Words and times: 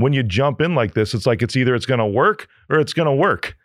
when 0.00 0.12
you 0.14 0.22
jump 0.22 0.60
in 0.60 0.74
like 0.74 0.94
this, 0.94 1.12
it's 1.12 1.26
like 1.26 1.42
it's 1.42 1.56
either 1.56 1.74
it's 1.74 1.86
going 1.86 1.98
to 1.98 2.06
work 2.06 2.48
or 2.70 2.78
it's 2.78 2.92
going 2.92 3.06
to 3.06 3.12
work. 3.12 3.56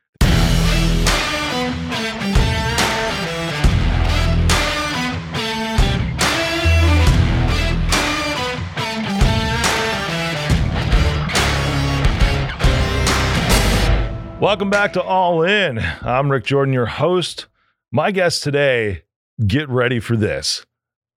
Welcome 14.41 14.69
back 14.69 14.93
to 14.93 15.01
All 15.01 15.41
In. 15.43 15.79
I'm 15.79 16.29
Rick 16.29 16.43
Jordan, 16.43 16.73
your 16.73 16.85
host. 16.85 17.47
My 17.91 18.11
guest 18.11 18.43
today, 18.43 19.03
get 19.47 19.69
ready 19.69 19.99
for 19.99 20.17
this. 20.17 20.65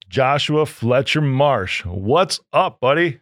Joshua 0.09 0.65
Fletcher 0.65 1.21
Marsh. 1.21 1.85
What's 1.85 2.41
up, 2.53 2.81
buddy? 2.81 3.21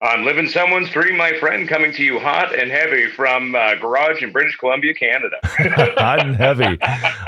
I'm 0.00 0.24
living 0.24 0.46
someone's 0.46 0.90
dream, 0.90 1.16
my 1.16 1.36
friend, 1.40 1.68
coming 1.68 1.92
to 1.94 2.04
you 2.04 2.20
hot 2.20 2.56
and 2.56 2.70
heavy 2.70 3.08
from 3.08 3.56
uh, 3.56 3.74
garage 3.74 4.22
in 4.22 4.30
British 4.30 4.56
Columbia, 4.56 4.94
Canada. 4.94 5.36
hot 5.42 6.24
and 6.24 6.36
heavy. 6.36 6.78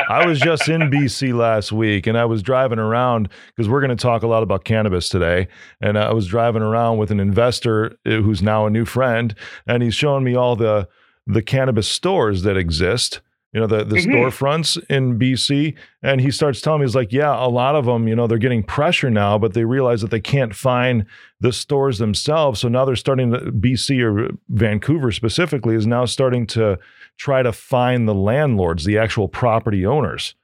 I 0.08 0.24
was 0.24 0.38
just 0.38 0.68
in 0.68 0.82
BC 0.82 1.34
last 1.34 1.72
week, 1.72 2.06
and 2.06 2.16
I 2.16 2.26
was 2.26 2.44
driving 2.44 2.78
around 2.78 3.28
because 3.48 3.68
we're 3.68 3.80
going 3.80 3.96
to 3.96 4.00
talk 4.00 4.22
a 4.22 4.28
lot 4.28 4.44
about 4.44 4.62
cannabis 4.62 5.08
today. 5.08 5.48
And 5.80 5.98
I 5.98 6.12
was 6.12 6.28
driving 6.28 6.62
around 6.62 6.98
with 6.98 7.10
an 7.10 7.18
investor 7.18 7.96
uh, 8.06 8.20
who's 8.20 8.40
now 8.40 8.66
a 8.66 8.70
new 8.70 8.84
friend, 8.84 9.34
and 9.66 9.82
he's 9.82 9.96
showing 9.96 10.22
me 10.22 10.36
all 10.36 10.54
the 10.54 10.88
the 11.26 11.42
cannabis 11.42 11.88
stores 11.88 12.42
that 12.42 12.56
exist 12.56 13.20
you 13.52 13.60
know 13.60 13.66
the 13.66 13.84
the 13.84 13.96
mm-hmm. 13.96 14.12
storefronts 14.12 14.82
in 14.88 15.18
BC 15.18 15.74
and 16.02 16.20
he 16.20 16.30
starts 16.30 16.60
telling 16.60 16.80
me 16.80 16.86
he's 16.86 16.94
like 16.94 17.12
yeah 17.12 17.34
a 17.44 17.48
lot 17.48 17.74
of 17.74 17.84
them 17.84 18.06
you 18.06 18.14
know 18.14 18.26
they're 18.26 18.38
getting 18.38 18.62
pressure 18.62 19.10
now 19.10 19.38
but 19.38 19.54
they 19.54 19.64
realize 19.64 20.00
that 20.02 20.10
they 20.10 20.20
can't 20.20 20.54
find 20.54 21.04
the 21.40 21.52
stores 21.52 21.98
themselves 21.98 22.60
so 22.60 22.68
now 22.68 22.84
they're 22.84 22.96
starting 22.96 23.32
to 23.32 23.38
BC 23.38 24.02
or 24.02 24.30
Vancouver 24.48 25.10
specifically 25.10 25.74
is 25.74 25.86
now 25.86 26.04
starting 26.04 26.46
to 26.48 26.78
try 27.16 27.42
to 27.42 27.52
find 27.52 28.08
the 28.08 28.14
landlords 28.14 28.84
the 28.84 28.98
actual 28.98 29.28
property 29.28 29.84
owners 29.84 30.34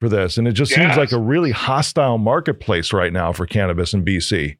for 0.00 0.08
this 0.08 0.38
and 0.38 0.46
it 0.46 0.52
just 0.52 0.70
yes. 0.70 0.80
seems 0.80 0.96
like 0.96 1.12
a 1.12 1.18
really 1.18 1.50
hostile 1.50 2.18
marketplace 2.18 2.92
right 2.92 3.12
now 3.12 3.32
for 3.32 3.46
cannabis 3.46 3.92
in 3.92 4.04
BC 4.04 4.56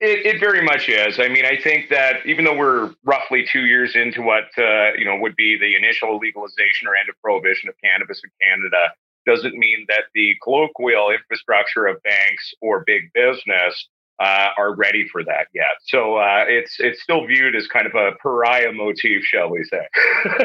it, 0.00 0.26
it, 0.26 0.40
very 0.40 0.62
much 0.62 0.88
is. 0.88 1.18
I 1.18 1.28
mean, 1.28 1.44
I 1.44 1.60
think 1.62 1.90
that 1.90 2.24
even 2.26 2.44
though 2.44 2.56
we're 2.56 2.94
roughly 3.04 3.46
two 3.50 3.66
years 3.66 3.94
into 3.94 4.22
what 4.22 4.44
uh, 4.56 4.92
you 4.96 5.04
know 5.04 5.16
would 5.18 5.36
be 5.36 5.58
the 5.58 5.76
initial 5.76 6.18
legalization 6.18 6.88
or 6.88 6.96
end 6.96 7.08
of 7.08 7.14
prohibition 7.22 7.68
of 7.68 7.74
cannabis 7.82 8.20
in 8.24 8.30
Canada, 8.40 8.92
doesn't 9.26 9.54
mean 9.54 9.84
that 9.88 10.04
the 10.14 10.34
colloquial 10.42 11.10
infrastructure 11.10 11.86
of 11.86 12.02
banks 12.02 12.54
or 12.60 12.84
big 12.86 13.12
business 13.12 13.88
uh, 14.20 14.48
are 14.58 14.74
ready 14.74 15.08
for 15.10 15.24
that 15.24 15.46
yet. 15.54 15.64
So 15.86 16.16
uh, 16.16 16.44
it's 16.46 16.76
it's 16.78 17.02
still 17.02 17.26
viewed 17.26 17.56
as 17.56 17.66
kind 17.66 17.86
of 17.86 17.94
a 17.94 18.12
pariah 18.20 18.70
motif, 18.72 19.24
shall 19.24 19.50
we 19.50 19.64
say? 19.64 19.80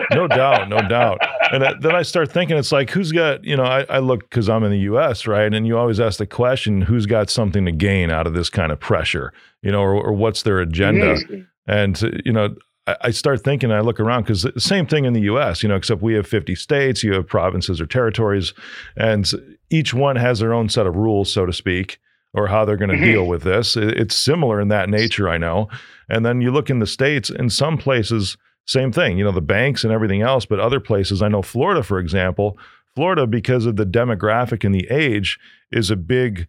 no 0.11 0.27
doubt, 0.27 0.69
no 0.69 0.79
doubt. 0.87 1.19
And 1.51 1.83
then 1.83 1.93
I 1.93 2.01
start 2.03 2.31
thinking, 2.31 2.57
it's 2.57 2.71
like, 2.71 2.89
who's 2.89 3.11
got 3.11 3.43
you 3.43 3.57
know? 3.57 3.65
I, 3.65 3.85
I 3.89 3.99
look 3.99 4.21
because 4.29 4.47
I'm 4.47 4.63
in 4.63 4.71
the 4.71 4.79
U.S. 4.79 5.27
right, 5.27 5.53
and 5.53 5.67
you 5.67 5.77
always 5.77 5.99
ask 5.99 6.19
the 6.19 6.25
question, 6.25 6.81
who's 6.81 7.05
got 7.05 7.29
something 7.29 7.65
to 7.65 7.73
gain 7.73 8.11
out 8.11 8.27
of 8.27 8.33
this 8.33 8.49
kind 8.49 8.71
of 8.71 8.79
pressure, 8.79 9.33
you 9.61 9.71
know, 9.71 9.81
or, 9.81 9.93
or 9.93 10.13
what's 10.13 10.43
their 10.43 10.59
agenda? 10.59 11.15
Mm-hmm. 11.15 11.41
And 11.67 12.21
you 12.23 12.31
know, 12.31 12.55
I 13.01 13.11
start 13.11 13.43
thinking, 13.43 13.73
I 13.73 13.81
look 13.81 13.99
around 13.99 14.21
because 14.21 14.43
the 14.43 14.61
same 14.61 14.85
thing 14.85 15.03
in 15.03 15.11
the 15.11 15.21
US, 15.21 15.63
you 15.63 15.67
know, 15.67 15.75
except 15.75 16.01
we 16.01 16.13
have 16.13 16.27
50 16.27 16.55
states, 16.55 17.03
you 17.03 17.13
have 17.13 17.27
provinces 17.27 17.81
or 17.81 17.87
territories, 17.87 18.53
and 18.95 19.29
each 19.69 19.93
one 19.93 20.15
has 20.15 20.39
their 20.39 20.53
own 20.53 20.69
set 20.69 20.87
of 20.87 20.95
rules, 20.95 21.33
so 21.33 21.45
to 21.45 21.51
speak 21.51 21.99
or 22.35 22.47
how 22.47 22.65
they're 22.65 22.77
going 22.77 22.89
to 22.89 22.95
mm-hmm. 22.95 23.05
deal 23.05 23.27
with 23.27 23.43
this. 23.43 23.75
It's 23.77 24.15
similar 24.15 24.59
in 24.59 24.67
that 24.67 24.89
nature, 24.89 25.29
I 25.29 25.37
know. 25.37 25.69
And 26.09 26.25
then 26.25 26.41
you 26.41 26.51
look 26.51 26.69
in 26.69 26.79
the 26.79 26.85
states, 26.85 27.29
in 27.29 27.49
some 27.49 27.77
places, 27.77 28.37
same 28.67 28.91
thing, 28.91 29.17
you 29.17 29.23
know, 29.23 29.31
the 29.31 29.41
banks 29.41 29.83
and 29.83 29.93
everything 29.93 30.21
else, 30.21 30.45
but 30.45 30.59
other 30.59 30.79
places, 30.79 31.21
I 31.21 31.29
know 31.29 31.41
Florida, 31.41 31.81
for 31.81 31.97
example, 31.99 32.57
Florida, 32.95 33.25
because 33.25 33.65
of 33.65 33.77
the 33.77 33.85
demographic 33.85 34.63
and 34.63 34.75
the 34.75 34.87
age, 34.89 35.39
is 35.71 35.89
a 35.89 35.95
big 35.95 36.47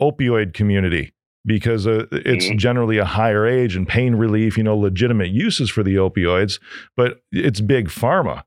opioid 0.00 0.54
community 0.54 1.12
because 1.44 1.86
uh, 1.86 2.06
it's 2.12 2.46
mm-hmm. 2.46 2.58
generally 2.58 2.98
a 2.98 3.04
higher 3.04 3.46
age 3.46 3.76
and 3.76 3.86
pain 3.86 4.14
relief, 4.14 4.56
you 4.56 4.64
know, 4.64 4.76
legitimate 4.76 5.30
uses 5.30 5.70
for 5.70 5.82
the 5.82 5.96
opioids, 5.96 6.58
but 6.96 7.22
it's 7.32 7.60
big 7.60 7.88
pharma 7.88 8.44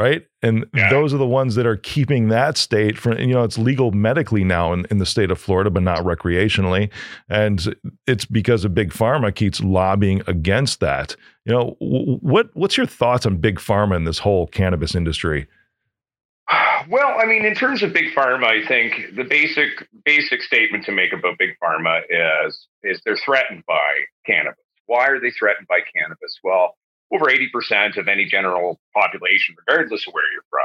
right? 0.00 0.22
And 0.42 0.64
those 0.88 1.12
are 1.12 1.18
the 1.18 1.26
ones 1.26 1.54
that 1.56 1.66
are 1.66 1.76
keeping 1.76 2.28
that 2.28 2.56
state 2.56 2.96
from, 2.96 3.18
you 3.18 3.34
know, 3.34 3.44
it's 3.44 3.58
legal 3.58 3.92
medically 3.92 4.42
now 4.42 4.72
in, 4.72 4.86
in 4.90 4.96
the 4.96 5.04
state 5.04 5.30
of 5.30 5.38
Florida, 5.38 5.68
but 5.68 5.82
not 5.82 5.98
recreationally. 5.98 6.90
And 7.28 7.76
it's 8.06 8.24
because 8.24 8.64
of 8.64 8.74
Big 8.74 8.90
Pharma 8.90 9.34
keeps 9.34 9.60
lobbying 9.60 10.22
against 10.26 10.80
that. 10.80 11.14
You 11.44 11.52
know, 11.52 11.76
what 11.80 12.50
what's 12.54 12.76
your 12.76 12.86
thoughts 12.86 13.26
on 13.26 13.36
Big 13.36 13.58
Pharma 13.58 13.96
and 13.96 14.06
this 14.06 14.18
whole 14.18 14.46
cannabis 14.46 14.94
industry? 14.94 15.46
Well, 16.88 17.14
I 17.20 17.26
mean, 17.26 17.44
in 17.44 17.54
terms 17.54 17.82
of 17.82 17.92
big 17.92 18.14
pharma, 18.14 18.44
I 18.44 18.66
think 18.66 19.14
the 19.14 19.22
basic 19.22 19.86
basic 20.06 20.42
statement 20.42 20.82
to 20.86 20.92
make 20.92 21.12
about 21.12 21.36
big 21.38 21.50
pharma 21.62 22.00
is 22.08 22.66
is 22.82 23.02
they're 23.04 23.18
threatened 23.18 23.64
by 23.66 23.90
cannabis. 24.24 24.64
Why 24.86 25.06
are 25.08 25.20
they 25.20 25.30
threatened 25.30 25.68
by 25.68 25.80
cannabis? 25.94 26.40
Well, 26.42 26.76
over 27.12 27.26
80% 27.26 27.96
of 27.96 28.08
any 28.08 28.24
general 28.24 28.78
population, 28.94 29.54
regardless 29.66 30.06
of 30.06 30.14
where 30.14 30.30
you're 30.32 30.44
from, 30.50 30.62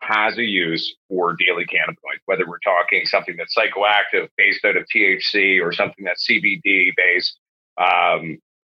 has 0.00 0.36
a 0.36 0.42
use 0.42 0.94
for 1.08 1.36
daily 1.36 1.64
cannabinoids, 1.64 2.20
whether 2.26 2.46
we're 2.46 2.58
talking 2.58 3.04
something 3.04 3.36
that's 3.36 3.54
psychoactive 3.56 4.28
based 4.36 4.64
out 4.64 4.76
of 4.76 4.84
THC 4.94 5.62
or 5.62 5.72
something 5.72 6.04
that's 6.04 6.26
CBD 6.28 6.90
based. 6.96 7.38
Um, 7.78 8.38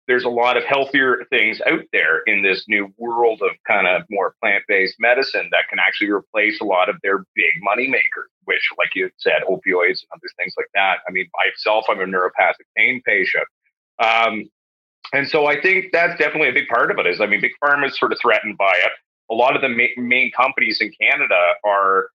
there's 0.09 0.25
a 0.25 0.29
lot 0.29 0.57
of 0.57 0.65
healthier 0.65 1.25
things 1.31 1.61
out 1.65 1.85
there 1.93 2.21
in 2.27 2.43
this 2.43 2.65
new 2.67 2.93
world 2.99 3.41
of 3.41 3.51
kind 3.67 3.87
of 3.87 4.03
more 4.11 4.35
plant 4.43 4.65
based 4.67 4.97
medicine 4.99 5.49
that 5.53 5.69
can 5.71 5.79
actually 5.79 6.11
replace 6.11 6.61
a 6.61 6.65
lot 6.65 6.89
of 6.89 6.97
their 7.03 7.19
big 7.37 7.53
money 7.63 7.87
makers, 7.87 8.29
which, 8.45 8.69
like 8.79 8.91
you 8.97 9.11
said, 9.19 9.43
opioids 9.49 10.03
and 10.03 10.11
other 10.13 10.29
things 10.37 10.55
like 10.57 10.67
that. 10.75 10.99
I 11.07 11.13
mean, 11.13 11.29
myself, 11.47 11.85
I'm 11.89 12.01
a 12.01 12.05
neuropathic 12.05 12.67
pain 12.77 13.01
patient. 13.07 13.45
Um, 14.03 14.51
and 15.13 15.29
so 15.29 15.47
I 15.47 15.61
think 15.61 15.87
that's 15.93 16.19
definitely 16.19 16.49
a 16.49 16.53
big 16.53 16.69
part 16.69 16.91
of 16.91 16.99
it. 16.99 17.07
Is 17.07 17.21
I 17.21 17.27
mean, 17.27 17.41
big 17.41 17.53
pharma 17.63 17.89
is 17.89 17.99
sort 17.99 18.13
of 18.13 18.19
threatened 18.21 18.57
by 18.57 18.73
it. 18.85 18.93
A 19.31 19.35
lot 19.35 19.57
of 19.57 19.63
the 19.63 19.69
ma- 19.69 20.03
main 20.03 20.31
companies 20.33 20.81
in 20.81 20.93
Canada 21.01 21.55
are 21.65 22.09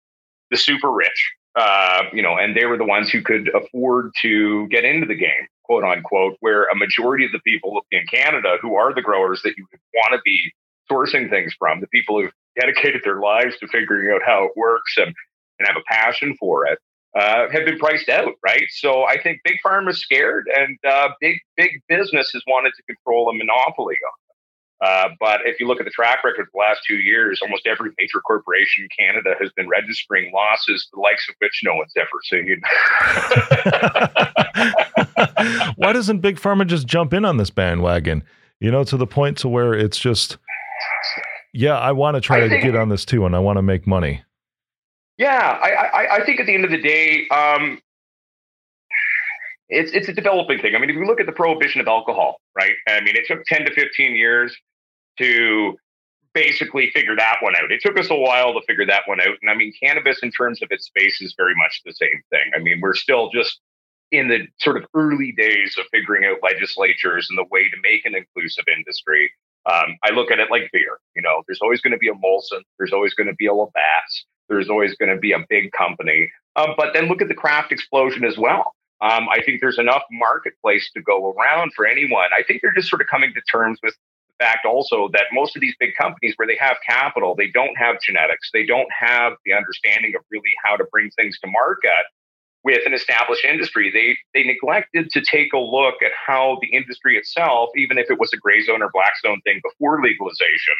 the 0.51 0.57
super 0.57 0.91
rich, 0.91 1.33
uh, 1.55 2.03
you 2.13 2.21
know, 2.21 2.37
and 2.37 2.55
they 2.55 2.65
were 2.65 2.77
the 2.77 2.85
ones 2.85 3.09
who 3.09 3.21
could 3.21 3.49
afford 3.55 4.11
to 4.21 4.67
get 4.67 4.85
into 4.85 5.05
the 5.05 5.15
game, 5.15 5.47
quote 5.63 5.83
unquote. 5.83 6.37
Where 6.39 6.65
a 6.65 6.75
majority 6.75 7.25
of 7.25 7.31
the 7.31 7.39
people 7.39 7.81
in 7.91 8.05
Canada 8.07 8.57
who 8.61 8.75
are 8.75 8.93
the 8.93 9.01
growers 9.01 9.41
that 9.43 9.57
you 9.57 9.65
want 9.93 10.13
to 10.13 10.19
be 10.23 10.51
sourcing 10.91 11.29
things 11.29 11.53
from, 11.57 11.81
the 11.81 11.87
people 11.87 12.21
who've 12.21 12.31
dedicated 12.59 13.01
their 13.03 13.19
lives 13.19 13.57
to 13.59 13.67
figuring 13.67 14.13
out 14.13 14.21
how 14.25 14.45
it 14.45 14.51
works 14.55 14.93
and, 14.97 15.13
and 15.59 15.67
have 15.67 15.77
a 15.77 15.83
passion 15.91 16.35
for 16.39 16.65
it, 16.65 16.79
uh, 17.15 17.49
have 17.49 17.65
been 17.65 17.79
priced 17.79 18.09
out, 18.09 18.33
right? 18.43 18.65
So 18.69 19.05
I 19.05 19.21
think 19.21 19.39
big 19.43 19.57
pharma 19.65 19.91
is 19.91 20.01
scared, 20.01 20.47
and 20.53 20.77
uh, 20.87 21.09
big 21.21 21.37
big 21.55 21.71
business 21.87 22.31
has 22.33 22.43
wanted 22.47 22.73
to 22.75 22.83
control 22.83 23.29
a 23.29 23.33
monopoly. 23.33 23.95
Uh, 24.81 25.09
but 25.19 25.39
if 25.45 25.59
you 25.59 25.67
look 25.67 25.79
at 25.79 25.85
the 25.85 25.91
track 25.91 26.23
record 26.25 26.41
of 26.41 26.47
the 26.53 26.59
last 26.59 26.81
two 26.85 26.95
years, 26.95 27.39
almost 27.41 27.65
every 27.65 27.91
major 27.97 28.19
corporation 28.19 28.83
in 28.83 28.89
Canada 29.05 29.35
has 29.39 29.49
been 29.55 29.69
registering 29.69 30.33
losses, 30.33 30.89
the 30.93 30.99
likes 30.99 31.25
of 31.29 31.35
which 31.39 31.61
no 31.63 31.75
one's 31.75 31.93
ever 31.97 32.07
seen. 32.25 32.61
Why 35.77 35.93
doesn't 35.93 36.19
big 36.19 36.37
pharma 36.37 36.67
just 36.67 36.87
jump 36.87 37.13
in 37.13 37.23
on 37.23 37.37
this 37.37 37.49
bandwagon? 37.49 38.23
You 38.59 38.71
know, 38.71 38.83
to 38.83 38.97
the 38.97 39.07
point 39.07 39.37
to 39.39 39.47
where 39.47 39.73
it's 39.73 39.97
just, 39.97 40.37
yeah, 41.53 41.79
I 41.79 41.93
want 41.93 42.15
to 42.15 42.21
try 42.21 42.37
I 42.37 42.39
to 42.41 42.49
think, 42.49 42.63
get 42.63 42.75
on 42.75 42.89
this 42.89 43.05
too, 43.05 43.25
and 43.25 43.33
I 43.35 43.39
want 43.39 43.57
to 43.57 43.61
make 43.61 43.87
money. 43.87 44.23
Yeah, 45.17 45.59
I, 45.61 45.69
I, 45.69 46.15
I 46.17 46.25
think 46.25 46.39
at 46.39 46.45
the 46.45 46.53
end 46.53 46.65
of 46.65 46.71
the 46.71 46.81
day, 46.81 47.27
um, 47.29 47.79
it's 49.69 49.91
it's 49.93 50.07
a 50.07 50.13
developing 50.13 50.59
thing. 50.59 50.75
I 50.75 50.79
mean, 50.79 50.89
if 50.89 50.95
you 50.95 51.05
look 51.05 51.19
at 51.19 51.25
the 51.25 51.31
prohibition 51.31 51.81
of 51.81 51.87
alcohol, 51.87 52.39
right? 52.55 52.73
I 52.87 53.01
mean, 53.01 53.15
it 53.15 53.25
took 53.27 53.43
ten 53.45 53.65
to 53.65 53.73
fifteen 53.73 54.15
years 54.15 54.55
to 55.17 55.77
basically 56.33 56.91
figure 56.91 57.15
that 57.15 57.37
one 57.39 57.55
out. 57.55 57.71
It 57.71 57.81
took 57.81 57.97
us 57.97 58.09
a 58.09 58.15
while 58.15 58.53
to 58.53 58.61
figure 58.67 58.85
that 58.85 59.03
one 59.05 59.21
out. 59.21 59.37
And 59.41 59.49
I 59.49 59.55
mean, 59.55 59.73
cannabis 59.81 60.19
in 60.21 60.31
terms 60.31 60.61
of 60.61 60.67
its 60.69 60.85
space 60.85 61.21
is 61.21 61.33
very 61.37 61.55
much 61.55 61.81
the 61.85 61.93
same 61.93 62.21
thing. 62.29 62.51
I 62.53 62.59
mean, 62.59 62.81
we're 62.81 62.93
still 62.93 63.29
just 63.31 63.59
in 64.11 64.27
the 64.27 64.45
sort 64.59 64.77
of 64.77 64.85
early 64.93 65.31
days 65.31 65.75
of 65.79 65.85
figuring 65.91 66.25
out 66.25 66.37
legislatures 66.43 67.27
and 67.29 67.37
the 67.37 67.45
way 67.49 67.69
to 67.69 67.77
make 67.81 68.05
an 68.05 68.15
inclusive 68.15 68.65
industry. 68.75 69.31
Um, 69.65 69.97
I 70.03 70.11
look 70.11 70.31
at 70.31 70.39
it 70.39 70.51
like 70.51 70.69
beer. 70.71 70.99
You 71.15 71.21
know, 71.21 71.43
there's 71.47 71.59
always 71.61 71.81
going 71.81 71.93
to 71.93 71.97
be 71.97 72.07
a 72.07 72.13
Molson. 72.13 72.61
There's 72.77 72.93
always 72.93 73.13
going 73.13 73.27
to 73.27 73.35
be 73.35 73.47
a 73.47 73.53
Labatt's 73.53 74.25
there's 74.49 74.69
always 74.69 74.95
going 74.95 75.13
to 75.13 75.19
be 75.19 75.31
a 75.31 75.39
big 75.49 75.71
company. 75.71 76.29
Um, 76.55 76.73
but 76.77 76.93
then 76.93 77.07
look 77.07 77.21
at 77.21 77.27
the 77.27 77.33
craft 77.33 77.71
explosion 77.71 78.23
as 78.23 78.37
well. 78.37 78.73
Um, 79.01 79.27
I 79.29 79.41
think 79.43 79.59
there's 79.59 79.79
enough 79.79 80.03
marketplace 80.11 80.89
to 80.93 81.01
go 81.01 81.31
around 81.31 81.73
for 81.75 81.85
anyone. 81.85 82.29
I 82.37 82.43
think 82.43 82.61
they're 82.61 82.73
just 82.73 82.89
sort 82.89 83.01
of 83.01 83.07
coming 83.07 83.33
to 83.33 83.41
terms 83.51 83.79
with 83.83 83.93
the 84.29 84.45
fact 84.45 84.65
also 84.65 85.09
that 85.13 85.25
most 85.33 85.55
of 85.55 85.61
these 85.61 85.75
big 85.79 85.91
companies 85.99 86.33
where 86.37 86.47
they 86.47 86.57
have 86.57 86.77
capital, 86.87 87.35
they 87.35 87.49
don't 87.49 87.77
have 87.77 87.99
genetics, 87.99 88.49
they 88.53 88.65
don't 88.65 88.87
have 88.97 89.33
the 89.45 89.53
understanding 89.53 90.13
of 90.15 90.21
really 90.31 90.53
how 90.63 90.77
to 90.77 90.85
bring 90.91 91.09
things 91.11 91.37
to 91.39 91.47
market. 91.47 92.05
With 92.65 92.81
an 92.85 92.93
established 92.93 93.45
industry. 93.45 93.91
They 93.91 94.17
they 94.33 94.45
neglected 94.45 95.11
to 95.11 95.21
take 95.21 95.53
a 95.53 95.57
look 95.57 96.01
at 96.03 96.11
how 96.27 96.57
the 96.61 96.75
industry 96.75 97.15
itself, 97.15 97.69
even 97.77 97.97
if 97.97 98.09
it 98.09 98.19
was 98.19 98.33
a 98.33 98.37
gray 98.37 98.61
zone 98.63 98.81
or 98.81 98.89
black 98.91 99.13
zone 99.23 99.39
thing 99.45 99.61
before 99.63 100.01
legalization, 100.03 100.75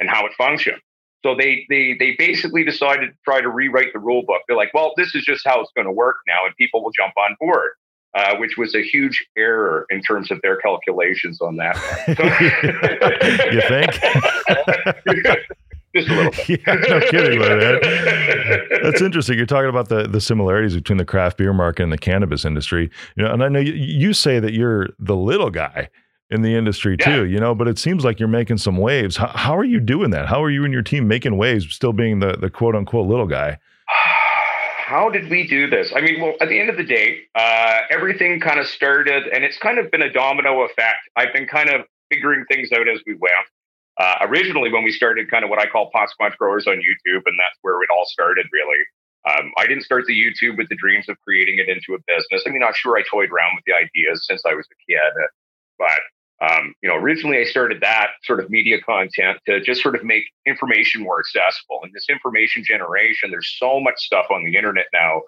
and 0.00 0.10
how 0.10 0.26
it 0.26 0.32
functioned. 0.36 0.82
So 1.24 1.34
they 1.34 1.64
they 1.70 1.96
they 1.98 2.16
basically 2.18 2.64
decided 2.64 3.10
to 3.10 3.16
try 3.24 3.40
to 3.40 3.48
rewrite 3.48 3.92
the 3.92 4.00
rule 4.00 4.24
book. 4.26 4.42
They're 4.48 4.56
like, 4.56 4.74
well, 4.74 4.92
this 4.96 5.14
is 5.14 5.24
just 5.24 5.46
how 5.46 5.60
it's 5.60 5.70
going 5.74 5.86
to 5.86 5.92
work 5.92 6.16
now, 6.26 6.44
and 6.44 6.54
people 6.56 6.82
will 6.82 6.92
jump 6.92 7.14
on 7.16 7.36
board. 7.40 7.70
Uh, 8.14 8.34
which 8.38 8.56
was 8.56 8.74
a 8.74 8.82
huge 8.82 9.22
error 9.36 9.84
in 9.90 10.00
terms 10.00 10.30
of 10.30 10.40
their 10.42 10.56
calculations 10.56 11.42
on 11.42 11.56
that. 11.56 11.76
you 13.52 13.60
think? 13.68 15.46
Just 15.98 16.08
a 16.08 16.14
little 16.14 16.32
bit. 16.32 16.48
yeah, 16.66 16.74
no 16.74 17.00
kidding, 17.10 17.38
man. 17.38 17.80
That's 18.82 19.00
interesting. 19.00 19.36
You're 19.36 19.46
talking 19.46 19.68
about 19.68 19.88
the 19.88 20.06
the 20.06 20.20
similarities 20.20 20.74
between 20.74 20.98
the 20.98 21.04
craft 21.04 21.38
beer 21.38 21.52
market 21.52 21.82
and 21.82 21.92
the 21.92 21.98
cannabis 21.98 22.44
industry. 22.44 22.90
You 23.16 23.24
know, 23.24 23.32
and 23.32 23.42
I 23.42 23.48
know 23.48 23.60
you, 23.60 23.72
you 23.72 24.12
say 24.12 24.40
that 24.40 24.52
you're 24.52 24.88
the 24.98 25.16
little 25.16 25.50
guy 25.50 25.88
in 26.30 26.42
the 26.42 26.54
industry 26.54 26.96
too, 26.96 27.24
you 27.24 27.40
know, 27.40 27.54
but 27.54 27.68
it 27.68 27.78
seems 27.78 28.04
like 28.04 28.18
you're 28.18 28.28
making 28.28 28.58
some 28.58 28.76
waves. 28.76 29.16
How, 29.16 29.28
how 29.28 29.56
are 29.56 29.64
you 29.64 29.80
doing 29.80 30.10
that? 30.10 30.26
How 30.26 30.42
are 30.42 30.50
you 30.50 30.64
and 30.64 30.72
your 30.72 30.82
team 30.82 31.08
making 31.08 31.38
waves, 31.38 31.72
still 31.72 31.94
being 31.94 32.18
the, 32.18 32.36
the 32.38 32.50
quote 32.50 32.74
unquote 32.74 33.06
little 33.06 33.26
guy? 33.26 33.58
How 34.88 35.10
did 35.10 35.28
we 35.28 35.46
do 35.46 35.68
this? 35.68 35.92
I 35.94 36.00
mean, 36.00 36.18
well, 36.18 36.34
at 36.40 36.48
the 36.48 36.58
end 36.58 36.70
of 36.70 36.78
the 36.78 36.84
day, 36.84 37.18
uh, 37.34 37.80
everything 37.90 38.40
kind 38.40 38.58
of 38.58 38.66
started, 38.66 39.24
and 39.26 39.44
it's 39.44 39.58
kind 39.58 39.78
of 39.78 39.90
been 39.90 40.00
a 40.00 40.10
domino 40.10 40.62
effect. 40.62 40.96
I've 41.14 41.30
been 41.34 41.46
kind 41.46 41.68
of 41.68 41.82
figuring 42.10 42.46
things 42.50 42.72
out 42.72 42.88
as 42.88 42.98
we 43.06 43.12
went. 43.12 43.34
Uh, 43.98 44.14
originally, 44.22 44.72
when 44.72 44.84
we 44.84 44.92
started 44.92 45.30
kind 45.30 45.44
of 45.44 45.50
what 45.50 45.58
I 45.58 45.66
call 45.66 45.90
pot 45.90 46.08
squatch 46.08 46.36
growers 46.36 46.66
on 46.66 46.76
YouTube, 46.76 47.22
and 47.26 47.38
that's 47.38 47.58
where 47.62 47.82
it 47.82 47.88
all 47.90 48.06
started, 48.06 48.46
really. 48.52 48.78
Um, 49.28 49.52
I 49.58 49.66
didn't 49.66 49.82
start 49.82 50.06
the 50.06 50.14
YouTube 50.14 50.56
with 50.56 50.68
the 50.68 50.76
dreams 50.76 51.08
of 51.08 51.16
creating 51.26 51.58
it 51.58 51.68
into 51.68 51.94
a 51.94 51.98
business. 52.06 52.44
I 52.46 52.50
mean, 52.50 52.62
I'm 52.62 52.72
sure 52.74 52.96
I 52.96 53.02
toyed 53.02 53.30
around 53.30 53.56
with 53.56 53.64
the 53.66 53.74
ideas 53.74 54.24
since 54.26 54.42
I 54.46 54.54
was 54.54 54.66
a 54.70 54.92
kid, 54.92 55.12
but 55.78 56.00
um, 56.40 56.74
you 56.82 56.88
know, 56.88 56.94
originally 56.94 57.38
I 57.38 57.44
started 57.44 57.80
that 57.80 58.10
sort 58.22 58.38
of 58.40 58.48
media 58.48 58.80
content 58.80 59.38
to 59.46 59.60
just 59.60 59.82
sort 59.82 59.96
of 59.96 60.04
make 60.04 60.24
information 60.46 61.02
more 61.02 61.18
accessible. 61.18 61.80
And 61.82 61.92
this 61.92 62.06
information 62.08 62.62
generation, 62.64 63.30
there's 63.30 63.56
so 63.58 63.80
much 63.80 63.96
stuff 63.98 64.26
on 64.30 64.44
the 64.44 64.56
internet 64.56 64.86
now 64.92 65.22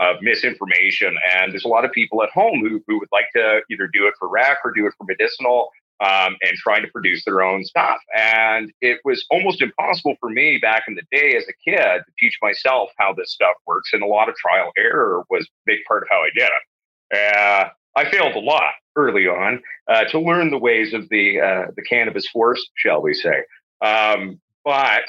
of 0.00 0.16
misinformation. 0.22 1.16
And 1.34 1.52
there's 1.52 1.64
a 1.64 1.68
lot 1.68 1.84
of 1.84 1.92
people 1.92 2.22
at 2.22 2.30
home 2.30 2.60
who, 2.60 2.82
who 2.86 2.98
would 2.98 3.08
like 3.12 3.26
to 3.36 3.60
either 3.70 3.88
do 3.92 4.08
it 4.08 4.14
for 4.18 4.28
rec 4.28 4.58
or 4.64 4.72
do 4.72 4.86
it 4.86 4.94
for 4.98 5.04
medicinal 5.04 5.70
um, 6.00 6.36
and 6.42 6.56
trying 6.56 6.82
to 6.82 6.88
produce 6.88 7.24
their 7.24 7.42
own 7.42 7.64
stuff. 7.64 7.98
And 8.16 8.72
it 8.80 9.00
was 9.04 9.24
almost 9.30 9.62
impossible 9.62 10.16
for 10.20 10.30
me 10.30 10.58
back 10.58 10.84
in 10.88 10.94
the 10.94 11.02
day 11.10 11.36
as 11.36 11.44
a 11.48 11.70
kid 11.70 11.78
to 11.78 12.12
teach 12.18 12.36
myself 12.42 12.90
how 12.98 13.14
this 13.14 13.32
stuff 13.32 13.54
works. 13.66 13.90
And 13.92 14.02
a 14.02 14.06
lot 14.06 14.28
of 14.28 14.34
trial 14.36 14.70
error 14.76 15.24
was 15.30 15.44
a 15.44 15.48
big 15.64 15.78
part 15.88 16.02
of 16.02 16.08
how 16.10 16.18
I 16.18 16.30
did 16.34 16.48
it. 16.48 17.36
Uh, 17.36 17.68
I 17.96 18.10
failed 18.10 18.34
a 18.34 18.40
lot 18.40 18.74
early 18.94 19.26
on 19.26 19.62
uh, 19.88 20.04
to 20.04 20.20
learn 20.20 20.50
the 20.50 20.58
ways 20.58 20.92
of 20.92 21.08
the 21.08 21.40
uh, 21.40 21.70
the 21.76 21.82
cannabis 21.82 22.28
force, 22.28 22.64
shall 22.76 23.00
we 23.00 23.14
say? 23.14 23.44
Um, 23.80 24.40
but 24.64 25.04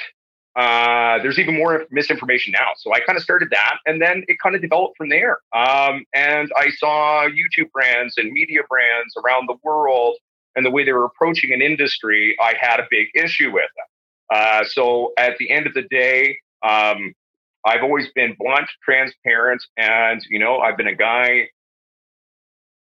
uh, 0.57 1.21
there's 1.21 1.37
even 1.37 1.55
more 1.55 1.85
misinformation 1.91 2.51
now. 2.51 2.71
So 2.77 2.93
I 2.93 2.99
kind 2.99 3.15
of 3.15 3.23
started 3.23 3.49
that, 3.51 3.77
and 3.85 4.01
then 4.01 4.23
it 4.27 4.37
kind 4.41 4.55
of 4.55 4.61
developed 4.61 4.97
from 4.97 5.09
there. 5.09 5.39
Um, 5.53 6.05
and 6.13 6.51
I 6.57 6.71
saw 6.77 7.27
YouTube 7.27 7.71
brands 7.71 8.15
and 8.17 8.31
media 8.31 8.61
brands 8.67 9.13
around 9.23 9.47
the 9.47 9.55
world, 9.63 10.15
and 10.57 10.65
the 10.65 10.71
way 10.71 10.83
they 10.83 10.91
were 10.91 11.05
approaching 11.05 11.53
an 11.53 11.61
industry, 11.61 12.35
I 12.41 12.55
had 12.59 12.81
a 12.81 12.87
big 12.89 13.07
issue 13.15 13.53
with 13.53 13.69
them. 13.77 13.85
Uh, 14.29 14.65
so 14.65 15.13
at 15.17 15.37
the 15.37 15.51
end 15.51 15.67
of 15.67 15.73
the 15.73 15.83
day, 15.83 16.37
um, 16.63 17.13
I've 17.63 17.83
always 17.83 18.07
been 18.13 18.35
blunt, 18.37 18.67
transparent, 18.83 19.63
and 19.77 20.21
you 20.29 20.39
know, 20.39 20.59
I've 20.59 20.75
been 20.75 20.87
a 20.87 20.95
guy 20.95 21.49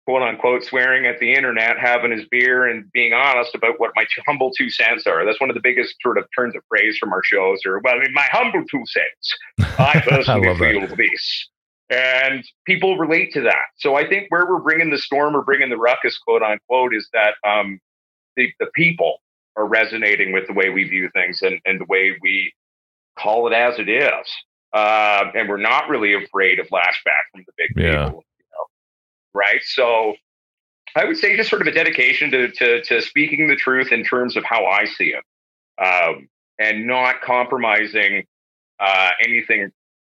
quote 0.06 0.22
unquote 0.22 0.64
swearing 0.64 1.06
at 1.06 1.20
the 1.20 1.34
internet, 1.34 1.80
having 1.80 2.12
his 2.12 2.26
beer, 2.30 2.68
and 2.68 2.92
being 2.92 3.14
honest 3.14 3.56
about 3.56 3.80
what 3.80 3.92
my 3.96 4.06
humble 4.28 4.52
two 4.52 4.70
cents 4.70 5.08
are. 5.08 5.26
That's 5.26 5.40
one 5.40 5.50
of 5.50 5.56
the 5.56 5.62
biggest 5.64 5.96
sort 6.02 6.18
of 6.18 6.26
turns 6.38 6.56
of 6.56 6.62
phrase 6.70 6.98
from 6.98 7.12
our 7.12 7.24
shows. 7.24 7.62
Or 7.66 7.80
well, 7.80 7.96
I 7.96 8.00
mean, 8.00 8.14
my 8.14 8.28
humble 8.32 8.64
two 8.70 8.84
cents. 8.86 9.78
I 9.80 10.00
personally 10.08 10.50
I 10.50 10.58
feel 10.58 10.88
that. 10.88 10.98
this. 10.98 11.50
And 11.94 12.44
people 12.66 12.98
relate 12.98 13.34
to 13.34 13.42
that. 13.42 13.66
So 13.78 13.96
I 13.96 14.08
think 14.08 14.28
where 14.30 14.46
we're 14.50 14.60
bringing 14.60 14.90
the 14.90 14.98
storm 14.98 15.36
or 15.36 15.44
bringing 15.44 15.70
the 15.70 15.78
ruckus, 15.78 16.18
quote 16.18 16.42
unquote, 16.42 16.96
is 16.96 17.08
that 17.14 17.36
um, 17.48 17.80
the, 18.36 18.50
the 18.60 18.68
people 18.74 19.18
are 19.56 19.68
resonating 19.68 20.32
with 20.32 20.48
the 20.48 20.54
way 20.54 20.70
we 20.70 20.86
view 20.86 21.10
things 21.14 21.42
and, 21.42 21.60
and 21.66 21.80
the 21.80 21.86
way 21.86 22.18
we 22.22 22.54
call 23.20 23.48
it 23.48 23.54
as 23.54 23.78
it 23.78 23.90
is. 23.90 24.28
Uh, 24.74 25.26
and 25.36 25.48
we're 25.48 25.58
not 25.58 25.88
really 25.88 26.16
afraid 26.16 26.60
of 26.60 26.68
lashback 26.70 27.30
from 27.32 27.44
the 27.46 27.54
big 27.58 27.70
yeah. 27.76 28.06
people 28.06 28.24
right? 29.34 29.62
So 29.64 30.16
I 30.96 31.06
would 31.06 31.18
say 31.18 31.36
just 31.36 31.50
sort 31.50 31.62
of 31.62 31.68
a 31.68 31.72
dedication 31.72 32.32
to, 32.32 32.52
to, 32.52 32.84
to 32.84 33.02
speaking 33.02 33.48
the 33.48 33.56
truth 33.56 33.92
in 33.92 34.04
terms 34.04 34.38
of 34.38 34.44
how 34.44 34.66
I 34.66 34.86
see 34.86 35.14
it 35.14 35.24
um, 35.84 36.28
and 36.60 36.88
not 36.88 37.22
compromising 37.22 38.26
uh, 38.80 39.10
anything 39.24 39.72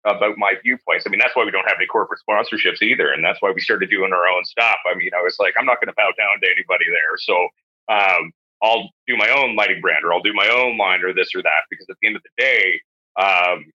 about 0.07 0.39
my 0.39 0.55
viewpoints. 0.63 1.05
I 1.07 1.11
mean, 1.11 1.19
that's 1.19 1.35
why 1.35 1.45
we 1.45 1.51
don't 1.51 1.67
have 1.67 1.77
any 1.79 1.87
corporate 1.87 2.21
sponsorships 2.23 2.81
either. 2.81 3.11
And 3.11 3.25
that's 3.25 3.43
why 3.43 3.51
we 3.51 3.61
started 3.61 3.91
doing 3.91 4.13
our 4.13 4.27
own 4.29 4.45
stuff. 4.45 4.79
I 4.91 4.97
mean, 4.97 5.11
I 5.17 5.21
was 5.21 5.37
like, 5.39 5.55
I'm 5.59 5.67
not 5.67 5.81
going 5.81 5.89
to 5.89 5.97
bow 5.97 6.11
down 6.17 6.41
to 6.41 6.47
anybody 6.47 6.87
there. 6.87 7.19
So 7.19 7.35
um, 7.91 8.33
I'll 8.63 8.89
do 9.07 9.17
my 9.17 9.29
own 9.29 9.57
lighting 9.57 9.81
brand 9.81 10.05
or 10.05 10.15
I'll 10.15 10.23
do 10.23 10.33
my 10.33 10.49
own 10.49 10.79
line 10.79 11.03
or 11.05 11.13
this 11.13 11.35
or 11.35 11.43
that. 11.43 11.67
Because 11.69 11.87
at 11.91 11.97
the 12.01 12.07
end 12.07 12.17
of 12.17 12.23
the 12.23 12.43
day, 12.43 12.81
um, 13.19 13.67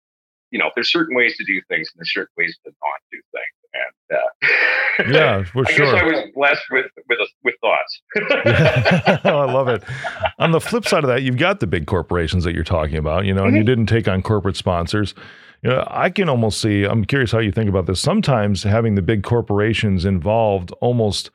you 0.50 0.58
know, 0.58 0.70
there's 0.74 0.90
certain 0.90 1.16
ways 1.16 1.36
to 1.36 1.44
do 1.44 1.60
things 1.68 1.90
and 1.92 1.98
there's 1.98 2.12
certain 2.12 2.32
ways 2.38 2.56
to 2.64 2.70
not 2.70 3.00
do 3.10 3.18
things 3.34 3.60
and 3.74 4.18
uh, 4.18 5.12
yeah, 5.12 5.44
for 5.44 5.64
I 5.66 5.72
sure. 5.72 5.92
guess 5.92 6.02
I 6.02 6.04
was 6.04 6.30
blessed 6.34 6.62
with 6.70 6.86
with 7.08 7.18
with 7.44 7.54
thoughts. 7.60 8.02
I 9.24 9.52
love 9.52 9.68
it. 9.68 9.82
On 10.38 10.50
the 10.50 10.60
flip 10.60 10.86
side 10.86 11.04
of 11.04 11.08
that, 11.08 11.22
you've 11.22 11.36
got 11.36 11.60
the 11.60 11.66
big 11.66 11.86
corporations 11.86 12.44
that 12.44 12.54
you're 12.54 12.64
talking 12.64 12.96
about, 12.96 13.24
you 13.24 13.34
know, 13.34 13.42
mm-hmm. 13.42 13.48
and 13.48 13.56
you 13.56 13.62
mm-hmm. 13.62 13.66
didn't 13.66 13.86
take 13.86 14.08
on 14.08 14.22
corporate 14.22 14.56
sponsors. 14.56 15.14
You 15.62 15.70
know, 15.70 15.86
I 15.88 16.10
can 16.10 16.28
almost 16.28 16.60
see. 16.60 16.84
I'm 16.84 17.04
curious 17.04 17.32
how 17.32 17.38
you 17.38 17.52
think 17.52 17.68
about 17.68 17.86
this. 17.86 18.00
Sometimes 18.00 18.62
having 18.62 18.94
the 18.94 19.02
big 19.02 19.22
corporations 19.22 20.04
involved 20.04 20.72
almost 20.80 21.30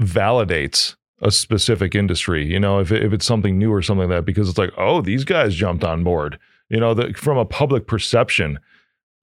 validates 0.00 0.94
a 1.20 1.30
specific 1.30 1.94
industry. 1.94 2.46
You 2.46 2.60
know, 2.60 2.78
if 2.78 2.92
if 2.92 3.12
it's 3.12 3.26
something 3.26 3.58
new 3.58 3.72
or 3.72 3.82
something 3.82 4.08
like 4.08 4.18
that, 4.18 4.24
because 4.24 4.48
it's 4.48 4.58
like, 4.58 4.72
oh, 4.76 5.00
these 5.00 5.24
guys 5.24 5.54
jumped 5.54 5.84
on 5.84 6.04
board. 6.04 6.38
You 6.68 6.80
know, 6.80 6.94
the, 6.94 7.12
from 7.14 7.38
a 7.38 7.44
public 7.44 7.86
perception 7.86 8.58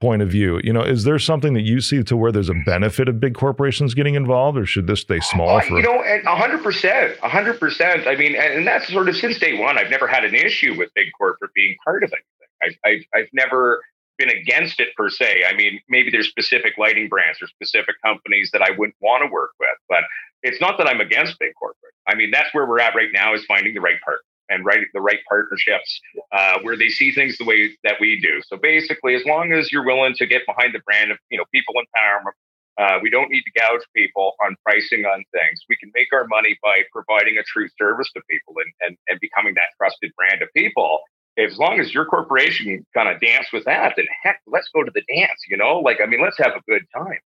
point 0.03 0.21
of 0.21 0.27
view 0.27 0.59
you 0.65 0.73
know 0.73 0.81
is 0.81 1.05
there 1.05 1.17
something 1.17 1.53
that 1.53 1.61
you 1.61 1.79
see 1.79 2.03
to 2.03 2.17
where 2.17 2.29
there's 2.29 2.49
a 2.49 2.63
benefit 2.65 3.07
of 3.07 3.21
big 3.21 3.33
corporations 3.33 3.93
getting 3.93 4.15
involved 4.15 4.57
or 4.57 4.65
should 4.65 4.85
this 4.85 4.99
stay 4.99 5.21
small 5.21 5.55
uh, 5.55 5.61
for 5.61 5.77
you 5.77 5.81
know 5.81 6.03
100% 6.25 7.17
100% 7.19 8.07
i 8.07 8.15
mean 8.17 8.35
and 8.35 8.67
that's 8.67 8.91
sort 8.91 9.07
of 9.07 9.15
since 9.15 9.39
day 9.39 9.57
one 9.57 9.77
i've 9.77 9.89
never 9.89 10.05
had 10.05 10.25
an 10.25 10.35
issue 10.35 10.75
with 10.77 10.93
big 10.93 11.07
corporate 11.17 11.53
being 11.53 11.77
part 11.85 12.03
of 12.03 12.11
anything 12.11 12.42
I've, 12.63 12.75
I've, 12.85 13.05
I've 13.15 13.29
never 13.33 13.83
been 14.17 14.29
against 14.29 14.79
it 14.79 14.89
per 14.95 15.09
se 15.09 15.43
i 15.49 15.55
mean 15.55 15.79
maybe 15.89 16.11
there's 16.11 16.29
specific 16.29 16.73
lighting 16.77 17.09
brands 17.09 17.41
or 17.41 17.47
specific 17.47 17.95
companies 18.05 18.49
that 18.53 18.61
i 18.61 18.69
wouldn't 18.77 18.95
want 19.01 19.23
to 19.23 19.31
work 19.31 19.51
with 19.59 19.77
but 19.89 20.03
it's 20.43 20.61
not 20.61 20.77
that 20.77 20.87
i'm 20.87 21.01
against 21.01 21.39
big 21.39 21.51
corporate 21.59 21.93
i 22.07 22.13
mean 22.15 22.29
that's 22.31 22.53
where 22.53 22.67
we're 22.67 22.79
at 22.79 22.95
right 22.95 23.09
now 23.13 23.33
is 23.33 23.43
finding 23.45 23.73
the 23.73 23.81
right 23.81 23.99
partner 24.05 24.21
and 24.49 24.65
right 24.65 24.85
the 24.93 25.01
right 25.01 25.19
partnerships 25.27 25.99
uh, 26.31 26.59
where 26.61 26.77
they 26.77 26.89
see 26.89 27.11
things 27.11 27.37
the 27.37 27.45
way 27.45 27.71
that 27.83 27.95
we 27.99 28.19
do. 28.19 28.41
So 28.47 28.57
basically, 28.57 29.15
as 29.15 29.25
long 29.25 29.53
as 29.53 29.71
you're 29.71 29.85
willing 29.85 30.13
to 30.15 30.25
get 30.25 30.43
behind 30.45 30.73
the 30.73 30.79
brand 30.85 31.11
of 31.11 31.17
you 31.29 31.37
know 31.37 31.45
people 31.53 31.75
empowerment, 31.75 32.37
uh, 32.77 32.99
we 33.01 33.09
don't 33.09 33.29
need 33.29 33.43
to 33.43 33.59
gouge 33.59 33.81
people 33.95 34.33
on 34.45 34.55
pricing 34.65 35.05
on 35.05 35.23
things. 35.31 35.61
We 35.69 35.77
can 35.77 35.91
make 35.95 36.07
our 36.13 36.27
money 36.27 36.57
by 36.63 36.83
providing 36.91 37.37
a 37.37 37.43
true 37.43 37.67
service 37.79 38.09
to 38.15 38.21
people 38.29 38.55
and 38.57 38.71
and, 38.81 38.97
and 39.09 39.19
becoming 39.19 39.53
that 39.55 39.73
trusted 39.77 40.11
brand 40.15 40.41
of 40.41 40.49
people. 40.55 41.01
As 41.37 41.57
long 41.57 41.79
as 41.79 41.93
your 41.93 42.05
corporation 42.05 42.85
kind 42.93 43.09
of 43.09 43.19
dance 43.19 43.47
with 43.51 43.65
that, 43.65 43.93
then 43.95 44.05
heck, 44.23 44.41
let's 44.45 44.69
go 44.73 44.83
to 44.83 44.91
the 44.93 45.01
dance. 45.15 45.41
You 45.49 45.57
know, 45.57 45.79
like 45.79 45.99
I 46.01 46.05
mean, 46.05 46.21
let's 46.21 46.37
have 46.37 46.53
a 46.55 46.61
good 46.69 46.83
time. 46.95 47.19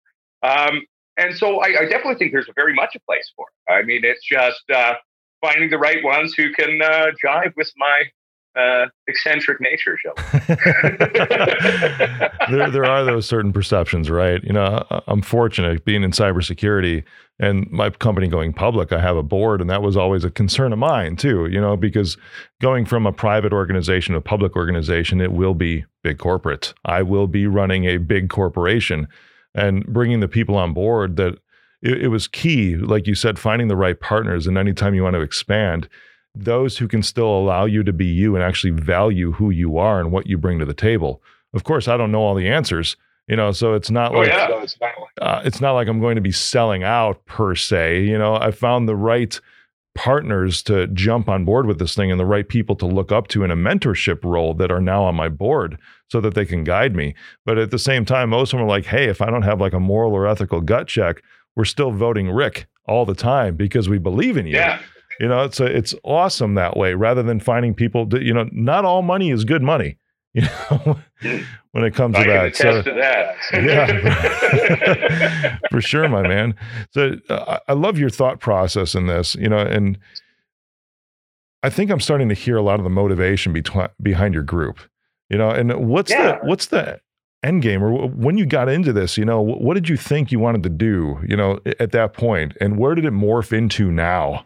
Um, 0.44 0.82
and 1.18 1.36
so 1.36 1.60
I, 1.60 1.68
I, 1.82 1.86
definitely 1.86 2.16
think 2.16 2.32
there's 2.32 2.50
very 2.56 2.74
much 2.74 2.96
a 2.96 3.00
place 3.00 3.32
for 3.36 3.48
it. 3.48 3.74
I 3.74 3.82
mean, 3.82 4.06
it's 4.06 4.24
just 4.24 4.62
uh, 4.74 4.94
finding 5.42 5.72
the 5.72 5.80
right 5.80 6.04
ones 6.04 6.36
who 6.36 6.54
can 6.54 6.80
uh, 6.82 7.08
jive 7.24 7.54
with 7.58 7.72
my 7.76 8.04
uh, 8.58 8.88
eccentric 9.08 9.60
nature, 9.62 9.98
shall 10.02 10.16
there, 12.50 12.72
there 12.72 12.86
are 12.86 13.06
those 13.06 13.28
certain 13.28 13.54
perceptions, 13.54 14.10
right? 14.10 14.44
You 14.44 14.54
know, 14.54 14.84
I'm 15.08 15.22
fortunate 15.22 15.86
being 15.86 16.04
in 16.04 16.12
cybersecurity 16.12 17.04
and 17.40 17.70
my 17.70 17.92
company 17.92 18.28
going 18.28 18.54
public. 18.54 18.92
I 18.92 19.00
have 19.00 19.16
a 19.16 19.24
board, 19.24 19.62
and 19.62 19.70
that 19.70 19.84
was 19.84 19.96
always 19.96 20.24
a 20.24 20.32
concern 20.32 20.74
of 20.74 20.80
mine 20.80 21.18
too. 21.18 21.46
You 21.48 21.62
know, 21.62 21.78
because 21.78 22.18
going 22.62 22.86
from 22.86 23.06
a 23.06 23.14
private 23.14 23.54
organization 23.54 24.14
to 24.14 24.20
a 24.20 24.22
public 24.22 24.56
organization, 24.56 25.22
it 25.22 25.32
will 25.32 25.54
be 25.54 25.86
big 26.04 26.18
corporate. 26.18 26.74
I 26.86 27.04
will 27.04 27.28
be 27.28 27.46
running 27.46 27.86
a 27.86 27.98
big 27.98 28.30
corporation, 28.30 29.08
and 29.54 29.86
bringing 29.86 30.20
the 30.20 30.28
people 30.28 30.58
on 30.58 30.74
board 30.74 31.18
that 31.18 31.38
it, 31.82 32.04
it 32.04 32.08
was 32.08 32.28
key, 32.28 32.76
like 32.76 33.06
you 33.06 33.16
said, 33.16 33.38
finding 33.38 33.68
the 33.68 33.76
right 33.76 34.00
partners. 34.00 34.48
And 34.48 34.58
anytime 34.58 34.96
you 34.96 35.04
want 35.04 35.16
to 35.16 35.22
expand, 35.22 35.88
those 36.44 36.78
who 36.78 36.88
can 36.88 37.04
still 37.04 37.28
allow 37.30 37.66
you 37.66 37.84
to 37.84 37.94
be 37.94 38.06
you 38.06 38.36
and 38.36 38.44
actually 38.44 38.72
value 38.72 39.32
who 39.34 39.50
you 39.50 39.78
are 39.78 40.00
and 40.00 40.12
what 40.12 40.28
you 40.28 40.38
bring 40.38 40.60
to 40.60 40.66
the 40.66 40.74
table. 40.74 41.22
Of 41.54 41.64
course, 41.64 41.88
I 41.88 41.98
don't 41.98 42.12
know 42.12 42.22
all 42.22 42.36
the 42.36 42.48
answers. 42.48 42.96
You 43.28 43.36
know, 43.36 43.52
so 43.52 43.74
it's 43.74 43.92
not 43.92 44.14
Oh 44.16 44.20
like 44.20 44.30
yeah. 44.30 44.48
So 44.48 44.60
it's 44.60 44.80
not 44.80 44.92
like- 45.00 45.10
uh, 45.22 45.42
it's 45.44 45.60
not 45.60 45.74
like 45.74 45.88
I'm 45.90 46.00
going 46.00 46.16
to 46.16 46.22
be 46.22 46.32
selling 46.32 46.84
out 46.84 47.26
per 47.26 47.56
se. 47.56 48.04
You 48.04 48.18
know, 48.18 48.36
I 48.36 48.52
found 48.52 48.88
the 48.88 48.96
right 48.96 49.38
partners 49.96 50.62
to 50.64 50.88
jump 50.88 51.28
on 51.28 51.44
board 51.44 51.66
with 51.66 51.80
this 51.80 51.96
thing 51.96 52.12
and 52.12 52.20
the 52.20 52.26
right 52.26 52.48
people 52.48 52.76
to 52.76 52.86
look 52.86 53.12
up 53.12 53.28
to 53.30 53.44
in 53.44 53.50
a 53.52 53.56
mentorship 53.56 54.24
role 54.24 54.54
that 54.54 54.72
are 54.72 54.80
now 54.80 55.04
on 55.04 55.16
my 55.16 55.28
board 55.28 55.78
so 56.10 56.22
that 56.22 56.36
they 56.36 56.46
can 56.46 56.64
guide 56.64 56.96
me. 56.96 57.16
But 57.46 57.58
at 57.58 57.72
the 57.72 57.80
same 57.80 58.06
time, 58.06 58.30
most 58.30 58.54
of 58.54 58.60
them 58.60 58.66
are 58.66 58.70
like, 58.70 58.86
hey, 58.86 59.06
if 59.10 59.22
I 59.22 59.30
don't 59.30 59.42
have 59.42 59.60
like 59.60 59.74
a 59.74 59.80
moral 59.80 60.14
or 60.14 60.28
ethical 60.28 60.62
gut 60.62 60.88
check, 60.88 61.22
we're 61.56 61.66
still 61.66 61.92
voting 61.92 62.30
Rick 62.30 62.68
all 62.88 63.06
the 63.06 63.16
time 63.16 63.56
because 63.56 63.90
we 63.90 63.98
believe 63.98 64.38
in 64.38 64.46
you. 64.46 64.54
yeah. 64.56 64.80
You 65.20 65.28
know, 65.28 65.44
it's 65.44 65.60
a, 65.60 65.66
it's 65.66 65.96
awesome 66.04 66.56
that 66.56 66.78
way 66.78 66.94
rather 66.94 67.24
than 67.24 67.40
finding 67.40 67.74
people 67.74 68.06
that, 68.08 68.22
you 68.22 68.34
know, 68.34 68.48
not 68.52 68.86
all 68.86 69.02
money 69.02 69.32
is 69.32 69.44
good 69.46 69.64
money, 69.64 69.98
you 70.34 70.44
know, 70.44 71.00
when 71.72 71.84
it 71.84 71.96
comes 71.96 72.16
I 72.16 72.24
to 72.24 72.30
that. 72.30 72.56
So, 72.56 72.82
to 72.84 72.92
that. 72.94 73.36
yeah, 73.54 75.58
for 75.72 75.82
sure, 75.82 76.08
my 76.08 76.22
man. 76.22 76.56
So 76.92 77.16
uh, 77.30 77.60
I 77.68 77.74
love 77.74 77.98
your 77.98 78.10
thought 78.10 78.40
process 78.40 78.96
in 78.96 79.08
this, 79.08 79.36
you 79.36 79.50
know, 79.50 79.60
and 79.60 79.98
I 81.64 81.70
think 81.70 81.90
I'm 81.90 82.00
starting 82.00 82.30
to 82.30 82.36
hear 82.36 82.58
a 82.58 82.62
lot 82.62 82.80
of 82.80 82.84
the 82.84 82.90
motivation 82.90 83.54
between 83.54 83.88
behind 84.02 84.34
your 84.34 84.44
group, 84.44 84.80
you 85.30 85.38
know. 85.38 85.50
And 85.50 85.88
what's 85.90 86.12
Yeah. 86.12 86.40
the 86.40 86.48
what's 86.48 86.68
the 86.68 87.00
end 87.44 87.62
game, 87.64 87.84
or 87.84 88.08
when 88.10 88.38
you 88.38 88.46
got 88.46 88.70
into 88.70 88.94
this, 88.94 89.18
you 89.18 89.26
know, 89.26 89.42
what 89.42 89.74
did 89.74 89.90
you 89.90 89.98
think 89.98 90.32
you 90.32 90.40
wanted 90.40 90.64
to 90.64 90.70
do, 90.70 91.20
you 91.28 91.36
know, 91.36 91.60
at 91.80 91.92
that 91.92 92.14
point, 92.14 92.56
and 92.62 92.78
where 92.78 92.96
did 92.96 93.06
it 93.06 93.14
morph 93.14 93.52
into 93.52 93.92
now? 93.92 94.46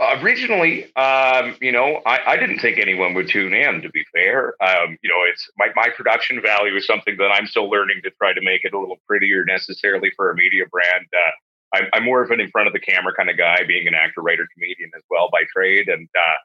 Originally, 0.00 0.94
um, 0.96 1.56
you 1.60 1.72
know, 1.72 2.00
I, 2.06 2.32
I 2.32 2.36
didn't 2.36 2.60
think 2.60 2.78
anyone 2.78 3.14
would 3.14 3.28
tune 3.28 3.52
in. 3.52 3.82
To 3.82 3.90
be 3.90 4.04
fair, 4.14 4.54
um, 4.62 4.96
you 5.02 5.10
know, 5.10 5.22
it's 5.30 5.48
my 5.58 5.68
my 5.76 5.88
production 5.94 6.40
value 6.40 6.74
is 6.76 6.86
something 6.86 7.16
that 7.18 7.30
I'm 7.30 7.46
still 7.46 7.68
learning 7.68 8.00
to 8.04 8.10
try 8.12 8.32
to 8.32 8.40
make 8.40 8.64
it 8.64 8.72
a 8.72 8.78
little 8.78 8.98
prettier 9.06 9.44
necessarily 9.44 10.10
for 10.16 10.30
a 10.30 10.34
media 10.34 10.64
brand. 10.70 11.06
Uh, 11.12 11.30
I'm, 11.76 11.84
I'm 11.92 12.04
more 12.04 12.22
of 12.22 12.30
an 12.30 12.40
in 12.40 12.50
front 12.50 12.66
of 12.66 12.72
the 12.72 12.80
camera 12.80 13.12
kind 13.14 13.30
of 13.30 13.36
guy, 13.36 13.58
being 13.66 13.86
an 13.86 13.94
actor, 13.94 14.22
writer, 14.22 14.46
comedian 14.54 14.90
as 14.96 15.02
well 15.10 15.28
by 15.30 15.42
trade, 15.54 15.88
and 15.88 16.08
uh, 16.16 16.38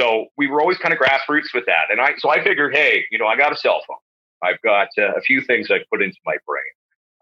so 0.00 0.26
we 0.36 0.46
were 0.46 0.60
always 0.60 0.78
kind 0.78 0.92
of 0.92 0.98
grassroots 0.98 1.54
with 1.54 1.66
that. 1.66 1.90
And 1.90 2.00
I 2.00 2.14
so 2.18 2.30
I 2.30 2.42
figured, 2.42 2.74
hey, 2.74 3.04
you 3.10 3.18
know, 3.18 3.26
I 3.26 3.36
got 3.36 3.52
a 3.52 3.56
cell 3.56 3.82
phone. 3.86 3.98
I've 4.42 4.60
got 4.62 4.88
uh, 4.98 5.12
a 5.16 5.20
few 5.20 5.40
things 5.42 5.70
I 5.70 5.78
put 5.90 6.02
into 6.02 6.18
my 6.24 6.36
brain. 6.46 6.62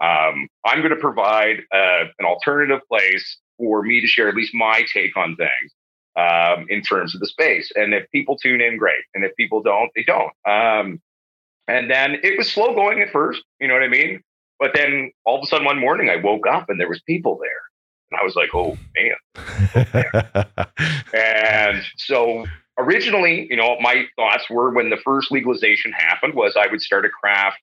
Um, 0.01 0.49
I'm 0.65 0.79
going 0.79 0.91
to 0.91 1.01
provide 1.01 1.61
uh, 1.73 2.05
an 2.19 2.25
alternative 2.25 2.81
place 2.89 3.39
for 3.63 3.83
me 3.83 4.01
to 4.01 4.09
share 4.09 4.29
at 4.29 4.35
least 4.35 4.53
my 4.53 4.85
take 4.93 5.17
on 5.17 5.37
things 5.37 5.73
um, 6.17 6.67
in 6.69 6.83
terms 6.83 7.15
of 7.15 7.21
the 7.21 7.29
space. 7.29 7.71
And 7.77 7.95
if 7.95 8.11
people 8.11 8.37
tune 8.37 8.61
in, 8.61 8.77
great. 8.77 9.05
And 9.15 9.25
if 9.25 9.37
people 9.37 9.63
don't, 9.63 9.89
they 9.95 10.03
don't. 10.03 10.33
Um, 10.45 11.01
and 11.69 11.89
then 11.89 12.17
it 12.25 12.37
was 12.37 12.51
slow 12.51 12.75
going 12.75 13.01
at 13.01 13.11
first, 13.11 13.41
you 13.61 13.69
know 13.69 13.75
what 13.75 13.85
I 13.85 13.89
mean? 13.89 14.21
But 14.59 14.73
then 14.75 15.13
all 15.25 15.39
of 15.39 15.45
a 15.45 15.47
sudden 15.47 15.65
one 15.65 15.79
morning 15.79 16.11
I 16.11 16.17
woke 16.17 16.45
up 16.49 16.69
and 16.69 16.81
there 16.81 16.89
was 16.89 17.01
people 17.03 17.39
there. 17.41 17.63
And 18.11 18.21
I 18.21 18.25
was 18.25 18.35
like, 18.35 18.51
oh 18.53 18.77
man. 18.97 19.17
And 21.15 21.83
so 21.99 22.47
originally, 22.79 23.47
you 23.49 23.57
know, 23.57 23.79
my 23.81 24.07
thoughts 24.17 24.51
were 24.51 24.71
when 24.71 24.91
the 24.91 24.99
first 25.05 25.31
legalization 25.31 25.93
happened 25.93 26.35
was 26.35 26.57
I 26.57 26.67
would 26.67 26.83
start 26.83 27.05
a 27.05 27.11
craft 27.11 27.59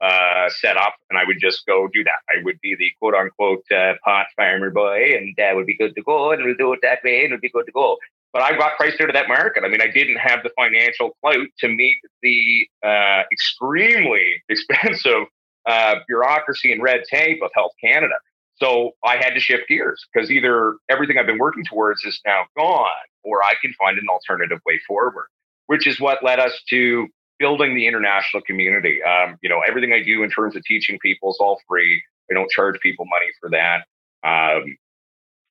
uh, 0.00 0.48
set 0.48 0.76
up 0.76 0.94
and 1.10 1.18
I 1.18 1.24
would 1.24 1.38
just 1.40 1.66
go 1.66 1.88
do 1.92 2.02
that. 2.04 2.20
I 2.30 2.42
would 2.42 2.60
be 2.60 2.74
the 2.78 2.90
quote 2.98 3.14
unquote 3.14 3.64
uh, 3.70 3.94
pot 4.04 4.26
farmer 4.36 4.70
boy 4.70 5.12
and 5.16 5.34
that 5.36 5.54
would 5.54 5.66
be 5.66 5.76
good 5.76 5.94
to 5.94 6.02
go 6.02 6.32
and 6.32 6.44
we'll 6.44 6.54
do 6.56 6.72
it 6.72 6.80
that 6.82 7.00
way 7.04 7.24
and 7.24 7.26
it'll 7.26 7.40
be 7.40 7.50
good 7.50 7.66
to 7.66 7.72
go. 7.72 7.98
But 8.32 8.42
I 8.42 8.56
got 8.56 8.76
priced 8.76 9.00
out 9.00 9.08
of 9.08 9.14
that 9.14 9.28
market. 9.28 9.64
I 9.64 9.68
mean, 9.68 9.82
I 9.82 9.88
didn't 9.88 10.16
have 10.16 10.42
the 10.42 10.50
financial 10.56 11.16
clout 11.20 11.48
to 11.58 11.68
meet 11.68 11.96
the 12.22 12.68
uh, 12.84 13.22
extremely 13.32 14.42
expensive 14.48 15.24
uh, 15.66 15.96
bureaucracy 16.06 16.72
and 16.72 16.82
red 16.82 17.02
tape 17.10 17.42
of 17.42 17.50
Health 17.54 17.72
Canada. 17.82 18.14
So 18.56 18.92
I 19.04 19.16
had 19.16 19.30
to 19.30 19.40
shift 19.40 19.68
gears 19.68 20.06
because 20.12 20.30
either 20.30 20.76
everything 20.88 21.18
I've 21.18 21.26
been 21.26 21.38
working 21.38 21.64
towards 21.64 22.04
is 22.04 22.20
now 22.26 22.44
gone 22.56 22.88
or 23.22 23.42
I 23.42 23.54
can 23.60 23.72
find 23.74 23.98
an 23.98 24.06
alternative 24.08 24.60
way 24.66 24.80
forward, 24.86 25.26
which 25.66 25.86
is 25.86 25.98
what 25.98 26.22
led 26.22 26.38
us 26.38 26.52
to 26.70 27.08
building 27.40 27.74
the 27.74 27.88
international 27.88 28.42
community. 28.42 29.02
Um, 29.02 29.38
you 29.42 29.48
know, 29.48 29.62
everything 29.66 29.92
I 29.92 30.02
do 30.02 30.22
in 30.22 30.30
terms 30.30 30.54
of 30.54 30.62
teaching 30.62 30.98
people 31.00 31.30
is 31.30 31.38
all 31.40 31.58
free. 31.66 32.00
I 32.30 32.34
don't 32.34 32.50
charge 32.50 32.78
people 32.80 33.06
money 33.06 33.26
for 33.40 33.50
that. 33.50 33.78
Um, 34.22 34.76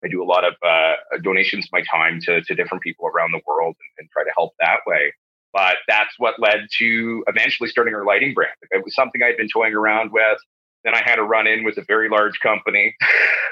I 0.06 0.08
do 0.08 0.24
a 0.24 0.26
lot 0.26 0.46
of 0.46 0.54
uh, 0.64 0.94
donations 1.22 1.66
of 1.66 1.72
my 1.74 1.84
time 1.92 2.22
to, 2.22 2.42
to 2.42 2.56
different 2.56 2.84
people 2.84 3.08
around 3.08 3.32
the 3.34 3.42
world 3.46 3.76
and, 3.80 3.90
and 4.04 4.10
try 4.12 4.24
to 4.24 4.32
help 4.38 4.54
that 4.60 4.80
way. 4.88 5.12
But 5.52 5.78
that's 5.88 6.14
what 6.20 6.40
led 6.40 6.68
to 6.78 7.24
eventually 7.28 7.68
starting 7.70 7.96
our 7.96 8.06
lighting 8.06 8.34
brand. 8.34 8.54
It 8.70 8.86
was 8.86 8.96
something 8.96 9.22
I'd 9.22 9.36
been 9.36 9.50
toying 9.52 9.74
around 9.74 10.12
with. 10.14 10.38
Then 10.86 10.94
I 10.96 11.02
had 11.04 11.20
a 11.20 11.24
run 11.24 11.48
in 11.48 11.66
with 11.66 11.78
a 11.78 11.84
very 11.86 12.08
large 12.08 12.40
company 12.40 12.96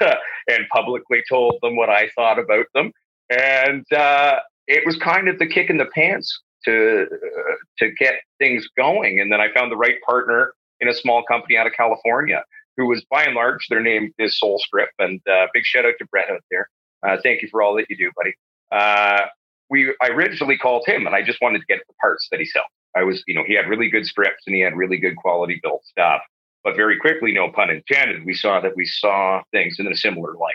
and 0.00 0.64
publicly 0.72 1.22
told 1.28 1.58
them 1.60 1.76
what 1.76 1.90
I 1.90 2.08
thought 2.14 2.38
about 2.38 2.66
them. 2.72 2.92
And 3.28 3.84
uh, 3.92 4.36
it 4.68 4.86
was 4.86 4.96
kind 4.96 5.28
of 5.28 5.38
the 5.38 5.46
kick 5.46 5.68
in 5.68 5.76
the 5.76 5.88
pants 5.92 6.40
to 6.64 7.06
uh, 7.12 7.54
to 7.78 7.90
get 7.92 8.14
things 8.38 8.66
going. 8.76 9.20
And 9.20 9.32
then 9.32 9.40
I 9.40 9.52
found 9.52 9.70
the 9.70 9.76
right 9.76 10.00
partner 10.02 10.54
in 10.80 10.88
a 10.88 10.94
small 10.94 11.22
company 11.24 11.56
out 11.56 11.66
of 11.66 11.72
California 11.72 12.44
who 12.76 12.86
was 12.86 13.04
by 13.10 13.24
and 13.24 13.34
large 13.34 13.66
their 13.68 13.80
name 13.80 14.14
is 14.18 14.38
Soul 14.38 14.58
Strip. 14.58 14.90
And 14.98 15.20
uh, 15.30 15.46
big 15.52 15.64
shout 15.64 15.84
out 15.84 15.94
to 15.98 16.06
Brett 16.06 16.30
out 16.30 16.42
there. 16.50 16.68
Uh, 17.06 17.16
thank 17.22 17.42
you 17.42 17.48
for 17.48 17.62
all 17.62 17.74
that 17.76 17.86
you 17.88 17.96
do, 17.96 18.10
buddy. 18.16 18.34
Uh, 18.70 19.26
we 19.70 19.94
I 20.00 20.08
originally 20.08 20.56
called 20.56 20.84
him 20.86 21.06
and 21.06 21.14
I 21.14 21.22
just 21.22 21.40
wanted 21.42 21.60
to 21.60 21.66
get 21.66 21.80
the 21.86 21.94
parts 22.00 22.28
that 22.30 22.40
he 22.40 22.46
sells. 22.46 22.66
I 22.96 23.02
was, 23.02 23.22
you 23.26 23.34
know, 23.34 23.44
he 23.46 23.54
had 23.54 23.68
really 23.68 23.90
good 23.90 24.06
strips 24.06 24.44
and 24.46 24.54
he 24.56 24.62
had 24.62 24.76
really 24.76 24.96
good 24.96 25.16
quality 25.16 25.60
built 25.62 25.84
stuff. 25.84 26.22
But 26.64 26.76
very 26.76 26.98
quickly, 26.98 27.32
no 27.32 27.50
pun 27.50 27.70
intended, 27.70 28.24
we 28.24 28.34
saw 28.34 28.60
that 28.60 28.74
we 28.76 28.84
saw 28.84 29.42
things 29.52 29.78
in 29.78 29.86
a 29.86 29.96
similar 29.96 30.34
light. 30.34 30.54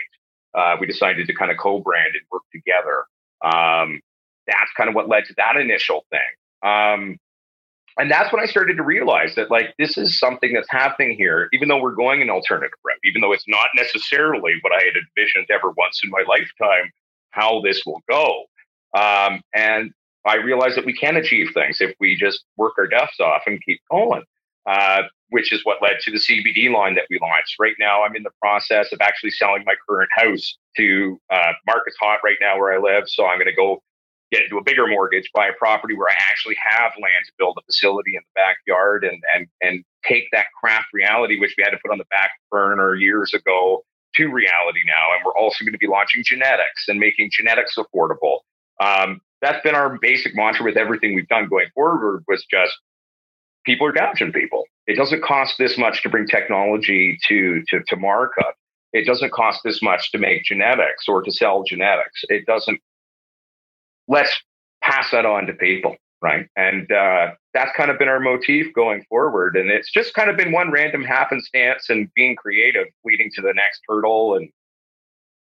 Uh, 0.54 0.76
we 0.78 0.86
decided 0.86 1.26
to 1.26 1.34
kind 1.34 1.50
of 1.50 1.56
co-brand 1.58 2.14
and 2.14 2.22
work 2.30 2.42
together. 2.52 3.04
Um, 3.42 4.00
that's 4.46 4.70
kind 4.76 4.88
of 4.88 4.94
what 4.94 5.08
led 5.08 5.24
to 5.26 5.34
that 5.36 5.56
initial 5.56 6.04
thing. 6.10 6.20
Um, 6.68 7.18
and 7.96 8.10
that's 8.10 8.32
when 8.32 8.42
I 8.42 8.46
started 8.46 8.76
to 8.76 8.82
realize 8.82 9.36
that 9.36 9.50
like 9.50 9.74
this 9.78 9.96
is 9.96 10.18
something 10.18 10.52
that's 10.52 10.70
happening 10.70 11.16
here, 11.16 11.48
even 11.52 11.68
though 11.68 11.80
we're 11.80 11.94
going 11.94 12.22
an 12.22 12.30
alternative 12.30 12.76
route, 12.84 12.98
even 13.04 13.20
though 13.20 13.32
it's 13.32 13.44
not 13.46 13.68
necessarily 13.76 14.54
what 14.62 14.72
I 14.72 14.82
had 14.84 14.94
envisioned 14.96 15.46
ever 15.50 15.72
once 15.76 16.00
in 16.02 16.10
my 16.10 16.24
lifetime, 16.28 16.90
how 17.30 17.60
this 17.60 17.84
will 17.86 18.02
go. 18.08 18.44
Um, 18.98 19.42
and 19.54 19.92
I 20.26 20.36
realized 20.36 20.76
that 20.76 20.86
we 20.86 20.96
can 20.96 21.16
achieve 21.16 21.48
things 21.54 21.80
if 21.80 21.94
we 22.00 22.16
just 22.16 22.44
work 22.56 22.72
our 22.78 22.86
duffs 22.86 23.20
off 23.20 23.42
and 23.46 23.62
keep 23.64 23.80
going. 23.90 24.24
Uh, 24.66 25.02
which 25.34 25.52
is 25.52 25.64
what 25.64 25.82
led 25.82 25.98
to 26.00 26.12
the 26.12 26.18
CBD 26.18 26.72
line 26.72 26.94
that 26.94 27.06
we 27.10 27.18
launched. 27.20 27.56
Right 27.58 27.74
now, 27.78 28.04
I'm 28.04 28.14
in 28.14 28.22
the 28.22 28.30
process 28.40 28.92
of 28.92 29.00
actually 29.00 29.32
selling 29.32 29.64
my 29.66 29.74
current 29.88 30.08
house 30.14 30.56
to 30.76 31.18
uh, 31.28 31.52
market's 31.66 31.96
hot 32.00 32.20
right 32.22 32.36
now 32.40 32.56
where 32.56 32.72
I 32.72 32.78
live. 32.78 33.08
So 33.08 33.26
I'm 33.26 33.38
going 33.38 33.50
to 33.50 33.52
go 33.52 33.82
get 34.34 34.44
into 34.44 34.58
a 34.58 34.62
bigger 34.62 34.86
mortgage, 34.86 35.30
buy 35.34 35.48
a 35.48 35.52
property 35.52 35.94
where 35.94 36.08
I 36.08 36.14
actually 36.30 36.56
have 36.60 36.92
land 36.96 37.24
to 37.26 37.32
build 37.38 37.56
a 37.58 37.62
facility 37.62 38.16
in 38.16 38.22
the 38.22 38.34
backyard, 38.34 39.04
and 39.04 39.22
and 39.34 39.46
and 39.60 39.84
take 40.06 40.24
that 40.32 40.46
craft 40.60 40.88
reality, 40.92 41.38
which 41.38 41.54
we 41.56 41.64
had 41.64 41.70
to 41.70 41.78
put 41.84 41.92
on 41.92 41.98
the 41.98 42.06
back 42.10 42.30
burner 42.50 42.94
years 42.94 43.32
ago, 43.34 43.84
to 44.16 44.26
reality 44.26 44.80
now. 44.86 45.14
And 45.14 45.24
we're 45.24 45.36
also 45.36 45.64
going 45.64 45.72
to 45.72 45.78
be 45.78 45.86
launching 45.86 46.22
genetics 46.24 46.88
and 46.88 46.98
making 46.98 47.30
genetics 47.32 47.76
affordable. 47.76 48.40
Um, 48.80 49.20
that's 49.40 49.62
been 49.62 49.74
our 49.74 49.98
basic 50.00 50.34
mantra 50.34 50.64
with 50.64 50.76
everything 50.76 51.14
we've 51.14 51.28
done 51.28 51.48
going 51.48 51.68
forward. 51.74 52.24
Was 52.26 52.44
just 52.50 52.72
people 53.64 53.86
are 53.86 53.92
gouging 53.92 54.32
people. 54.32 54.64
It 54.86 54.96
doesn't 54.96 55.22
cost 55.22 55.56
this 55.58 55.78
much 55.78 56.02
to 56.02 56.10
bring 56.10 56.26
technology 56.26 57.18
to, 57.28 57.62
to, 57.68 57.80
to 57.88 57.96
market. 57.96 58.44
It 58.92 59.06
doesn't 59.06 59.32
cost 59.32 59.60
this 59.64 59.82
much 59.82 60.12
to 60.12 60.18
make 60.18 60.44
genetics 60.44 61.08
or 61.08 61.22
to 61.22 61.32
sell 61.32 61.64
genetics. 61.64 62.24
It 62.28 62.46
doesn't. 62.46 62.80
Let's 64.08 64.32
pass 64.82 65.10
that 65.12 65.26
on 65.26 65.46
to 65.46 65.54
people, 65.54 65.96
right? 66.22 66.46
And 66.56 66.90
uh, 66.90 67.32
that's 67.52 67.70
kind 67.76 67.90
of 67.90 67.98
been 67.98 68.08
our 68.08 68.20
motif 68.20 68.72
going 68.74 69.04
forward. 69.08 69.56
And 69.56 69.70
it's 69.70 69.90
just 69.90 70.14
kind 70.14 70.30
of 70.30 70.36
been 70.36 70.52
one 70.52 70.70
random 70.70 71.04
happenstance 71.04 71.88
and 71.88 72.08
being 72.14 72.36
creative 72.36 72.86
leading 73.04 73.30
to 73.34 73.42
the 73.42 73.52
next 73.54 73.80
hurdle 73.88 74.36
and 74.36 74.50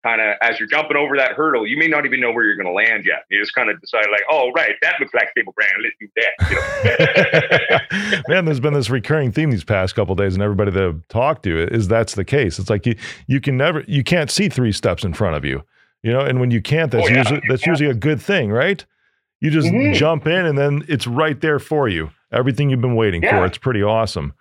kind 0.03 0.21
of 0.21 0.35
as 0.41 0.59
you're 0.59 0.67
jumping 0.67 0.97
over 0.97 1.17
that 1.17 1.33
hurdle, 1.33 1.67
you 1.67 1.77
may 1.77 1.87
not 1.87 2.05
even 2.05 2.19
know 2.19 2.31
where 2.31 2.45
you're 2.45 2.55
going 2.55 2.67
to 2.67 2.73
land 2.73 3.05
yet. 3.05 3.23
You 3.29 3.39
just 3.39 3.53
kind 3.53 3.69
of 3.69 3.79
decide, 3.81 4.05
like, 4.11 4.23
oh, 4.31 4.51
right, 4.55 4.75
that 4.81 4.95
looks 4.99 5.13
like 5.13 5.29
stable 5.31 5.53
brand. 5.53 5.73
Let's 5.83 5.95
do 5.99 6.07
that. 6.15 7.79
You 7.99 8.09
know? 8.09 8.19
Man, 8.33 8.45
there's 8.45 8.59
been 8.59 8.73
this 8.73 8.89
recurring 8.89 9.31
theme 9.31 9.51
these 9.51 9.63
past 9.63 9.95
couple 9.95 10.15
days, 10.15 10.33
and 10.33 10.43
everybody 10.43 10.71
that 10.71 10.83
I've 10.83 11.07
talked 11.09 11.43
to 11.43 11.67
is 11.73 11.87
that's 11.87 12.15
the 12.15 12.25
case. 12.25 12.59
It's 12.59 12.69
like 12.69 12.85
you 12.85 12.95
you 13.27 13.41
can 13.41 13.57
never 13.57 13.83
you 13.87 14.03
can't 14.03 14.31
see 14.31 14.49
three 14.49 14.71
steps 14.71 15.03
in 15.03 15.13
front 15.13 15.35
of 15.35 15.45
you, 15.45 15.63
you 16.03 16.11
know. 16.13 16.21
And 16.21 16.39
when 16.39 16.51
you 16.51 16.61
can't, 16.61 16.91
that's 16.91 17.05
Oh, 17.07 17.09
yeah, 17.09 17.17
usually 17.19 17.41
that's 17.47 17.63
can't. 17.63 17.79
usually 17.79 17.89
a 17.89 17.95
good 17.95 18.21
thing, 18.21 18.51
right? 18.51 18.85
You 19.41 19.49
just 19.51 19.67
Mhm. 19.69 19.93
jump 19.95 20.27
in, 20.27 20.45
and 20.45 20.57
then 20.57 20.83
it's 20.87 21.07
right 21.07 21.39
there 21.39 21.59
for 21.59 21.87
you. 21.87 22.11
Everything 22.31 22.69
you've 22.69 22.81
been 22.81 22.95
waiting 22.95 23.23
Yeah. 23.23 23.39
for. 23.39 23.45
It's 23.45 23.57
pretty 23.57 23.81
awesome. 23.83 24.33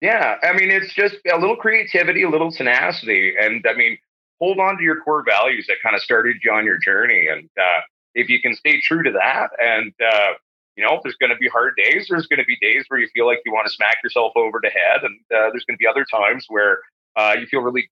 yeah. 0.00 0.36
I 0.42 0.52
mean, 0.52 0.70
it's 0.70 0.92
just 0.94 1.16
a 1.32 1.38
little 1.38 1.56
creativity, 1.56 2.22
a 2.24 2.28
little 2.28 2.52
tenacity. 2.52 3.34
And 3.40 3.64
I 3.68 3.72
mean, 3.74 3.96
hold 4.38 4.58
on 4.58 4.76
to 4.76 4.82
your 4.82 5.00
core 5.00 5.24
values 5.26 5.66
that 5.68 5.76
kind 5.82 5.94
of 5.96 6.02
started 6.02 6.36
you 6.44 6.52
on 6.52 6.64
your 6.64 6.78
journey. 6.78 7.26
And 7.30 7.48
uh, 7.58 7.80
if 8.14 8.28
you 8.28 8.40
can 8.40 8.54
stay 8.54 8.80
true 8.82 9.02
to 9.02 9.12
that 9.12 9.48
and, 9.62 9.92
uh, 10.04 10.34
you 10.76 10.84
know, 10.84 11.00
there's 11.02 11.16
going 11.16 11.30
to 11.30 11.36
be 11.36 11.48
hard 11.48 11.74
days. 11.76 12.08
There's 12.10 12.26
going 12.26 12.40
to 12.40 12.44
be 12.44 12.56
days 12.60 12.84
where 12.88 12.98
you 13.00 13.08
feel 13.14 13.26
like 13.26 13.38
you 13.46 13.52
want 13.52 13.66
to 13.66 13.72
smack 13.72 13.98
yourself 14.02 14.32
over 14.36 14.58
the 14.60 14.70
head, 14.70 15.04
and 15.04 15.14
uh, 15.34 15.48
there's 15.52 15.64
going 15.64 15.76
to 15.76 15.78
be 15.78 15.86
other 15.86 16.04
times 16.04 16.46
where 16.48 16.80
uh, 17.16 17.36
you 17.38 17.46
feel 17.46 17.60
really 17.60 17.88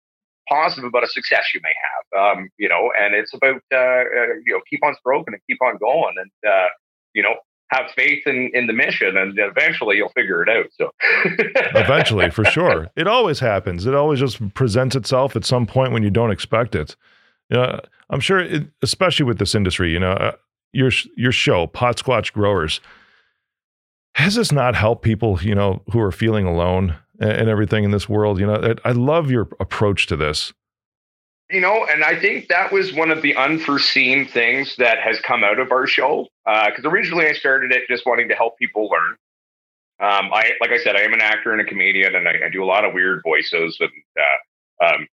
positive 0.49 0.85
about 0.85 1.03
a 1.03 1.07
success 1.07 1.53
you 1.53 1.61
may 1.63 1.73
have. 1.73 2.37
Um, 2.37 2.49
you 2.57 2.67
know, 2.67 2.91
and 2.99 3.13
it's 3.13 3.33
about 3.33 3.61
uh, 3.73 3.77
uh, 3.77 4.33
you 4.45 4.53
know 4.53 4.59
keep 4.69 4.83
on 4.83 4.95
stroking 4.95 5.33
and 5.33 5.41
keep 5.47 5.61
on 5.61 5.77
going, 5.77 6.15
and 6.17 6.31
uh, 6.51 6.67
you 7.13 7.23
know 7.23 7.35
have 7.71 7.91
faith 7.95 8.25
in 8.25 8.49
in 8.53 8.67
the 8.67 8.73
mission, 8.73 9.17
and 9.17 9.37
eventually 9.37 9.97
you'll 9.97 10.09
figure 10.09 10.43
it 10.43 10.49
out. 10.49 10.65
So 10.71 10.91
eventually, 11.79 12.29
for 12.29 12.45
sure, 12.45 12.87
it 12.95 13.07
always 13.07 13.39
happens. 13.39 13.85
It 13.85 13.95
always 13.95 14.19
just 14.19 14.53
presents 14.53 14.95
itself 14.95 15.35
at 15.35 15.45
some 15.45 15.65
point 15.65 15.93
when 15.93 16.03
you 16.03 16.09
don't 16.09 16.31
expect 16.31 16.75
it. 16.75 16.95
You 17.49 17.57
know, 17.57 17.79
I'm 18.09 18.19
sure, 18.19 18.39
it, 18.39 18.67
especially 18.81 19.25
with 19.25 19.39
this 19.39 19.55
industry, 19.55 19.91
you 19.91 19.99
know, 19.99 20.11
uh, 20.11 20.31
your 20.73 20.91
your 21.15 21.31
show, 21.31 21.67
Pot 21.67 21.97
Squatch 21.97 22.33
Growers, 22.33 22.81
has 24.15 24.35
this 24.35 24.51
not 24.51 24.75
helped 24.75 25.03
people, 25.03 25.39
you 25.41 25.55
know, 25.55 25.81
who 25.91 25.99
are 25.99 26.11
feeling 26.11 26.45
alone 26.45 26.95
and, 27.19 27.49
everything 27.49 27.83
in 27.83 27.91
this 27.91 28.07
world? 28.07 28.39
You 28.39 28.47
know, 28.47 28.75
I 28.83 28.91
love 28.91 29.29
your 29.31 29.47
approach 29.59 30.07
to 30.07 30.15
this. 30.15 30.53
You 31.49 31.61
know, 31.61 31.85
and 31.89 32.03
I 32.03 32.19
think 32.19 32.47
that 32.49 32.71
was 32.71 32.93
one 32.93 33.09
of 33.09 33.23
the 33.23 33.35
unforeseen 33.35 34.27
things 34.27 34.75
that 34.77 34.99
has 34.99 35.19
come 35.19 35.43
out 35.43 35.59
of 35.59 35.71
our 35.71 35.87
show. 35.87 36.27
Because 36.45 36.85
uh, 36.85 36.89
originally 36.89 37.27
I 37.27 37.33
started 37.33 37.71
it 37.71 37.87
just 37.87 38.05
wanting 38.05 38.29
to 38.29 38.35
help 38.35 38.57
people 38.59 38.87
learn. 38.87 39.15
Um, 39.99 40.31
I, 40.31 40.51
like 40.61 40.69
I 40.69 40.77
said, 40.77 40.95
I 40.95 41.01
am 41.01 41.13
an 41.13 41.21
actor 41.21 41.51
and 41.51 41.59
a 41.59 41.65
comedian, 41.65 42.15
and 42.15 42.27
I, 42.27 42.33
I 42.45 42.49
do 42.49 42.63
a 42.63 42.65
lot 42.65 42.85
of 42.85 42.93
weird 42.93 43.21
voices. 43.23 43.77
And 43.79 43.91
uh, 44.17 44.85
um, 44.85 45.07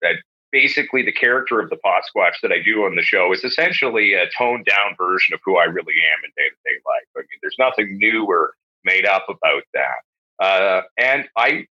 basically, 0.53 1.03
the 1.03 1.13
character 1.13 1.59
of 1.59 1.71
the 1.71 1.77
pot 1.77 2.03
squatch 2.05 2.35
that 2.43 2.53
I 2.53 2.63
do 2.63 2.85
on 2.85 2.95
the 2.95 3.03
show 3.03 3.33
is 3.33 3.43
essentially 3.43 4.13
a 4.13 4.27
toned 4.37 4.67
down 4.67 4.95
version 4.97 5.35
of 5.35 5.41
who 5.45 5.57
I 5.57 5.65
really 5.65 5.95
am 6.15 6.25
in 6.25 6.31
day 6.37 6.49
to 6.49 6.57
day 6.65 6.81
life. 6.87 7.09
I 7.17 7.21
mean, 7.21 7.39
there's 7.43 7.57
nothing 7.59 7.99
new 7.99 8.27
or 8.27 8.53
made 8.85 9.07
up 9.07 9.27
about 9.29 9.63
that. 9.75 10.45
Uh, 10.45 10.83
and 10.99 11.29
I 11.37 11.67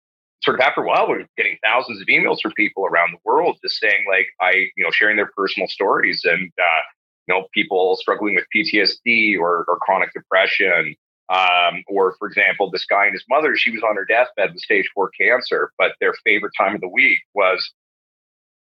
sort 0.44 0.60
of 0.60 0.62
after 0.62 0.82
a 0.82 0.88
while, 0.88 1.08
we're 1.08 1.26
getting 1.38 1.58
thousands 1.64 2.02
of 2.02 2.08
emails 2.08 2.42
from 2.42 2.52
people 2.54 2.86
around 2.86 3.12
the 3.12 3.20
world 3.24 3.58
just 3.64 3.80
saying, 3.80 4.06
like, 4.10 4.28
I, 4.40 4.70
you 4.76 4.84
know, 4.84 4.92
sharing 4.92 5.18
their 5.18 5.30
personal 5.36 5.68
stories 5.68 6.22
and, 6.24 6.52
uh, 6.60 6.82
you 7.28 7.34
know, 7.34 7.48
people 7.54 7.96
struggling 7.98 8.36
with 8.36 8.46
PTSD 8.56 9.38
or, 9.38 9.66
or 9.68 9.78
chronic 9.82 10.12
depression. 10.14 10.96
Um, 11.30 11.84
or, 11.88 12.16
for 12.20 12.28
example, 12.28 12.70
this 12.70 12.86
guy 12.86 13.06
and 13.06 13.14
his 13.14 13.24
mother, 13.30 13.56
she 13.56 13.72
was 13.72 13.84
on 13.84 13.96
her 13.96 14.04
deathbed 14.04 14.52
with 14.52 14.62
stage 14.62 14.90
four 14.94 15.12
cancer, 15.12 15.72
but 15.78 15.94
their 16.02 16.14
favorite 16.26 16.52
time 16.58 16.76
of 16.76 16.82
the 16.82 16.90
week 16.90 17.20
was 17.34 17.72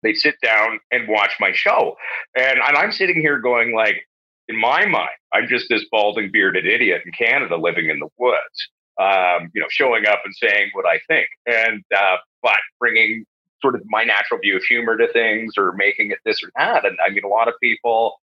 they'd 0.04 0.18
sit 0.18 0.36
down 0.44 0.80
and 0.92 1.08
watch 1.08 1.32
my 1.40 1.52
show. 1.52 1.96
And, 2.36 2.60
and 2.60 2.78
I'm 2.78 2.92
sitting 2.92 3.20
here 3.20 3.40
going, 3.40 3.74
like, 3.74 4.06
in 4.50 4.60
my 4.60 4.86
mind, 4.86 5.10
I'm 5.34 5.48
just 5.48 5.68
this 5.70 5.86
balding 5.92 6.30
bearded 6.32 6.66
idiot 6.66 7.04
in 7.06 7.12
Canada 7.12 7.56
living 7.56 7.90
in 7.90 8.00
the 8.00 8.10
woods 8.18 8.70
um, 9.00 9.50
you 9.54 9.62
know, 9.62 9.68
showing 9.70 10.06
up 10.06 10.20
and 10.26 10.36
saying 10.36 10.70
what 10.74 10.86
I 10.86 11.00
think, 11.08 11.28
and 11.46 11.84
uh, 11.96 12.18
but 12.44 12.58
bringing 12.80 13.26
sort 13.62 13.76
of 13.76 13.82
my 13.86 14.04
natural 14.04 14.40
view 14.40 14.56
of 14.58 14.64
humor 14.64 14.98
to 14.98 15.12
things 15.12 15.54
or 15.58 15.74
making 15.74 16.12
it 16.12 16.20
this 16.26 16.44
or 16.44 16.52
that. 16.56 16.86
And 16.86 16.98
I 17.06 17.10
mean, 17.10 17.24
a 17.24 17.28
lot 17.28 17.48
of 17.48 17.56
people 17.62 18.20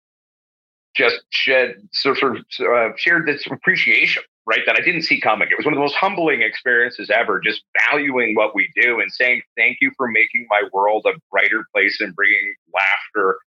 just 0.96 1.18
shed 1.30 1.76
sort 1.92 2.24
of 2.24 2.38
uh, 2.60 2.90
shared 2.96 3.28
this 3.28 3.46
appreciation, 3.50 4.24
right? 4.46 4.62
That 4.66 4.78
I 4.80 4.84
didn't 4.84 5.04
see 5.04 5.20
coming. 5.20 5.50
It 5.52 5.58
was 5.58 5.66
one 5.66 5.74
of 5.74 5.78
the 5.78 5.82
most 5.82 5.96
humbling 5.96 6.42
experiences 6.42 7.10
ever. 7.10 7.40
Just 7.40 7.64
valuing 7.90 8.36
what 8.36 8.56
we 8.56 8.70
do 8.76 9.00
and 9.02 9.12
saying 9.12 9.42
thank 9.58 9.78
you 9.82 9.92
for 9.98 10.08
making 10.08 10.48
my 10.50 10.64
world 10.74 11.06
a 11.06 11.18
brighter 11.32 11.66
place 11.74 12.00
and 12.00 12.16
bringing 12.16 12.56
laughter 12.74 13.38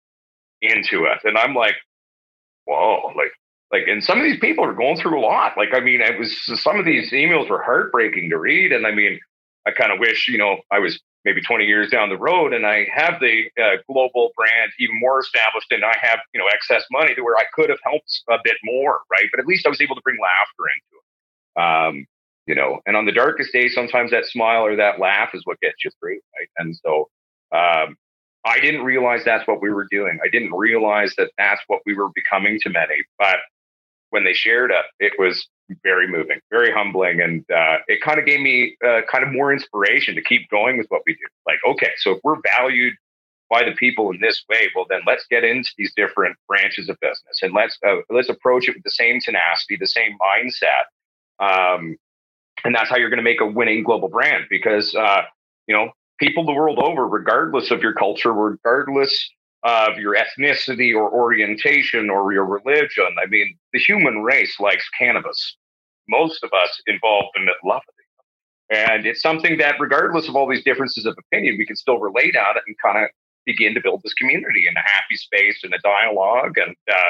into 0.61 1.05
it. 1.05 1.19
And 1.23 1.37
I'm 1.37 1.55
like, 1.55 1.75
whoa, 2.65 3.13
like 3.15 3.31
like 3.71 3.83
and 3.87 4.03
some 4.03 4.17
of 4.17 4.23
these 4.23 4.39
people 4.39 4.63
are 4.65 4.73
going 4.73 4.97
through 4.97 5.19
a 5.19 5.21
lot. 5.21 5.57
Like 5.57 5.69
i 5.73 5.79
mean 5.79 6.01
it 6.01 6.17
was 6.19 6.35
some 6.61 6.79
of 6.79 6.85
these 6.85 7.11
emails 7.11 7.49
were 7.49 7.63
heartbreaking 7.63 8.29
to 8.29 8.37
read. 8.37 8.71
And 8.71 8.85
i 8.85 8.91
mean 8.91 9.19
i 9.65 9.71
kind 9.71 9.91
of 9.91 9.99
wish 9.99 10.27
you 10.27 10.37
know 10.37 10.57
i 10.71 10.79
was 10.79 10.99
maybe 11.25 11.41
20 11.41 11.65
years 11.65 11.89
down 11.91 12.07
the 12.07 12.17
road 12.17 12.53
and 12.53 12.65
i 12.65 12.87
have 12.93 13.19
the 13.19 13.43
uh, 13.61 13.75
global 13.91 14.31
brand 14.37 14.71
even 14.79 14.97
more 14.99 15.19
established 15.19 15.69
and 15.71 15.83
i 15.83 15.93
have 16.01 16.19
you 16.33 16.39
know 16.39 16.47
excess 16.47 16.83
money 16.91 17.13
to 17.13 17.21
where 17.21 17.37
i 17.37 17.43
could 17.53 17.69
have 17.69 17.79
helped 17.83 18.21
a 18.29 18.37
bit 18.43 18.55
more 18.63 18.99
right? 19.11 19.27
But 19.31 19.41
at 19.41 19.45
least 19.45 19.65
i 19.65 19.69
was 19.69 19.81
able 19.81 19.95
to 19.95 20.01
bring 20.01 20.17
laughter 20.21 20.63
into 20.75 20.95
it. 20.97 21.61
Um, 21.61 22.05
you 22.47 22.55
know 22.55 22.79
and 22.85 22.95
on 22.95 23.05
the 23.05 23.11
darkest 23.11 23.51
days 23.51 23.75
sometimes 23.75 24.11
that 24.11 24.25
smile 24.25 24.65
or 24.65 24.77
that 24.77 24.99
laugh 24.99 25.31
is 25.33 25.41
what 25.45 25.59
gets 25.59 25.83
you 25.83 25.91
through 25.99 26.19
right? 26.39 26.49
And 26.57 26.75
so 26.83 27.09
um, 27.51 27.97
I 28.45 28.59
didn't 28.59 28.83
realize 28.83 29.21
that's 29.25 29.47
what 29.47 29.61
we 29.61 29.69
were 29.69 29.87
doing. 29.91 30.17
I 30.23 30.29
didn't 30.29 30.53
realize 30.53 31.13
that 31.17 31.31
that's 31.37 31.61
what 31.67 31.81
we 31.85 31.93
were 31.93 32.09
becoming 32.15 32.59
to 32.61 32.69
many. 32.69 32.95
But 33.17 33.37
when 34.09 34.23
they 34.23 34.33
shared 34.33 34.71
it, 34.71 34.85
it 34.99 35.13
was 35.19 35.47
very 35.83 36.07
moving, 36.07 36.39
very 36.49 36.71
humbling, 36.71 37.21
and 37.21 37.45
uh, 37.51 37.77
it 37.87 38.01
kind 38.01 38.19
of 38.19 38.25
gave 38.25 38.39
me 38.39 38.75
uh, 38.85 39.01
kind 39.11 39.23
of 39.23 39.31
more 39.31 39.53
inspiration 39.53 40.15
to 40.15 40.21
keep 40.21 40.49
going 40.49 40.77
with 40.77 40.87
what 40.89 41.01
we 41.05 41.13
do. 41.13 41.25
Like, 41.45 41.59
okay, 41.67 41.91
so 41.97 42.11
if 42.11 42.19
we're 42.23 42.37
valued 42.57 42.93
by 43.49 43.63
the 43.63 43.71
people 43.71 44.11
in 44.11 44.19
this 44.19 44.43
way, 44.49 44.69
well, 44.75 44.85
then 44.89 45.01
let's 45.07 45.25
get 45.29 45.43
into 45.43 45.69
these 45.77 45.93
different 45.95 46.37
branches 46.47 46.87
of 46.89 46.97
business 47.01 47.39
and 47.41 47.53
let's 47.53 47.77
uh, 47.87 47.97
let's 48.09 48.29
approach 48.29 48.67
it 48.67 48.75
with 48.75 48.83
the 48.83 48.91
same 48.91 49.19
tenacity, 49.19 49.75
the 49.75 49.87
same 49.87 50.17
mindset, 50.21 50.85
um, 51.39 51.95
and 52.63 52.75
that's 52.75 52.89
how 52.89 52.97
you're 52.97 53.09
going 53.09 53.17
to 53.17 53.23
make 53.23 53.41
a 53.41 53.47
winning 53.47 53.83
global 53.83 54.09
brand. 54.09 54.45
Because 54.49 54.95
uh, 54.95 55.21
you 55.67 55.75
know, 55.75 55.91
people 56.19 56.45
the 56.45 56.53
world 56.53 56.79
over, 56.79 57.07
regardless 57.07 57.71
of 57.71 57.81
your 57.81 57.93
culture, 57.93 58.33
regardless 58.33 59.29
of 59.63 59.97
your 59.97 60.15
ethnicity 60.15 60.95
or 60.95 61.11
orientation 61.11 62.09
or 62.09 62.31
your 62.31 62.45
religion. 62.45 63.15
I 63.21 63.27
mean, 63.27 63.57
the 63.73 63.79
human 63.79 64.23
race 64.23 64.59
likes 64.59 64.87
cannabis. 64.97 65.57
Most 66.07 66.43
of 66.43 66.51
us 66.53 66.81
involved 66.87 67.29
in 67.35 67.43
it 67.43 67.55
love 67.63 67.81
it. 67.87 68.75
And 68.75 69.05
it's 69.05 69.21
something 69.21 69.57
that, 69.57 69.75
regardless 69.79 70.29
of 70.29 70.35
all 70.35 70.47
these 70.47 70.63
differences 70.63 71.05
of 71.05 71.15
opinion, 71.17 71.57
we 71.57 71.65
can 71.65 71.75
still 71.75 71.99
relate 71.99 72.35
on 72.35 72.55
it 72.55 72.63
and 72.67 72.75
kind 72.83 73.03
of 73.03 73.09
begin 73.45 73.73
to 73.73 73.81
build 73.81 74.01
this 74.03 74.13
community 74.13 74.67
in 74.67 74.75
a 74.77 74.81
happy 74.81 75.15
space 75.15 75.61
and 75.63 75.73
a 75.73 75.79
dialogue. 75.79 76.57
And 76.57 76.75
uh, 76.89 77.09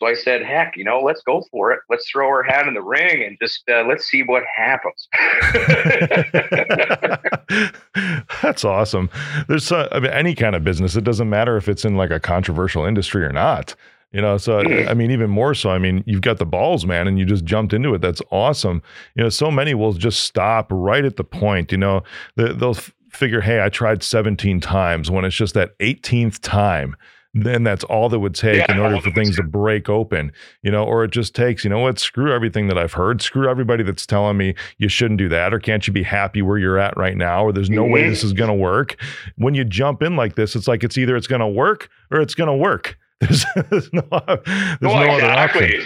so 0.00 0.06
I 0.06 0.14
said, 0.14 0.42
heck, 0.42 0.76
you 0.76 0.84
know, 0.84 1.00
let's 1.00 1.22
go 1.22 1.42
for 1.50 1.72
it. 1.72 1.80
Let's 1.90 2.08
throw 2.08 2.28
our 2.28 2.44
hat 2.44 2.68
in 2.68 2.74
the 2.74 2.82
ring 2.82 3.24
and 3.24 3.36
just 3.42 3.68
uh, 3.68 3.84
let's 3.88 4.06
see 4.06 4.22
what 4.22 4.44
happens. 4.54 5.08
That's 8.42 8.64
awesome. 8.64 9.10
There's, 9.48 9.72
uh, 9.72 9.88
I 9.90 9.98
mean, 9.98 10.12
any 10.12 10.36
kind 10.36 10.54
of 10.54 10.62
business. 10.62 10.94
It 10.94 11.02
doesn't 11.02 11.28
matter 11.28 11.56
if 11.56 11.68
it's 11.68 11.84
in 11.84 11.96
like 11.96 12.10
a 12.10 12.20
controversial 12.20 12.84
industry 12.84 13.24
or 13.24 13.32
not. 13.32 13.74
You 14.12 14.22
know, 14.22 14.38
so 14.38 14.60
I 14.60 14.94
mean, 14.94 15.10
even 15.10 15.28
more 15.28 15.52
so. 15.52 15.68
I 15.68 15.78
mean, 15.78 16.02
you've 16.06 16.22
got 16.22 16.38
the 16.38 16.46
balls, 16.46 16.86
man, 16.86 17.06
and 17.06 17.18
you 17.18 17.26
just 17.26 17.44
jumped 17.44 17.74
into 17.74 17.92
it. 17.92 18.00
That's 18.00 18.22
awesome. 18.30 18.82
You 19.14 19.24
know, 19.24 19.28
so 19.28 19.50
many 19.50 19.74
will 19.74 19.92
just 19.92 20.22
stop 20.22 20.68
right 20.70 21.04
at 21.04 21.16
the 21.16 21.24
point. 21.24 21.72
You 21.72 21.76
know, 21.76 22.02
they'll 22.36 22.76
figure, 23.10 23.42
hey, 23.42 23.62
I 23.62 23.68
tried 23.68 24.02
17 24.02 24.60
times 24.60 25.10
when 25.10 25.26
it's 25.26 25.36
just 25.36 25.52
that 25.54 25.78
18th 25.78 26.38
time 26.40 26.96
then 27.44 27.64
that's 27.64 27.84
all 27.84 28.08
that 28.08 28.18
would 28.18 28.34
take 28.34 28.56
yeah, 28.56 28.72
in 28.72 28.78
order 28.78 29.00
for 29.00 29.10
things 29.10 29.36
to 29.36 29.42
break 29.42 29.88
open, 29.88 30.32
you 30.62 30.70
know, 30.70 30.84
or 30.84 31.04
it 31.04 31.10
just 31.10 31.34
takes, 31.34 31.64
you 31.64 31.70
know 31.70 31.78
what, 31.78 31.98
screw 31.98 32.32
everything 32.32 32.68
that 32.68 32.78
I've 32.78 32.92
heard, 32.92 33.20
screw 33.20 33.48
everybody 33.48 33.82
that's 33.82 34.06
telling 34.06 34.36
me 34.36 34.54
you 34.78 34.88
shouldn't 34.88 35.18
do 35.18 35.28
that, 35.28 35.52
or 35.52 35.58
can't 35.58 35.86
you 35.86 35.92
be 35.92 36.02
happy 36.02 36.42
where 36.42 36.58
you're 36.58 36.78
at 36.78 36.96
right 36.96 37.16
now, 37.16 37.44
or 37.44 37.52
there's 37.52 37.70
no 37.70 37.82
mm-hmm. 37.82 37.92
way 37.92 38.08
this 38.08 38.24
is 38.24 38.32
going 38.32 38.48
to 38.48 38.54
work. 38.54 38.96
When 39.36 39.54
you 39.54 39.64
jump 39.64 40.02
in 40.02 40.16
like 40.16 40.36
this, 40.36 40.56
it's 40.56 40.68
like 40.68 40.84
it's 40.84 40.96
either 40.98 41.16
it's 41.16 41.26
going 41.26 41.40
to 41.40 41.48
work 41.48 41.88
or 42.10 42.20
it's 42.20 42.34
going 42.34 42.48
to 42.48 42.56
work. 42.56 42.98
There's, 43.20 43.44
there's 43.68 43.92
no, 43.92 44.02
there's 44.10 44.78
well, 44.80 45.04
no 45.04 45.10
other 45.10 45.26
option. 45.26 45.84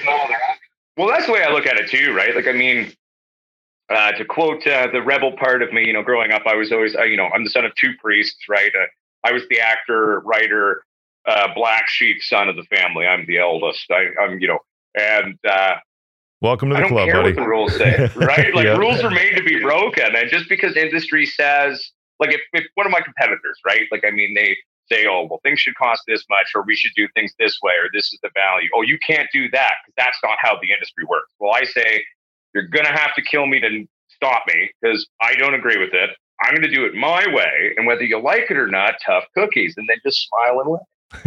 Well, 0.98 1.08
that's 1.08 1.24
the 1.24 1.32
way 1.32 1.42
I 1.42 1.50
look 1.50 1.64
at 1.64 1.78
it 1.78 1.88
too, 1.88 2.14
right? 2.14 2.36
Like, 2.36 2.46
I 2.46 2.52
mean, 2.52 2.92
uh, 3.88 4.12
to 4.12 4.24
quote 4.26 4.66
uh, 4.66 4.88
the 4.92 5.00
rebel 5.00 5.32
part 5.32 5.62
of 5.62 5.72
me, 5.72 5.86
you 5.86 5.94
know, 5.94 6.02
growing 6.02 6.30
up, 6.30 6.42
I 6.46 6.54
was 6.54 6.72
always, 6.72 6.94
uh, 6.94 7.04
you 7.04 7.16
know, 7.16 7.28
I'm 7.34 7.44
the 7.44 7.50
son 7.50 7.64
of 7.64 7.74
two 7.74 7.92
priests, 8.02 8.48
right? 8.48 8.70
Uh, 8.78 8.84
I 9.24 9.32
was 9.32 9.44
the 9.48 9.60
actor, 9.60 10.20
writer, 10.20 10.84
uh, 11.26 11.48
black 11.54 11.88
sheep 11.88 12.22
son 12.22 12.48
of 12.48 12.56
the 12.56 12.64
family. 12.64 13.06
I'm 13.06 13.26
the 13.26 13.38
eldest. 13.38 13.90
I, 13.90 14.08
am 14.20 14.38
you 14.40 14.48
know, 14.48 14.58
and 14.94 15.38
uh, 15.48 15.76
welcome 16.40 16.70
to 16.70 16.74
the 16.74 16.78
I 16.78 16.80
don't 16.82 16.90
club, 16.90 17.06
care 17.06 17.22
buddy. 17.22 17.34
What 17.34 17.42
the 17.42 17.48
rules 17.48 17.76
say, 17.76 18.10
right? 18.16 18.54
Like 18.54 18.78
rules 18.78 19.02
are 19.02 19.10
made 19.10 19.36
to 19.36 19.42
be 19.42 19.60
broken, 19.60 20.16
and 20.16 20.28
just 20.30 20.48
because 20.48 20.76
industry 20.76 21.26
says, 21.26 21.92
like, 22.22 22.34
if, 22.34 22.40
if 22.52 22.64
one 22.74 22.86
of 22.86 22.92
my 22.92 23.00
competitors, 23.00 23.58
right? 23.66 23.86
Like, 23.90 24.04
I 24.06 24.10
mean, 24.10 24.34
they 24.34 24.56
say, 24.90 25.06
oh, 25.06 25.26
well, 25.28 25.40
things 25.42 25.60
should 25.60 25.74
cost 25.74 26.02
this 26.06 26.24
much, 26.30 26.52
or 26.54 26.62
we 26.62 26.76
should 26.76 26.92
do 26.94 27.08
things 27.14 27.32
this 27.38 27.58
way, 27.62 27.72
or 27.72 27.88
this 27.92 28.12
is 28.12 28.18
the 28.22 28.30
value. 28.34 28.68
Oh, 28.76 28.82
you 28.82 28.98
can't 29.04 29.28
do 29.32 29.50
that 29.50 29.72
because 29.84 29.94
that's 29.96 30.18
not 30.22 30.36
how 30.40 30.58
the 30.60 30.72
industry 30.72 31.04
works. 31.04 31.32
Well, 31.40 31.52
I 31.52 31.64
say 31.64 32.04
you're 32.54 32.68
going 32.68 32.84
to 32.84 32.92
have 32.92 33.14
to 33.16 33.22
kill 33.22 33.46
me 33.46 33.60
to 33.60 33.86
stop 34.08 34.44
me 34.46 34.70
because 34.80 35.08
I 35.20 35.34
don't 35.34 35.54
agree 35.54 35.78
with 35.78 35.94
it. 35.94 36.10
I'm 36.40 36.54
going 36.54 36.62
to 36.62 36.74
do 36.74 36.84
it 36.84 36.94
my 36.94 37.24
way, 37.32 37.74
and 37.76 37.86
whether 37.86 38.02
you 38.02 38.20
like 38.20 38.50
it 38.50 38.56
or 38.56 38.66
not, 38.66 38.94
tough 39.04 39.24
cookies, 39.36 39.74
and 39.76 39.88
then 39.88 39.96
just 40.04 40.28
smile 40.28 40.60
and 40.60 40.70
laugh. 40.70 40.82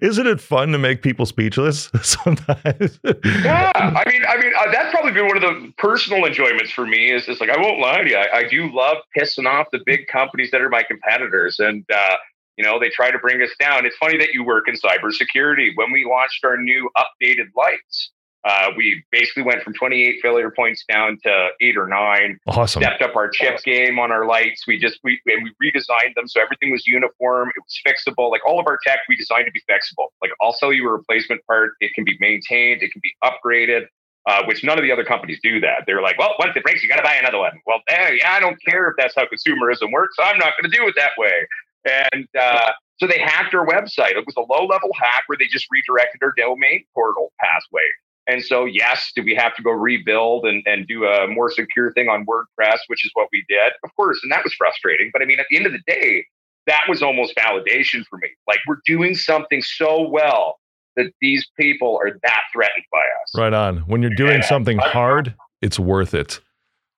isn't 0.00 0.26
it 0.26 0.40
fun 0.40 0.72
to 0.72 0.78
make 0.78 1.02
people 1.02 1.26
speechless 1.26 1.90
sometimes? 2.02 2.98
yeah, 3.42 3.72
I 3.74 4.04
mean, 4.08 4.22
I 4.28 4.40
mean, 4.40 4.52
uh, 4.58 4.70
that's 4.72 4.92
probably 4.92 5.12
been 5.12 5.26
one 5.26 5.36
of 5.36 5.42
the 5.42 5.72
personal 5.78 6.24
enjoyments 6.24 6.72
for 6.72 6.86
me. 6.86 7.10
Is 7.10 7.26
just 7.26 7.40
like 7.40 7.50
I 7.50 7.60
won't 7.60 7.80
lie 7.80 8.02
to 8.02 8.10
you, 8.10 8.16
I, 8.16 8.38
I, 8.38 8.48
do 8.48 8.70
love 8.72 8.98
pissing 9.16 9.46
off 9.46 9.68
the 9.72 9.80
big 9.86 10.06
companies 10.08 10.50
that 10.50 10.60
are 10.60 10.68
my 10.68 10.82
competitors, 10.82 11.58
and 11.58 11.84
uh, 11.92 12.16
You 12.56 12.64
know, 12.64 12.78
they 12.78 12.88
try 12.88 13.10
to 13.10 13.18
bring 13.18 13.42
us 13.42 13.50
down. 13.58 13.84
It's 13.84 13.96
funny 13.96 14.16
that 14.18 14.32
you 14.32 14.44
work 14.44 14.68
in 14.68 14.74
cybersecurity. 14.74 15.70
When 15.74 15.90
we 15.92 16.04
launched 16.04 16.44
our 16.44 16.56
new 16.56 16.88
updated 16.96 17.48
lights, 17.56 18.10
uh, 18.44 18.70
we 18.76 19.02
basically 19.10 19.42
went 19.42 19.62
from 19.62 19.72
28 19.72 20.20
failure 20.20 20.50
points 20.50 20.84
down 20.90 21.18
to 21.22 21.48
eight 21.62 21.78
or 21.78 21.88
nine. 21.88 22.38
Awesome. 22.46 22.82
Stepped 22.82 23.00
up 23.00 23.16
our 23.16 23.28
chip 23.28 23.62
game 23.62 23.98
on 23.98 24.12
our 24.12 24.26
lights. 24.26 24.66
We 24.66 24.78
just 24.78 24.98
we 25.02 25.18
and 25.26 25.42
we 25.42 25.70
redesigned 25.70 26.14
them 26.14 26.28
so 26.28 26.42
everything 26.42 26.70
was 26.70 26.86
uniform. 26.86 27.50
It 27.56 27.62
was 27.62 27.80
fixable. 27.86 28.30
Like 28.30 28.42
all 28.46 28.60
of 28.60 28.66
our 28.66 28.78
tech, 28.86 28.98
we 29.08 29.16
designed 29.16 29.46
to 29.46 29.52
be 29.52 29.62
fixable. 29.70 30.08
Like 30.20 30.32
I'll 30.42 30.52
sell 30.52 30.72
you 30.72 30.86
a 30.88 30.92
replacement 30.92 31.44
part. 31.46 31.72
It 31.80 31.92
can 31.94 32.04
be 32.04 32.16
maintained. 32.20 32.82
It 32.82 32.92
can 32.92 33.00
be 33.02 33.14
upgraded. 33.24 33.86
Uh, 34.26 34.42
which 34.46 34.64
none 34.64 34.78
of 34.78 34.82
the 34.82 34.90
other 34.90 35.04
companies 35.04 35.38
do 35.42 35.60
that. 35.60 35.84
They're 35.86 36.00
like, 36.00 36.18
well, 36.18 36.34
once 36.38 36.52
it 36.56 36.62
breaks, 36.62 36.82
you 36.82 36.88
got 36.88 36.96
to 36.96 37.02
buy 37.02 37.16
another 37.16 37.36
one. 37.36 37.60
Well, 37.66 37.80
eh, 37.90 38.16
yeah, 38.22 38.32
I 38.32 38.40
don't 38.40 38.56
care 38.64 38.88
if 38.88 38.94
that's 38.96 39.14
how 39.14 39.24
consumerism 39.24 39.92
works. 39.92 40.16
I'm 40.18 40.38
not 40.38 40.54
going 40.58 40.70
to 40.70 40.74
do 40.74 40.88
it 40.88 40.94
that 40.96 41.10
way. 41.18 41.46
And 41.84 42.26
uh, 42.34 42.72
so 42.96 43.06
they 43.06 43.18
hacked 43.18 43.54
our 43.54 43.66
website. 43.66 44.12
It 44.12 44.24
was 44.24 44.34
a 44.38 44.40
low 44.40 44.64
level 44.64 44.88
hack 44.98 45.24
where 45.26 45.36
they 45.38 45.44
just 45.44 45.66
redirected 45.70 46.22
our 46.22 46.32
domain 46.38 46.86
portal 46.94 47.34
pathway. 47.38 47.84
And 48.26 48.42
so, 48.42 48.64
yes, 48.64 49.12
do 49.14 49.22
we 49.22 49.34
have 49.34 49.54
to 49.56 49.62
go 49.62 49.70
rebuild 49.70 50.46
and, 50.46 50.62
and 50.66 50.86
do 50.86 51.04
a 51.04 51.26
more 51.28 51.50
secure 51.50 51.92
thing 51.92 52.08
on 52.08 52.24
WordPress, 52.24 52.78
which 52.86 53.04
is 53.04 53.10
what 53.14 53.28
we 53.32 53.44
did? 53.48 53.72
Of 53.84 53.94
course. 53.96 54.18
And 54.22 54.32
that 54.32 54.42
was 54.42 54.54
frustrating. 54.54 55.10
But 55.12 55.22
I 55.22 55.26
mean, 55.26 55.38
at 55.38 55.46
the 55.50 55.56
end 55.56 55.66
of 55.66 55.72
the 55.72 55.82
day, 55.86 56.24
that 56.66 56.82
was 56.88 57.02
almost 57.02 57.34
validation 57.36 58.04
for 58.08 58.18
me. 58.18 58.28
Like, 58.48 58.58
we're 58.66 58.80
doing 58.86 59.14
something 59.14 59.60
so 59.60 60.08
well 60.08 60.58
that 60.96 61.12
these 61.20 61.46
people 61.58 61.98
are 62.02 62.18
that 62.22 62.42
threatened 62.52 62.84
by 62.90 62.98
us. 62.98 63.34
Right 63.36 63.52
on. 63.52 63.78
When 63.80 64.00
you're 64.00 64.14
doing 64.14 64.40
yeah. 64.40 64.48
something 64.48 64.78
hard, 64.78 65.34
it's 65.60 65.78
worth 65.78 66.14
it. 66.14 66.40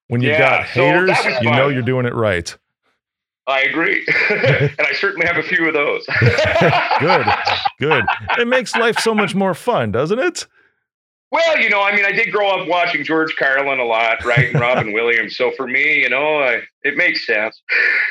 When 0.09 0.21
you 0.21 0.31
yeah, 0.31 0.39
got 0.39 0.67
haters, 0.67 1.19
so 1.19 1.41
you 1.41 1.51
know 1.51 1.69
you're 1.69 1.83
doing 1.83 2.07
it 2.07 2.15
right. 2.15 2.57
I 3.49 3.63
agree. 3.63 4.05
and 4.31 4.81
I 4.81 4.93
certainly 4.95 5.27
have 5.27 5.37
a 5.37 5.43
few 5.43 5.67
of 5.69 5.75
those. 5.75 6.05
good, 7.01 7.27
good. 7.81 8.05
It 8.39 8.49
makes 8.49 8.75
life 8.75 8.99
so 8.99 9.15
much 9.15 9.35
more 9.35 9.55
fun, 9.55 9.93
doesn't 9.93 10.19
it? 10.19 10.47
Well, 11.33 11.59
you 11.59 11.69
know, 11.69 11.83
I 11.83 11.95
mean, 11.95 12.05
I 12.05 12.13
did 12.13 12.31
grow 12.31 12.49
up 12.49 12.69
watching 12.69 13.03
George 13.03 13.35
Carlin 13.37 13.81
a 13.81 13.85
lot, 13.85 14.25
right? 14.25 14.51
And 14.51 14.61
Robin 14.61 14.93
Williams. 14.95 15.37
So 15.37 15.51
for 15.57 15.67
me, 15.67 16.03
you 16.03 16.09
know, 16.09 16.39
I, 16.39 16.61
it 16.83 16.97
makes 16.97 17.27
sense. 17.27 17.61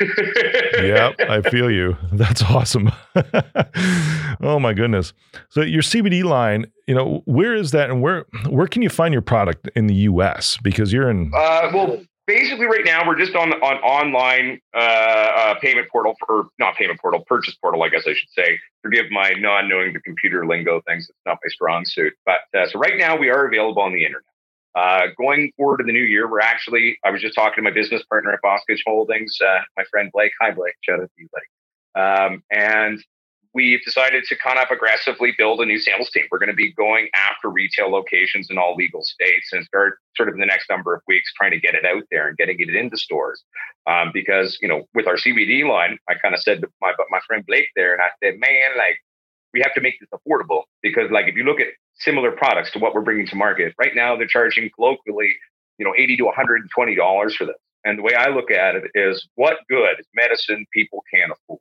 yeah, 0.78 1.12
I 1.20 1.40
feel 1.40 1.70
you. 1.70 1.96
That's 2.12 2.42
awesome. 2.42 2.92
oh 4.42 4.58
my 4.60 4.74
goodness. 4.74 5.14
So 5.48 5.62
your 5.62 5.82
CBD 5.82 6.24
line, 6.24 6.66
you 6.86 6.94
know, 6.94 7.22
where 7.24 7.54
is 7.54 7.70
that, 7.70 7.88
and 7.88 8.02
where 8.02 8.26
where 8.48 8.66
can 8.66 8.82
you 8.82 8.90
find 8.90 9.14
your 9.14 9.22
product 9.22 9.70
in 9.74 9.86
the 9.86 9.94
U.S. 9.94 10.58
Because 10.62 10.92
you're 10.92 11.08
in. 11.08 11.32
Uh, 11.34 11.70
well, 11.72 12.00
basically 12.26 12.66
right 12.66 12.84
now 12.84 13.06
we're 13.06 13.18
just 13.18 13.34
on 13.34 13.52
on 13.52 13.76
online 13.78 14.60
uh, 14.74 14.78
uh, 14.78 15.54
payment 15.60 15.88
portal 15.90 16.14
for, 16.18 16.40
or 16.40 16.48
not 16.58 16.76
payment 16.76 17.00
portal 17.00 17.24
purchase 17.26 17.54
portal 17.56 17.82
i 17.82 17.88
guess 17.88 18.02
i 18.06 18.12
should 18.12 18.30
say 18.30 18.58
forgive 18.82 19.10
my 19.10 19.30
non-knowing 19.38 19.92
the 19.92 20.00
computer 20.00 20.46
lingo 20.46 20.80
things 20.86 21.08
it's 21.08 21.18
not 21.24 21.38
my 21.42 21.48
strong 21.48 21.84
suit. 21.84 22.12
But 22.24 22.40
uh, 22.56 22.66
so 22.68 22.78
right 22.78 22.96
now 22.96 23.16
we 23.16 23.30
are 23.30 23.46
available 23.46 23.82
on 23.82 23.92
the 23.92 24.04
internet. 24.04 24.24
Uh, 24.74 25.06
going 25.16 25.50
forward 25.56 25.80
in 25.80 25.86
the 25.86 25.92
new 25.92 26.04
year 26.04 26.30
we're 26.30 26.40
actually 26.40 26.98
i 27.04 27.10
was 27.10 27.22
just 27.22 27.34
talking 27.34 27.56
to 27.56 27.62
my 27.62 27.70
business 27.70 28.02
partner 28.04 28.32
at 28.32 28.40
Boscage 28.42 28.82
holdings 28.86 29.38
uh, 29.40 29.60
my 29.76 29.84
friend 29.90 30.10
blake. 30.12 30.32
Hi 30.40 30.50
blake. 30.50 30.74
Shout 30.82 31.00
out 31.00 31.10
to 31.16 31.22
you 31.22 31.28
blake 31.32 31.48
um, 31.96 32.42
and 32.50 33.02
we've 33.56 33.82
decided 33.86 34.22
to 34.22 34.36
kind 34.36 34.58
of 34.58 34.70
aggressively 34.70 35.32
build 35.38 35.60
a 35.60 35.64
new 35.64 35.78
sales 35.78 36.10
team. 36.10 36.24
We're 36.30 36.38
going 36.38 36.50
to 36.50 36.54
be 36.54 36.74
going 36.74 37.08
after 37.16 37.48
retail 37.48 37.90
locations 37.90 38.48
in 38.50 38.58
all 38.58 38.76
legal 38.76 39.02
states 39.02 39.48
and 39.50 39.64
start 39.64 39.98
sort 40.14 40.28
of 40.28 40.34
in 40.34 40.40
the 40.40 40.46
next 40.46 40.68
number 40.68 40.94
of 40.94 41.00
weeks 41.08 41.32
trying 41.34 41.52
to 41.52 41.58
get 41.58 41.74
it 41.74 41.86
out 41.86 42.02
there 42.10 42.28
and 42.28 42.36
getting 42.36 42.60
it 42.60 42.68
into 42.68 42.98
stores. 42.98 43.42
Um, 43.86 44.10
because, 44.12 44.58
you 44.60 44.68
know, 44.68 44.86
with 44.94 45.06
our 45.06 45.16
CBD 45.16 45.66
line, 45.66 45.96
I 46.06 46.16
kind 46.20 46.34
of 46.34 46.40
said 46.42 46.60
to 46.60 46.68
my, 46.82 46.92
my 47.08 47.20
friend 47.26 47.46
Blake 47.46 47.68
there, 47.74 47.94
and 47.94 48.02
I 48.02 48.08
said, 48.22 48.38
man, 48.38 48.76
like, 48.76 48.98
we 49.54 49.62
have 49.62 49.72
to 49.72 49.80
make 49.80 49.94
this 50.00 50.10
affordable 50.12 50.64
because, 50.82 51.10
like, 51.10 51.26
if 51.26 51.34
you 51.34 51.44
look 51.44 51.60
at 51.60 51.68
similar 51.94 52.32
products 52.32 52.72
to 52.72 52.78
what 52.78 52.94
we're 52.94 53.00
bringing 53.00 53.26
to 53.28 53.36
market 53.36 53.72
right 53.78 53.94
now, 53.94 54.16
they're 54.16 54.26
charging 54.26 54.68
colloquially, 54.76 55.32
you 55.78 55.86
know, 55.86 55.94
80 55.96 56.18
to 56.18 56.24
$120 56.24 57.34
for 57.34 57.46
this. 57.46 57.56
And 57.86 57.98
the 57.98 58.02
way 58.02 58.12
I 58.14 58.28
look 58.28 58.50
at 58.50 58.74
it 58.74 58.84
is 58.94 59.26
what 59.36 59.56
good 59.70 59.98
is 59.98 60.06
medicine 60.14 60.66
people 60.74 61.02
can't 61.10 61.32
afford? 61.32 61.60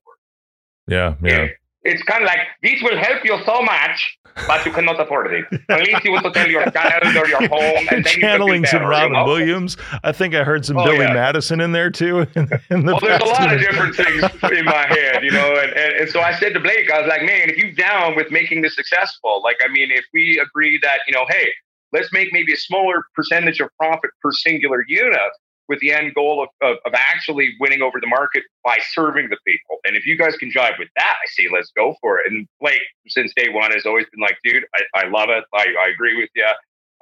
Yeah, 0.87 1.15
yeah 1.23 1.47
it's 1.85 2.01
kind 2.03 2.23
of 2.23 2.27
like 2.27 2.39
this 2.63 2.81
will 2.81 2.97
help 2.97 3.23
you 3.23 3.37
so 3.45 3.61
much, 3.61 4.17
but 4.47 4.65
you 4.65 4.71
cannot 4.71 4.99
afford 4.99 5.31
it. 5.31 5.45
Unless 5.69 6.03
you 6.03 6.11
want 6.11 6.25
to 6.25 6.31
tell 6.31 6.49
your 6.49 6.69
child 6.71 7.15
or 7.15 7.27
your 7.27 7.47
home. 7.47 7.87
And 7.91 8.05
Channeling 8.05 8.65
some 8.65 8.83
Robin 8.83 9.11
you 9.11 9.17
know? 9.17 9.25
Williams. 9.25 9.77
I 10.03 10.11
think 10.11 10.33
I 10.33 10.43
heard 10.43 10.65
some 10.65 10.77
oh, 10.77 10.83
Billy 10.83 11.05
yeah. 11.05 11.13
Madison 11.13 11.61
in 11.61 11.71
there 11.71 11.91
too. 11.91 12.21
In, 12.35 12.49
in 12.71 12.85
the 12.85 12.93
well, 12.93 12.99
there's 12.99 13.21
a 13.21 13.25
lot 13.25 13.53
of 13.53 13.59
different 13.59 13.95
things 13.95 14.23
in 14.51 14.65
my 14.65 14.87
head, 14.87 15.23
you 15.23 15.31
know. 15.31 15.55
And, 15.55 15.71
and, 15.73 15.93
and 15.93 16.09
so 16.09 16.21
I 16.21 16.33
said 16.33 16.53
to 16.55 16.59
Blake, 16.59 16.91
I 16.91 16.99
was 16.99 17.07
like, 17.07 17.21
man, 17.21 17.49
if 17.49 17.57
you 17.57 17.71
down 17.73 18.15
with 18.15 18.31
making 18.31 18.63
this 18.63 18.75
successful, 18.75 19.41
like, 19.43 19.57
I 19.63 19.71
mean, 19.71 19.91
if 19.91 20.05
we 20.11 20.39
agree 20.39 20.79
that, 20.81 20.99
you 21.07 21.13
know, 21.13 21.25
hey, 21.29 21.49
let's 21.93 22.11
make 22.11 22.29
maybe 22.33 22.51
a 22.51 22.57
smaller 22.57 23.05
percentage 23.13 23.59
of 23.59 23.69
profit 23.77 24.09
per 24.21 24.31
singular 24.31 24.83
unit 24.87 25.19
with 25.67 25.79
the 25.79 25.91
end 25.91 26.13
goal 26.13 26.43
of, 26.43 26.49
of, 26.67 26.77
of, 26.85 26.93
actually 26.93 27.55
winning 27.59 27.81
over 27.81 27.99
the 27.99 28.07
market 28.07 28.43
by 28.63 28.77
serving 28.91 29.29
the 29.29 29.37
people. 29.47 29.77
And 29.85 29.95
if 29.95 30.05
you 30.05 30.17
guys 30.17 30.35
can 30.37 30.51
jive 30.51 30.77
with 30.77 30.89
that, 30.95 31.15
I 31.21 31.27
say 31.27 31.47
let's 31.51 31.71
go 31.75 31.95
for 32.01 32.19
it. 32.19 32.31
And 32.31 32.47
Blake, 32.61 32.81
since 33.07 33.33
day 33.35 33.49
one, 33.49 33.71
has 33.71 33.85
always 33.85 34.05
been 34.11 34.21
like, 34.21 34.37
dude, 34.43 34.63
I, 34.75 35.05
I 35.05 35.07
love 35.07 35.29
it. 35.29 35.43
I, 35.53 35.65
I 35.79 35.89
agree 35.89 36.17
with 36.17 36.29
you. 36.35 36.45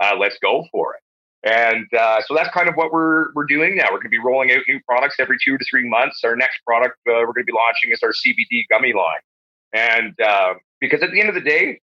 Uh, 0.02 0.16
let's 0.18 0.38
go 0.42 0.66
for 0.72 0.96
it. 0.96 1.02
And 1.44 1.88
uh, 1.94 2.22
so 2.26 2.34
that's 2.36 2.50
kind 2.54 2.70
of 2.70 2.76
what 2.76 2.94
we're 2.94 3.34
we're 3.34 3.46
doing 3.46 3.76
now. 3.76 3.86
We're 3.86 3.98
going 3.98 4.04
to 4.04 4.10
be 4.10 4.20
rolling 4.20 4.52
out 4.54 4.62
new 4.68 4.80
products 4.88 5.16
every 5.20 5.38
two 5.44 5.58
to 5.58 5.66
three 5.70 5.88
months. 5.88 6.22
Our 6.24 6.38
next 6.38 6.60
product 6.66 6.96
uh, 7.08 7.20
we're 7.20 7.34
going 7.34 7.46
to 7.46 7.52
be 7.52 7.54
launching 7.54 7.92
is 7.92 8.02
our 8.02 8.14
CBD 8.14 8.64
gummy 8.70 8.94
line. 8.94 9.20
And 9.74 10.14
uh, 10.22 10.54
because 10.80 11.04
at 11.04 11.12
the 11.12 11.20
end 11.20 11.28
of 11.28 11.36
the 11.36 11.42
day, 11.42 11.82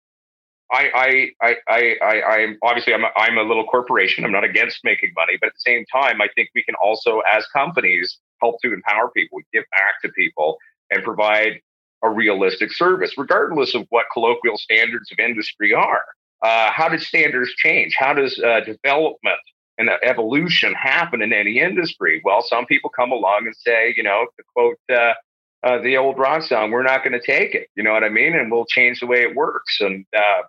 I, 0.73 1.31
I, 1.41 1.55
I, 1.69 1.97
I, 2.03 2.23
I'm 2.23 2.59
obviously 2.63 2.93
I'm 2.93 3.05
a, 3.05 3.11
I'm 3.17 3.39
a 3.39 3.43
little 3.43 3.65
corporation. 3.65 4.25
I'm 4.25 4.33
not 4.33 4.45
against 4.45 4.81
making 4.83 5.13
money, 5.15 5.35
but 5.41 5.49
at 5.49 5.53
the 5.55 5.61
same 5.61 5.85
time, 5.93 6.21
I 6.21 6.29
think 6.35 6.51
we 6.55 6.65
can 6.65 6.75
also, 6.83 7.21
as 7.21 7.47
companies, 7.49 8.19
help 8.43 8.61
to 8.63 8.73
empower 8.73 9.11
people, 9.11 9.39
give 9.53 9.65
back 9.71 10.03
to 10.03 10.09
people, 10.11 10.59
and 10.91 11.05
provide 11.05 11.61
a 12.03 12.11
realistic 12.11 12.73
service, 12.73 13.17
regardless 13.17 13.75
of 13.75 13.87
what 13.91 14.07
colloquial 14.13 14.59
standards 14.59 15.11
of 15.13 15.19
industry 15.19 15.73
are. 15.73 16.05
Uh, 16.43 16.71
how 16.71 16.89
did 16.89 17.01
standards 17.01 17.55
change? 17.55 17.95
How 17.99 18.13
does 18.13 18.39
uh, 18.39 18.61
development 18.61 19.39
and 19.79 19.89
evolution 20.03 20.75
happen 20.75 21.23
in 21.23 21.33
any 21.33 21.59
industry? 21.59 22.21
Well, 22.25 22.43
some 22.43 22.67
people 22.67 22.91
come 22.91 23.13
along 23.13 23.47
and 23.47 23.57
say, 23.57 23.95
you 23.97 24.03
know, 24.03 24.27
to 24.37 24.45
quote 24.55 24.79
uh, 24.91 25.15
uh 25.63 25.81
the 25.81 25.97
old 25.97 26.19
rock 26.19 26.43
song, 26.43 26.71
"We're 26.71 26.83
not 26.83 27.03
going 27.03 27.19
to 27.19 27.25
take 27.25 27.55
it." 27.55 27.69
You 27.75 27.83
know 27.83 27.93
what 27.93 28.05
I 28.05 28.11
mean? 28.11 28.35
And 28.35 28.51
we'll 28.51 28.67
change 28.67 29.01
the 29.01 29.07
way 29.07 29.23
it 29.23 29.35
works. 29.35 29.81
And 29.81 30.05
uh, 30.15 30.43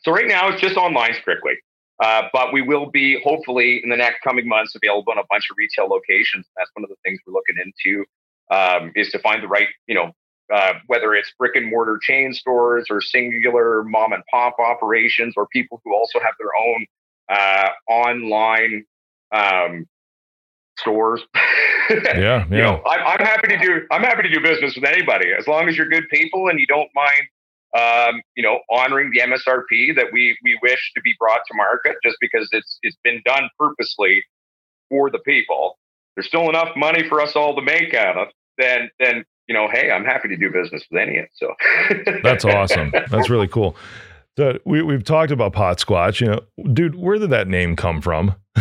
so 0.00 0.12
right 0.12 0.28
now 0.28 0.48
it's 0.48 0.60
just 0.60 0.76
online 0.76 1.14
strictly. 1.14 1.54
Uh, 2.00 2.22
but 2.32 2.52
we 2.52 2.62
will 2.62 2.90
be 2.90 3.20
hopefully 3.24 3.80
in 3.82 3.90
the 3.90 3.96
next 3.96 4.22
coming 4.22 4.46
months 4.46 4.74
available 4.76 5.12
in 5.12 5.18
a 5.18 5.24
bunch 5.28 5.50
of 5.50 5.56
retail 5.58 5.88
locations. 5.88 6.46
That's 6.56 6.70
one 6.74 6.84
of 6.84 6.90
the 6.90 6.96
things 7.04 7.18
we're 7.26 7.32
looking 7.32 7.56
into 7.58 8.04
um, 8.50 8.92
is 8.94 9.10
to 9.10 9.18
find 9.18 9.42
the 9.42 9.48
right, 9.48 9.66
you 9.88 9.96
know, 9.96 10.12
uh, 10.52 10.74
whether 10.86 11.14
it's 11.14 11.32
brick 11.38 11.56
and 11.56 11.68
mortar 11.68 11.98
chain 12.00 12.32
stores 12.32 12.86
or 12.88 13.00
singular 13.00 13.82
mom 13.82 14.12
and 14.12 14.22
pop 14.30 14.56
operations 14.60 15.34
or 15.36 15.46
people 15.48 15.80
who 15.84 15.94
also 15.94 16.20
have 16.20 16.34
their 16.38 16.54
own 16.56 16.86
uh, 17.28 17.68
online 17.90 18.84
um, 19.32 19.86
stores. 20.78 21.20
yeah, 21.90 21.98
yeah. 22.16 22.44
You 22.48 22.62
know, 22.62 22.82
I'm, 22.86 23.00
I'm 23.18 23.26
happy 23.26 23.48
to 23.48 23.58
do. 23.58 23.80
I'm 23.90 24.02
happy 24.02 24.22
to 24.22 24.30
do 24.30 24.40
business 24.40 24.76
with 24.76 24.84
anybody 24.84 25.30
as 25.36 25.46
long 25.46 25.68
as 25.68 25.76
you're 25.76 25.88
good 25.88 26.08
people 26.10 26.48
and 26.48 26.58
you 26.60 26.66
don't 26.66 26.88
mind 26.94 27.28
um, 27.76 28.22
you 28.36 28.42
know, 28.42 28.60
honoring 28.70 29.10
the 29.12 29.20
MSRP 29.20 29.94
that 29.96 30.06
we 30.12 30.36
we 30.42 30.58
wish 30.62 30.92
to 30.94 31.00
be 31.02 31.14
brought 31.18 31.40
to 31.48 31.54
market, 31.54 31.96
just 32.02 32.16
because 32.20 32.48
it's 32.52 32.78
it's 32.82 32.96
been 33.04 33.20
done 33.24 33.48
purposely 33.58 34.24
for 34.88 35.10
the 35.10 35.18
people. 35.20 35.78
There's 36.16 36.26
still 36.26 36.48
enough 36.48 36.70
money 36.76 37.08
for 37.08 37.20
us 37.20 37.36
all 37.36 37.54
to 37.56 37.62
make 37.62 37.94
out 37.94 38.16
of. 38.16 38.28
Then 38.56 38.90
then 38.98 39.24
you 39.48 39.54
know, 39.54 39.68
hey, 39.72 39.90
I'm 39.90 40.04
happy 40.04 40.28
to 40.28 40.36
do 40.36 40.50
business 40.50 40.84
with 40.90 41.00
any 41.00 41.18
of 41.18 41.24
it. 41.24 41.30
So 41.34 41.54
that's 42.22 42.44
awesome. 42.44 42.92
That's 43.10 43.30
really 43.30 43.48
cool. 43.48 43.76
So 44.38 44.58
we 44.64 44.82
we've 44.82 45.02
talked 45.02 45.32
about 45.32 45.52
pot 45.52 45.78
squatch. 45.78 46.20
You 46.20 46.28
know, 46.28 46.40
dude, 46.72 46.94
where 46.94 47.18
did 47.18 47.30
that 47.30 47.48
name 47.48 47.74
come 47.74 48.00
from? 48.00 48.36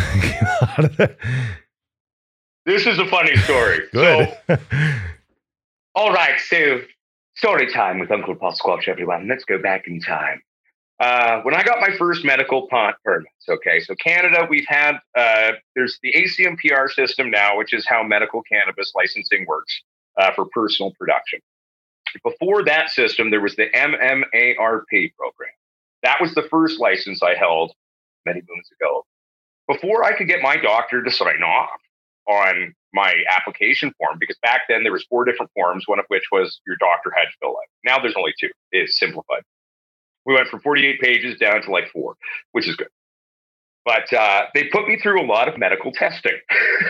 this 2.65 2.87
is 2.87 2.97
a 2.97 3.05
funny 3.05 3.35
story. 3.35 3.81
Good. 3.93 4.37
So, 4.47 4.57
all 5.93 6.11
right, 6.11 6.39
so 6.39 6.81
Story 7.37 7.71
time 7.71 7.99
with 7.99 8.09
Uncle 8.09 8.33
Pot 8.33 8.57
Squatch, 8.57 8.87
everyone. 8.87 9.27
Let's 9.27 9.43
go 9.43 9.61
back 9.61 9.85
in 9.85 10.01
time. 10.01 10.41
Uh, 10.99 11.41
when 11.41 11.53
I 11.53 11.61
got 11.61 11.79
my 11.79 11.95
first 11.95 12.25
medical 12.25 12.67
permits, 12.67 13.45
okay, 13.47 13.79
so 13.79 13.93
Canada, 13.93 14.47
we've 14.49 14.65
had, 14.67 14.95
uh, 15.15 15.51
there's 15.75 15.99
the 16.01 16.11
ACMPR 16.13 16.89
system 16.89 17.29
now, 17.29 17.55
which 17.55 17.75
is 17.75 17.85
how 17.87 18.01
medical 18.01 18.41
cannabis 18.41 18.91
licensing 18.95 19.45
works 19.47 19.83
uh, 20.19 20.31
for 20.33 20.45
personal 20.45 20.93
production. 20.99 21.39
Before 22.23 22.63
that 22.63 22.89
system, 22.89 23.29
there 23.29 23.41
was 23.41 23.55
the 23.55 23.67
MMARP 23.75 25.13
program. 25.15 25.53
That 26.01 26.19
was 26.19 26.33
the 26.33 26.47
first 26.49 26.79
license 26.79 27.21
I 27.21 27.35
held 27.35 27.71
many 28.25 28.41
moons 28.49 28.67
ago. 28.81 29.05
Before 29.67 30.03
I 30.03 30.17
could 30.17 30.27
get 30.27 30.41
my 30.41 30.57
doctor 30.57 31.03
to 31.03 31.11
sign 31.11 31.43
off 31.43 31.69
on 32.27 32.73
my 32.93 33.13
application 33.29 33.93
form 33.97 34.17
because 34.19 34.37
back 34.41 34.61
then 34.69 34.83
there 34.83 34.91
was 34.91 35.05
four 35.09 35.25
different 35.25 35.51
forms, 35.53 35.83
one 35.87 35.99
of 35.99 36.05
which 36.07 36.23
was 36.31 36.59
your 36.65 36.75
doctor 36.79 37.11
had 37.15 37.25
to 37.25 37.37
fill 37.41 37.51
out. 37.51 37.67
Now 37.83 37.99
there's 37.99 38.15
only 38.17 38.33
two. 38.39 38.49
It's 38.71 38.99
simplified. 38.99 39.43
We 40.25 40.33
went 40.33 40.49
from 40.49 40.61
48 40.61 40.99
pages 40.99 41.39
down 41.39 41.61
to 41.63 41.71
like 41.71 41.89
four, 41.91 42.15
which 42.51 42.67
is 42.67 42.75
good. 42.75 42.89
But 43.85 44.11
uh, 44.11 44.47
they 44.53 44.65
put 44.65 44.87
me 44.87 44.99
through 44.99 45.21
a 45.21 45.25
lot 45.25 45.47
of 45.47 45.57
medical 45.57 45.91
testing. 45.93 46.37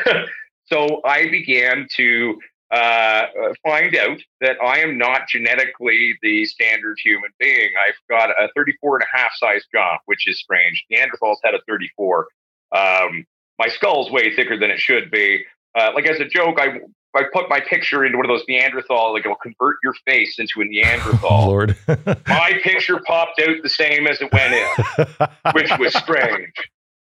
so 0.65 1.01
I 1.05 1.29
began 1.29 1.88
to 1.97 2.39
uh, 2.71 3.27
find 3.63 3.95
out 3.95 4.17
that 4.41 4.57
I 4.63 4.79
am 4.79 4.97
not 4.97 5.27
genetically 5.29 6.17
the 6.21 6.45
standard 6.45 6.97
human 7.03 7.29
being. 7.39 7.69
I've 7.88 7.95
got 8.10 8.31
a 8.31 8.49
34 8.55 8.97
and 8.97 9.03
a 9.03 9.17
half 9.17 9.31
size 9.36 9.63
jaw, 9.73 9.97
which 10.05 10.27
is 10.27 10.39
strange. 10.39 10.83
Neanderthals 10.91 11.38
had 11.43 11.53
a 11.53 11.60
34. 11.67 12.27
Um, 12.75 13.25
my 13.60 13.67
skull's 13.67 14.12
way 14.12 14.36
thicker 14.36 14.57
than 14.57 14.71
it 14.71 14.79
should 14.79 15.10
be. 15.10 15.45
Uh, 15.75 15.91
like 15.93 16.08
as 16.08 16.19
a 16.19 16.25
joke, 16.25 16.58
I 16.60 16.80
I 17.15 17.23
put 17.34 17.49
my 17.49 17.60
picture 17.60 18.06
into 18.06 18.17
one 18.17 18.25
of 18.25 18.30
those 18.30 18.45
Neanderthal, 18.47 19.13
like 19.13 19.25
it'll 19.25 19.36
convert 19.36 19.77
your 19.84 19.93
face 20.06 20.38
into 20.39 20.62
a 20.62 20.65
Neanderthal. 20.65 21.30
Oh, 21.30 21.45
Lord, 21.47 21.77
my 22.27 22.60
picture 22.63 22.99
popped 23.06 23.41
out 23.41 23.56
the 23.63 23.69
same 23.69 24.08
as 24.08 24.21
it 24.21 24.32
went 24.32 24.53
in, 24.53 25.27
which 25.53 25.71
was 25.80 25.93
strange. 25.93 26.53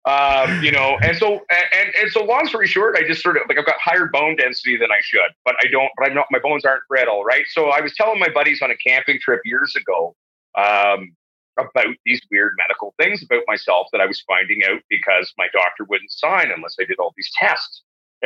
Um, 0.06 0.62
you 0.62 0.72
know, 0.72 0.98
and 1.02 1.18
so 1.18 1.42
and 1.50 1.94
and 2.00 2.12
so 2.12 2.24
long 2.24 2.46
story 2.48 2.68
short, 2.68 2.96
I 2.96 3.08
just 3.08 3.24
sort 3.24 3.38
of 3.38 3.44
like 3.50 3.58
I've 3.58 3.66
got 3.66 3.78
higher 3.84 4.06
bone 4.06 4.36
density 4.36 4.78
than 4.78 4.92
I 4.92 5.00
should, 5.02 5.32
but 5.44 5.56
I 5.64 5.68
don't, 5.68 5.90
but 5.98 6.08
I'm 6.08 6.14
not 6.14 6.28
my 6.30 6.40
bones 6.40 6.64
aren't 6.64 6.88
brittle, 6.88 7.24
right? 7.24 7.46
So 7.50 7.70
I 7.70 7.82
was 7.82 7.94
telling 7.96 8.20
my 8.20 8.30
buddies 8.30 8.62
on 8.62 8.70
a 8.70 8.78
camping 8.78 9.20
trip 9.20 9.42
years 9.46 9.76
ago 9.76 10.16
um, 10.56 11.16
about 11.58 11.96
these 12.06 12.22
weird 12.30 12.54
medical 12.58 12.94
things 13.00 13.24
about 13.24 13.42
myself 13.48 13.88
that 13.94 14.02
I 14.02 14.06
was 14.06 14.24
finding 14.28 14.62
out 14.70 14.82
because 14.90 15.34
my 15.40 15.48
doctor 15.52 15.86
wouldn't 15.90 16.12
sign 16.12 16.52
unless 16.56 16.76
I 16.80 16.86
did 16.86 17.00
all 17.00 17.12
these 17.18 17.32
tests. 17.40 17.82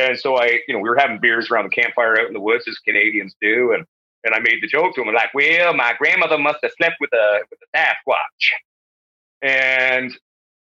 And 0.08 0.18
so 0.18 0.36
I, 0.36 0.60
you 0.66 0.74
know, 0.74 0.80
we 0.80 0.88
were 0.88 0.98
having 0.98 1.18
beers 1.20 1.50
around 1.50 1.64
the 1.64 1.82
campfire 1.82 2.18
out 2.18 2.26
in 2.26 2.32
the 2.32 2.40
woods 2.40 2.64
as 2.68 2.78
Canadians 2.78 3.34
do, 3.40 3.72
and 3.72 3.84
and 4.24 4.34
I 4.34 4.38
made 4.38 4.58
the 4.60 4.68
joke 4.68 4.94
to 4.94 5.02
him 5.02 5.14
like, 5.14 5.32
"Well, 5.34 5.74
my 5.74 5.94
grandmother 5.98 6.38
must 6.38 6.58
have 6.62 6.72
slept 6.76 6.96
with 7.00 7.12
a 7.12 7.40
with 7.50 7.58
a 7.62 7.76
Sasquatch," 7.76 8.44
and 9.42 10.12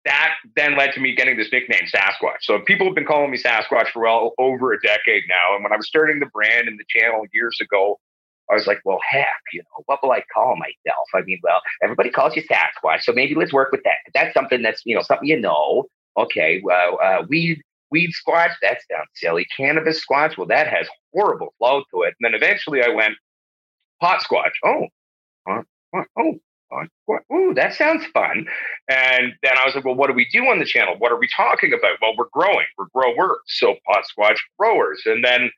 that 0.05 0.35
then 0.57 0.77
led 0.77 0.93
to 0.93 1.01
me 1.01 1.15
getting 1.15 1.37
this 1.37 1.53
nickname 1.53 1.87
Sasquatch. 1.95 2.43
So 2.43 2.59
people 2.61 2.87
have 2.87 2.95
been 2.95 3.07
calling 3.07 3.31
me 3.31 3.39
Sasquatch 3.39 3.89
for 3.93 4.03
well 4.03 4.33
over 4.39 4.73
a 4.73 4.81
decade 4.81 5.25
now. 5.29 5.55
And 5.55 5.63
when 5.63 5.73
I 5.73 5.77
was 5.77 5.87
starting 5.87 6.19
the 6.19 6.27
brand 6.27 6.69
and 6.69 6.79
the 6.79 6.85
channel 6.89 7.25
years 7.33 7.59
ago, 7.61 7.99
I 8.51 8.55
was 8.55 8.67
like, 8.67 8.81
well, 8.85 8.99
heck, 9.09 9.29
you 9.53 9.61
know, 9.61 9.83
what 9.87 10.01
will 10.03 10.11
I 10.11 10.23
call 10.35 10.57
myself? 10.57 11.09
I 11.15 11.23
mean, 11.23 11.39
well, 11.43 11.61
everybody 11.83 12.11
calls 12.11 12.35
you 12.35 12.43
Sasquatch, 12.43 13.03
so 13.03 13.13
maybe 13.13 13.35
let's 13.35 13.53
work 13.53 13.71
with 13.71 13.83
that. 13.85 13.99
That's 14.15 14.35
something 14.35 14.63
that's 14.63 14.83
you 14.85 14.97
know 14.97 15.03
something 15.03 15.29
you 15.29 15.41
know. 15.41 15.87
Okay, 16.17 16.61
well, 16.63 16.99
uh, 17.03 17.23
weed 17.29 17.63
weed 17.93 18.11
squatch, 18.11 18.55
that 18.63 18.79
sounds 18.91 19.09
silly. 19.15 19.47
Cannabis 19.57 20.05
squatch, 20.05 20.37
well, 20.37 20.49
that 20.49 20.67
has 20.67 20.89
horrible 21.13 21.55
flow 21.59 21.85
to 21.93 22.03
it. 22.03 22.15
And 22.19 22.33
then 22.33 22.35
eventually 22.35 22.83
I 22.83 22.89
went 22.89 23.15
pot 24.01 24.23
squatch. 24.23 24.51
Oh, 24.65 24.89
oh, 26.19 26.41
ooh, 27.33 27.55
that 27.55 27.75
sounds 27.75 28.05
fun. 28.13 28.47
And 28.89 29.35
then 29.43 29.53
I 29.57 29.65
was 29.65 29.75
like, 29.75 29.85
well, 29.85 29.95
what 29.95 30.09
do 30.09 30.15
we 30.15 30.27
do 30.33 30.47
on 30.47 30.59
the 30.59 30.65
channel? 30.65 30.95
What 30.99 31.13
are 31.13 31.19
we 31.19 31.29
talking 31.37 31.73
about? 31.73 31.99
Well, 32.01 32.15
we're 32.17 32.33
growing, 32.33 32.67
we're 32.77 32.87
growers, 32.95 33.39
so 33.47 33.77
pot 33.87 34.05
squatch 34.11 34.39
growers. 34.59 35.03
And 35.05 35.23
then, 35.23 35.51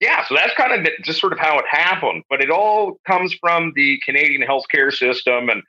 yeah, 0.00 0.24
so 0.26 0.34
that's 0.34 0.54
kind 0.54 0.72
of 0.72 0.92
just 1.02 1.20
sort 1.20 1.32
of 1.32 1.38
how 1.38 1.58
it 1.58 1.64
happened. 1.68 2.22
But 2.30 2.40
it 2.40 2.50
all 2.50 3.00
comes 3.06 3.34
from 3.34 3.72
the 3.74 4.00
Canadian 4.04 4.42
healthcare 4.42 4.92
system 4.92 5.48
and 5.48 5.62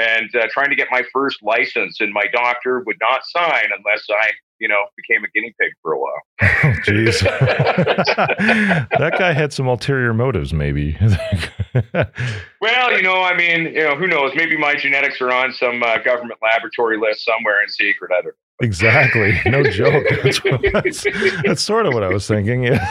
and 0.00 0.30
uh, 0.36 0.46
trying 0.52 0.70
to 0.70 0.76
get 0.76 0.86
my 0.92 1.02
first 1.12 1.42
license, 1.42 2.00
and 2.00 2.12
my 2.12 2.26
doctor 2.32 2.84
would 2.86 2.98
not 3.00 3.24
sign 3.24 3.64
unless 3.76 4.06
I 4.08 4.30
you 4.60 4.68
know, 4.68 4.84
became 4.96 5.24
a 5.24 5.28
guinea 5.28 5.54
pig 5.60 5.72
for 5.82 5.92
a 5.92 5.98
while. 5.98 6.22
Oh, 6.60 6.74
jeez. 6.84 7.20
that 8.98 9.14
guy 9.16 9.32
had 9.32 9.52
some 9.52 9.68
ulterior 9.68 10.12
motives, 10.12 10.52
maybe. 10.52 10.96
well, 12.60 12.96
you 12.96 13.02
know, 13.02 13.22
I 13.22 13.36
mean, 13.36 13.66
you 13.66 13.84
know, 13.84 13.94
who 13.94 14.08
knows? 14.08 14.32
Maybe 14.34 14.56
my 14.56 14.74
genetics 14.74 15.20
are 15.20 15.30
on 15.30 15.52
some 15.52 15.84
uh, 15.84 15.98
government 15.98 16.40
laboratory 16.42 16.98
list 16.98 17.24
somewhere 17.24 17.62
in 17.62 17.68
secret. 17.68 18.10
I 18.12 18.22
don't 18.22 18.26
know. 18.26 18.32
Exactly. 18.60 19.40
No 19.46 19.62
joke. 19.62 20.04
That's, 20.24 20.40
that's, 20.72 21.06
that's, 21.44 21.62
sort 21.62 21.86
of 21.86 21.94
what 21.94 22.02
I 22.02 22.08
was 22.08 22.26
thinking. 22.26 22.64
Yeah. 22.64 22.84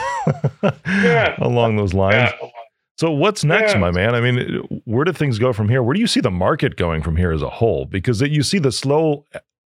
yeah. 0.85 1.35
Along 1.39 1.75
those 1.75 1.93
lines. 1.93 2.31
Yeah. 2.41 2.49
So 2.97 3.11
what's 3.11 3.43
next, 3.43 3.73
yeah. 3.73 3.79
my 3.79 3.91
man? 3.91 4.15
I 4.15 4.21
mean, 4.21 4.81
where 4.85 5.03
do 5.03 5.11
things 5.11 5.37
go 5.37 5.53
from 5.53 5.69
here? 5.69 5.83
Where 5.83 5.93
do 5.93 5.99
you 5.99 6.07
see 6.07 6.21
the 6.21 6.31
market 6.31 6.77
going 6.77 7.03
from 7.03 7.17
here 7.17 7.31
as 7.31 7.43
a 7.43 7.49
whole? 7.49 7.85
Because 7.85 8.21
you 8.21 8.43
see 8.43 8.59
the 8.59 8.71
slow 8.71 9.25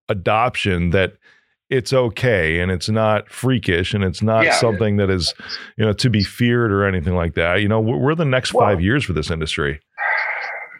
adoption 0.09 0.89
that 0.89 1.13
it's 1.71 1.93
okay 1.93 2.59
and 2.59 2.69
it's 2.69 2.89
not 2.89 3.29
freakish 3.29 3.93
and 3.93 4.03
it's 4.03 4.21
not 4.21 4.43
yeah, 4.43 4.51
something 4.51 4.97
that 4.97 5.09
is 5.09 5.33
you 5.77 5.85
know 5.85 5.93
to 5.93 6.09
be 6.09 6.21
feared 6.21 6.71
or 6.71 6.85
anything 6.85 7.15
like 7.15 7.33
that. 7.35 7.61
You 7.61 7.69
know 7.69 7.79
we're 7.79 8.13
the 8.13 8.25
next 8.25 8.53
well, 8.53 8.67
five 8.67 8.81
years 8.81 9.03
for 9.05 9.13
this 9.13 9.31
industry. 9.31 9.79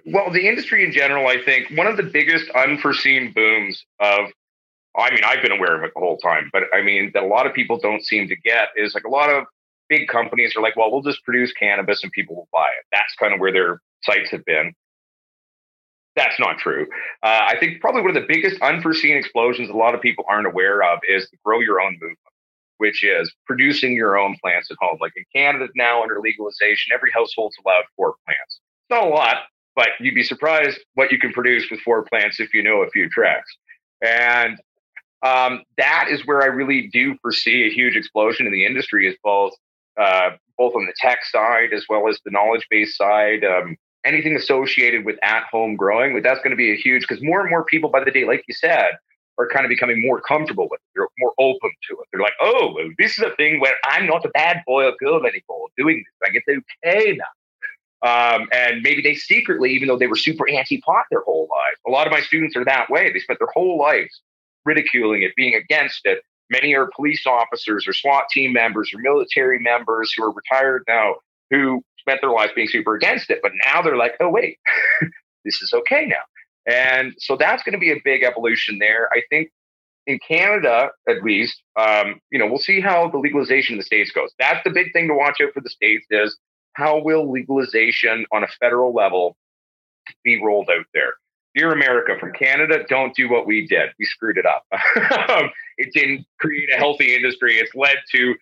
Well 0.05 0.29
the 0.31 0.47
industry 0.47 0.83
in 0.83 0.91
general 0.91 1.27
i 1.27 1.37
think 1.43 1.71
one 1.77 1.87
of 1.87 1.95
the 1.95 2.03
biggest 2.03 2.49
unforeseen 2.51 3.31
booms 3.33 3.85
of 3.99 4.31
i 4.97 5.11
mean 5.11 5.23
i've 5.23 5.43
been 5.43 5.51
aware 5.51 5.77
of 5.77 5.83
it 5.83 5.91
the 5.93 5.99
whole 5.99 6.17
time 6.17 6.49
but 6.51 6.63
i 6.73 6.81
mean 6.81 7.11
that 7.13 7.21
a 7.21 7.27
lot 7.27 7.45
of 7.45 7.53
people 7.53 7.77
don't 7.77 8.03
seem 8.03 8.27
to 8.27 8.35
get 8.35 8.69
is 8.75 8.95
like 8.95 9.03
a 9.03 9.09
lot 9.09 9.29
of 9.29 9.45
big 9.89 10.07
companies 10.07 10.55
are 10.55 10.61
like 10.63 10.75
well 10.75 10.91
we'll 10.91 11.03
just 11.03 11.23
produce 11.23 11.53
cannabis 11.53 12.01
and 12.01 12.11
people 12.11 12.35
will 12.35 12.49
buy 12.51 12.65
it. 12.65 12.85
That's 12.91 13.13
kind 13.19 13.31
of 13.31 13.39
where 13.39 13.53
their 13.53 13.79
sights 14.01 14.31
have 14.31 14.43
been 14.45 14.73
that's 16.15 16.39
not 16.39 16.57
true. 16.57 16.87
Uh, 17.23 17.47
I 17.47 17.55
think 17.59 17.79
probably 17.79 18.01
one 18.01 18.15
of 18.15 18.21
the 18.21 18.27
biggest 18.27 18.61
unforeseen 18.61 19.15
explosions 19.15 19.69
a 19.69 19.73
lot 19.73 19.95
of 19.95 20.01
people 20.01 20.25
aren't 20.27 20.47
aware 20.47 20.83
of 20.83 20.99
is 21.07 21.29
the 21.29 21.37
grow 21.43 21.59
your 21.59 21.79
own 21.79 21.93
movement, 21.93 22.17
which 22.77 23.03
is 23.03 23.33
producing 23.45 23.93
your 23.93 24.17
own 24.17 24.35
plants 24.41 24.69
at 24.71 24.77
home. 24.81 24.97
Like 24.99 25.13
in 25.15 25.23
Canada 25.33 25.67
now, 25.75 26.01
under 26.01 26.19
legalization, 26.19 26.91
every 26.93 27.11
household's 27.11 27.55
allowed 27.65 27.83
four 27.95 28.15
plants. 28.25 28.59
It's 28.59 28.89
not 28.89 29.05
a 29.05 29.09
lot, 29.09 29.37
but 29.75 29.89
you'd 29.99 30.15
be 30.15 30.23
surprised 30.23 30.79
what 30.95 31.11
you 31.11 31.17
can 31.17 31.31
produce 31.31 31.69
with 31.71 31.79
four 31.81 32.03
plants 32.03 32.39
if 32.39 32.53
you 32.53 32.61
know 32.61 32.81
a 32.81 32.89
few 32.89 33.09
tracks. 33.09 33.55
And 34.01 34.59
um, 35.23 35.63
that 35.77 36.07
is 36.09 36.25
where 36.25 36.41
I 36.41 36.47
really 36.47 36.89
do 36.91 37.15
foresee 37.21 37.67
a 37.67 37.73
huge 37.73 37.95
explosion 37.95 38.47
in 38.47 38.51
the 38.51 38.65
industry, 38.65 39.07
as 39.07 39.15
both 39.23 39.53
uh, 39.99 40.31
both 40.57 40.73
on 40.75 40.85
the 40.85 40.93
tech 40.97 41.19
side 41.25 41.73
as 41.73 41.85
well 41.89 42.07
as 42.07 42.19
the 42.25 42.31
knowledge 42.31 42.65
base 42.69 42.97
side. 42.97 43.43
Um, 43.43 43.77
anything 44.05 44.35
associated 44.35 45.05
with 45.05 45.17
at 45.23 45.43
home 45.51 45.75
growing, 45.75 46.19
that's 46.21 46.39
going 46.39 46.51
to 46.51 46.57
be 46.57 46.71
a 46.71 46.75
huge 46.75 47.05
because 47.07 47.23
more 47.23 47.41
and 47.41 47.49
more 47.49 47.63
people 47.65 47.89
by 47.89 48.03
the 48.03 48.11
day, 48.11 48.25
like 48.25 48.43
you 48.47 48.53
said, 48.53 48.91
are 49.37 49.47
kind 49.47 49.65
of 49.65 49.69
becoming 49.69 50.01
more 50.01 50.21
comfortable 50.21 50.67
with 50.69 50.79
it. 50.79 50.87
They're 50.95 51.07
more 51.19 51.33
open 51.39 51.71
to 51.89 51.93
it. 51.93 52.07
They're 52.11 52.21
like, 52.21 52.33
oh, 52.41 52.75
this 52.97 53.17
is 53.17 53.23
a 53.23 53.35
thing 53.35 53.59
where 53.59 53.73
I'm 53.85 54.07
not 54.07 54.25
a 54.25 54.29
bad 54.29 54.61
boy 54.65 54.85
or 54.85 54.93
girl 54.99 55.25
anymore 55.25 55.67
doing 55.77 55.97
this. 55.97 56.27
Like 56.27 56.41
it's 56.45 56.63
okay 56.85 57.17
now. 57.17 57.25
Um, 58.03 58.47
and 58.51 58.81
maybe 58.81 59.01
they 59.01 59.13
secretly, 59.13 59.71
even 59.71 59.87
though 59.87 59.97
they 59.97 60.07
were 60.07 60.15
super 60.15 60.49
anti-pot 60.49 61.05
their 61.11 61.21
whole 61.21 61.47
lives, 61.51 61.77
a 61.85 61.91
lot 61.91 62.07
of 62.07 62.11
my 62.11 62.21
students 62.21 62.55
are 62.55 62.65
that 62.65 62.89
way. 62.89 63.11
They 63.11 63.19
spent 63.19 63.39
their 63.39 63.49
whole 63.53 63.77
lives 63.77 64.21
ridiculing 64.65 65.21
it, 65.21 65.33
being 65.35 65.53
against 65.53 66.01
it. 66.05 66.23
Many 66.49 66.73
are 66.75 66.89
police 66.95 67.25
officers 67.27 67.87
or 67.87 67.93
SWAT 67.93 68.25
team 68.31 68.53
members 68.53 68.91
or 68.93 68.99
military 68.99 69.59
members 69.59 70.13
who 70.17 70.23
are 70.23 70.31
retired 70.31 70.83
now 70.87 71.15
who 71.51 71.83
spent 72.01 72.21
their 72.21 72.31
lives 72.31 72.51
being 72.55 72.67
super 72.67 72.95
against 72.95 73.29
it, 73.29 73.39
but 73.41 73.51
now 73.65 73.81
they're 73.81 73.97
like, 73.97 74.13
oh, 74.19 74.29
wait, 74.29 74.57
this 75.45 75.61
is 75.61 75.73
okay 75.73 76.05
now. 76.05 76.23
And 76.65 77.13
so 77.17 77.37
that's 77.37 77.63
going 77.63 77.73
to 77.73 77.79
be 77.79 77.91
a 77.91 78.01
big 78.03 78.23
evolution 78.23 78.79
there. 78.79 79.09
I 79.11 79.21
think 79.29 79.49
in 80.07 80.19
Canada, 80.27 80.89
at 81.07 81.23
least, 81.23 81.61
um, 81.79 82.19
you 82.31 82.39
know, 82.39 82.47
we'll 82.47 82.59
see 82.59 82.81
how 82.81 83.09
the 83.09 83.17
legalization 83.17 83.73
in 83.73 83.77
the 83.77 83.83
states 83.83 84.11
goes. 84.11 84.31
That's 84.39 84.63
the 84.63 84.71
big 84.71 84.93
thing 84.93 85.07
to 85.07 85.13
watch 85.13 85.37
out 85.41 85.53
for 85.53 85.61
the 85.61 85.69
states 85.69 86.05
is 86.09 86.37
how 86.73 86.99
will 86.99 87.31
legalization 87.31 88.25
on 88.31 88.43
a 88.43 88.47
federal 88.59 88.93
level 88.93 89.35
be 90.23 90.41
rolled 90.43 90.69
out 90.69 90.85
there? 90.93 91.13
Dear 91.55 91.71
America, 91.71 92.13
from 92.19 92.31
Canada, 92.31 92.85
don't 92.87 93.13
do 93.15 93.29
what 93.29 93.45
we 93.45 93.67
did. 93.67 93.89
We 93.99 94.05
screwed 94.05 94.37
it 94.37 94.45
up. 94.45 94.65
it 95.77 95.93
didn't 95.93 96.25
create 96.39 96.69
a 96.73 96.77
healthy 96.77 97.13
industry. 97.13 97.57
It's 97.57 97.75
led 97.75 97.97
to 98.13 98.35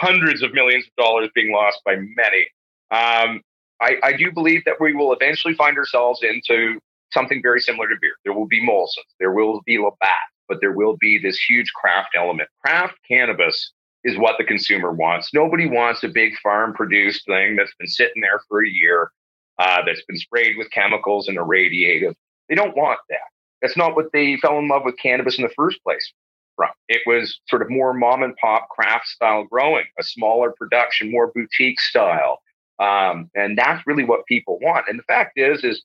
hundreds 0.00 0.42
of 0.42 0.52
millions 0.52 0.84
of 0.84 1.04
dollars 1.04 1.30
being 1.34 1.52
lost 1.52 1.78
by 1.84 1.94
many. 1.94 2.46
Um, 2.90 3.40
I, 3.80 3.96
I, 4.02 4.12
do 4.16 4.32
believe 4.32 4.62
that 4.64 4.76
we 4.80 4.94
will 4.94 5.12
eventually 5.12 5.54
find 5.54 5.76
ourselves 5.76 6.20
into 6.22 6.78
something 7.10 7.42
very 7.42 7.60
similar 7.60 7.88
to 7.88 7.96
beer. 8.00 8.14
There 8.24 8.32
will 8.32 8.46
be 8.46 8.64
Molson's, 8.64 9.12
there 9.18 9.32
will 9.32 9.60
be 9.66 9.78
Labatt, 9.78 10.10
but 10.48 10.58
there 10.60 10.72
will 10.72 10.96
be 10.98 11.18
this 11.18 11.38
huge 11.38 11.72
craft 11.74 12.10
element. 12.16 12.48
Craft 12.64 12.94
cannabis 13.08 13.72
is 14.04 14.16
what 14.16 14.36
the 14.38 14.44
consumer 14.44 14.92
wants. 14.92 15.34
Nobody 15.34 15.66
wants 15.66 16.04
a 16.04 16.08
big 16.08 16.38
farm 16.42 16.74
produced 16.74 17.26
thing 17.26 17.56
that's 17.56 17.74
been 17.78 17.88
sitting 17.88 18.22
there 18.22 18.40
for 18.48 18.64
a 18.64 18.68
year, 18.68 19.10
uh, 19.58 19.82
that's 19.84 20.04
been 20.04 20.16
sprayed 20.16 20.56
with 20.56 20.70
chemicals 20.70 21.28
and 21.28 21.36
irradiated. 21.36 22.14
They 22.48 22.54
don't 22.54 22.76
want 22.76 23.00
that. 23.10 23.18
That's 23.62 23.76
not 23.76 23.96
what 23.96 24.12
they 24.12 24.36
fell 24.36 24.58
in 24.58 24.68
love 24.68 24.82
with 24.84 24.98
cannabis 24.98 25.38
in 25.38 25.42
the 25.42 25.52
first 25.56 25.82
place 25.82 26.12
from. 26.54 26.70
It 26.88 27.02
was 27.06 27.40
sort 27.48 27.62
of 27.62 27.70
more 27.70 27.92
mom 27.92 28.22
and 28.22 28.36
pop 28.36 28.68
craft 28.68 29.06
style 29.06 29.44
growing, 29.44 29.84
a 29.98 30.02
smaller 30.02 30.52
production, 30.56 31.10
more 31.10 31.32
boutique 31.34 31.80
style. 31.80 32.38
Um, 32.78 33.30
and 33.34 33.56
that's 33.56 33.86
really 33.86 34.04
what 34.04 34.26
people 34.26 34.58
want. 34.60 34.86
And 34.88 34.98
the 34.98 35.04
fact 35.04 35.38
is, 35.38 35.64
is 35.64 35.82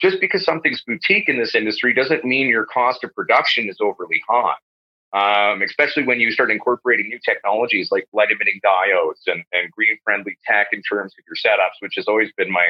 just 0.00 0.20
because 0.20 0.44
something's 0.44 0.82
boutique 0.86 1.28
in 1.28 1.38
this 1.38 1.54
industry 1.54 1.94
doesn't 1.94 2.24
mean 2.24 2.48
your 2.48 2.66
cost 2.66 3.04
of 3.04 3.14
production 3.14 3.68
is 3.68 3.78
overly 3.80 4.20
high. 4.28 4.54
um, 5.12 5.60
especially 5.62 6.04
when 6.04 6.20
you 6.20 6.30
start 6.30 6.50
incorporating 6.50 7.08
new 7.08 7.18
technologies 7.22 7.90
like 7.92 8.08
light 8.12 8.30
emitting 8.30 8.60
diodes 8.64 9.20
and, 9.26 9.42
and 9.52 9.70
green 9.70 9.98
friendly 10.04 10.36
tech 10.46 10.68
in 10.72 10.80
terms 10.82 11.12
of 11.18 11.24
your 11.26 11.36
setups, 11.36 11.76
which 11.80 11.94
has 11.96 12.08
always 12.08 12.30
been 12.36 12.50
my 12.50 12.64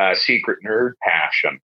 uh, 0.00 0.14
secret 0.14 0.58
nerd 0.66 0.92
passion. 1.02 1.60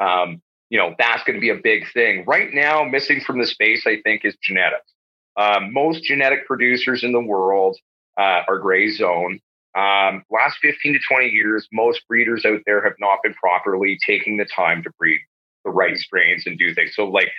Um, 0.00 0.42
you 0.70 0.78
know, 0.78 0.94
that's 0.98 1.22
going 1.22 1.36
to 1.36 1.40
be 1.40 1.50
a 1.50 1.54
big 1.62 1.84
thing. 1.92 2.24
Right 2.26 2.52
now, 2.52 2.82
missing 2.82 3.20
from 3.20 3.38
the 3.38 3.46
space, 3.46 3.86
I 3.86 4.00
think, 4.02 4.24
is 4.24 4.36
genetics. 4.42 4.92
Um, 5.36 5.72
most 5.72 6.02
genetic 6.02 6.46
producers 6.46 7.04
in 7.04 7.12
the 7.12 7.20
world 7.20 7.76
uh, 8.18 8.42
are 8.48 8.58
gray 8.58 8.90
zone. 8.90 9.38
Um, 9.78 10.24
last 10.28 10.58
15 10.60 10.94
to 10.94 10.98
20 10.98 11.28
years, 11.28 11.68
most 11.72 12.00
breeders 12.08 12.44
out 12.44 12.60
there 12.66 12.82
have 12.82 12.94
not 12.98 13.20
been 13.22 13.34
properly 13.34 13.96
taking 14.04 14.36
the 14.36 14.44
time 14.44 14.82
to 14.82 14.90
breed 14.98 15.20
the 15.64 15.70
right 15.70 15.96
strains 15.96 16.46
and 16.46 16.58
do 16.58 16.74
things. 16.74 16.92
So, 16.94 17.04
like, 17.04 17.30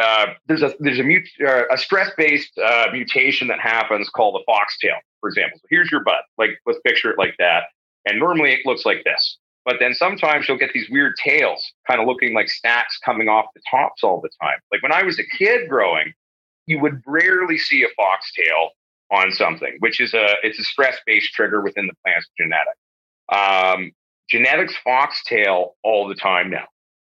uh, 0.00 0.28
there's 0.46 0.62
a 0.62 0.74
there's 0.80 0.98
a, 0.98 1.02
mut- 1.02 1.46
uh, 1.46 1.64
a 1.70 1.76
stress 1.76 2.10
based 2.16 2.56
uh, 2.58 2.86
mutation 2.90 3.48
that 3.48 3.60
happens 3.60 4.08
called 4.08 4.40
a 4.40 4.44
foxtail, 4.50 4.96
for 5.20 5.28
example. 5.28 5.58
So 5.60 5.66
here's 5.68 5.90
your 5.90 6.02
bud. 6.04 6.22
Like, 6.38 6.50
let's 6.64 6.80
picture 6.86 7.10
it 7.10 7.18
like 7.18 7.34
that. 7.38 7.64
And 8.06 8.18
normally 8.18 8.52
it 8.52 8.64
looks 8.64 8.86
like 8.86 9.04
this. 9.04 9.38
But 9.66 9.76
then 9.80 9.94
sometimes 9.94 10.48
you'll 10.48 10.58
get 10.58 10.70
these 10.72 10.88
weird 10.88 11.16
tails, 11.22 11.62
kind 11.86 12.00
of 12.00 12.06
looking 12.06 12.34
like 12.34 12.48
stacks 12.48 12.98
coming 13.04 13.28
off 13.28 13.46
the 13.54 13.60
tops 13.70 14.04
all 14.04 14.20
the 14.20 14.30
time. 14.40 14.58
Like 14.72 14.82
when 14.82 14.92
I 14.92 15.02
was 15.02 15.18
a 15.18 15.24
kid 15.36 15.68
growing, 15.68 16.14
you 16.66 16.80
would 16.80 17.02
rarely 17.04 17.58
see 17.58 17.82
a 17.82 17.88
foxtail 17.96 18.70
on 19.10 19.32
something, 19.32 19.76
which 19.80 20.00
is 20.00 20.14
a 20.14 20.26
it's 20.42 20.58
a 20.58 20.64
stress 20.64 20.96
based 21.06 21.32
trigger 21.32 21.60
within 21.62 21.86
the 21.86 21.94
plant's 22.04 22.28
genetic. 22.38 22.76
Um, 23.32 23.92
genetics 24.28 24.74
foxtail 24.82 25.76
all 25.82 26.08
the 26.08 26.14
time 26.14 26.50
now, 26.50 26.64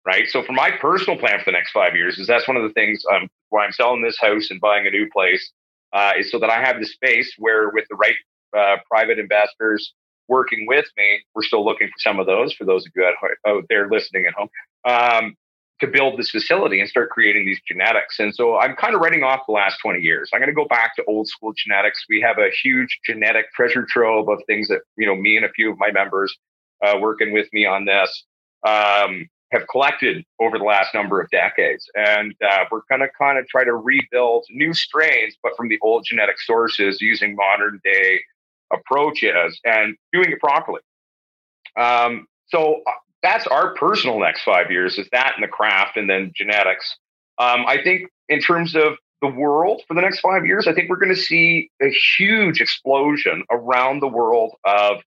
right? 0.06 0.28
So 0.28 0.44
for 0.44 0.54
my 0.54 0.72
personal 0.72 1.18
plan 1.18 1.40
for 1.40 1.46
the 1.46 1.52
next 1.52 1.72
five 1.72 1.96
years 1.96 2.18
is 2.18 2.28
that's 2.28 2.48
one 2.48 2.58
of 2.58 2.64
the 2.64 2.74
things 2.74 3.04
um, 3.12 3.28
why 3.50 3.66
I'm 3.66 3.72
selling 3.72 4.02
this 4.02 4.20
house 4.20 4.52
and 4.52 4.60
buying 4.60 4.86
a 4.88 4.92
new 4.92 5.10
place 5.12 5.52
uh, 5.94 6.14
is 6.18 6.32
so 6.32 6.40
that 6.40 6.50
I 6.50 6.64
have 6.64 6.80
the 6.80 6.86
space 6.86 7.34
where 7.38 7.70
with 7.70 7.86
the 7.90 7.96
right 7.96 8.16
uh, 8.58 8.78
private 8.90 9.20
investors 9.20 9.94
working 10.28 10.66
with 10.68 10.86
me, 10.98 11.22
we're 11.34 11.44
still 11.44 11.64
looking 11.64 11.88
for 11.88 12.00
some 12.00 12.20
of 12.20 12.26
those 12.26 12.54
for 12.54 12.66
those 12.66 12.86
of 12.86 12.92
you 12.96 13.06
out 13.48 13.64
there 13.70 13.90
listening 13.90 14.26
at 14.26 14.34
home. 14.34 14.50
Um, 14.86 15.36
to 15.80 15.88
build 15.88 16.18
this 16.18 16.32
facility 16.32 16.80
and 16.80 16.90
start 16.90 17.10
creating 17.10 17.46
these 17.46 17.62
genetics. 17.68 18.20
And 18.20 18.34
so 18.34 18.58
I'm 18.58 18.76
kind 18.76 18.96
of 18.96 19.02
writing 19.02 19.24
off 19.24 19.42
the 19.48 19.54
last 19.54 19.78
20 19.82 20.00
years. 20.00 20.30
I'm 20.34 20.40
going 20.40 20.50
to 20.50 20.56
go 20.56 20.66
back 20.68 20.96
to 20.96 21.04
old 21.06 21.28
school 21.28 21.54
genetics. 21.56 22.04
We 22.10 22.20
have 22.22 22.40
a 22.40 22.50
huge 22.64 23.00
genetic 23.06 23.52
treasure 23.54 23.86
trove 23.88 24.28
of 24.28 24.40
things 24.48 24.68
that, 24.70 24.82
you 24.98 25.06
know, 25.06 25.16
me 25.16 25.38
and 25.38 25.46
a 25.46 25.50
few 25.50 25.72
of 25.72 25.78
my 25.78 25.92
members 25.92 26.36
uh, 26.86 26.98
working 27.00 27.32
with 27.32 27.48
me 27.54 27.66
on 27.66 27.86
this 27.86 28.26
um, 28.68 29.28
have 29.52 29.68
collected 29.70 30.26
over 30.40 30.58
the 30.58 30.64
last 30.64 30.94
number 30.94 31.22
of 31.22 31.30
decades. 31.30 31.86
And 31.96 32.34
uh, 32.44 32.66
we're 32.72 32.82
going 32.90 33.02
to 33.02 33.10
kind 33.18 33.38
of 33.38 33.48
try 33.48 33.64
to 33.64 33.76
rebuild 33.76 34.46
new 34.50 34.74
strains, 34.74 35.36
but 35.44 35.54
from 35.56 35.70
the 35.70 35.78
old 35.82 36.06
genetic 36.06 36.40
sources 36.40 37.00
using 37.02 37.36
modern 37.36 37.80
day 37.84 38.20
approaches 38.74 39.60
and 39.64 39.96
doing 40.12 40.32
it 40.32 40.40
properly. 40.40 40.82
Um, 41.80 42.28
so 42.48 42.82
uh, 42.88 42.92
that's 43.24 43.48
our 43.48 43.74
personal 43.76 44.20
next 44.20 44.44
five 44.44 44.72
years 44.72 44.98
is 44.98 45.08
that 45.12 45.34
and 45.36 45.44
the 45.44 45.48
craft 45.48 45.98
and 45.98 46.10
then 46.10 46.32
genetics. 46.36 46.98
Um, 47.40 47.66
I 47.68 47.82
think 47.84 48.10
in 48.30 48.40
terms 48.40 48.76
of 48.76 48.98
the 49.22 49.28
world 49.28 49.82
for 49.88 49.94
the 49.94 50.02
next 50.02 50.20
five 50.20 50.46
years, 50.46 50.68
I 50.68 50.74
think 50.74 50.90
we're 50.90 50.98
going 50.98 51.14
to 51.14 51.22
see 51.22 51.72
a 51.82 51.90
huge 52.18 52.62
explosion 52.62 53.44
around 53.52 54.00
the 54.00 54.08
world 54.08 54.56
of 54.64 55.02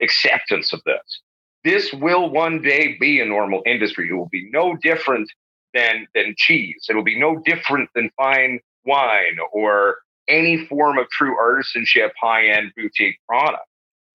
acceptance 0.00 0.72
of 0.72 0.80
this. 0.84 1.20
This 1.64 1.92
will 1.92 2.30
one 2.30 2.62
day 2.62 2.96
be 3.00 3.20
a 3.20 3.26
normal 3.26 3.62
industry. 3.66 4.08
It 4.08 4.14
will 4.14 4.28
be 4.28 4.48
no 4.52 4.76
different 4.76 5.28
than 5.74 6.06
than 6.14 6.34
cheese. 6.36 6.86
It 6.88 6.94
will 6.94 7.02
be 7.02 7.18
no 7.18 7.40
different 7.44 7.90
than 7.94 8.10
fine 8.16 8.60
wine 8.84 9.38
or 9.52 9.96
any 10.28 10.64
form 10.66 10.98
of 10.98 11.08
true 11.10 11.36
artisanship, 11.36 12.10
high 12.20 12.46
end 12.46 12.72
boutique 12.76 13.18
product 13.28 13.66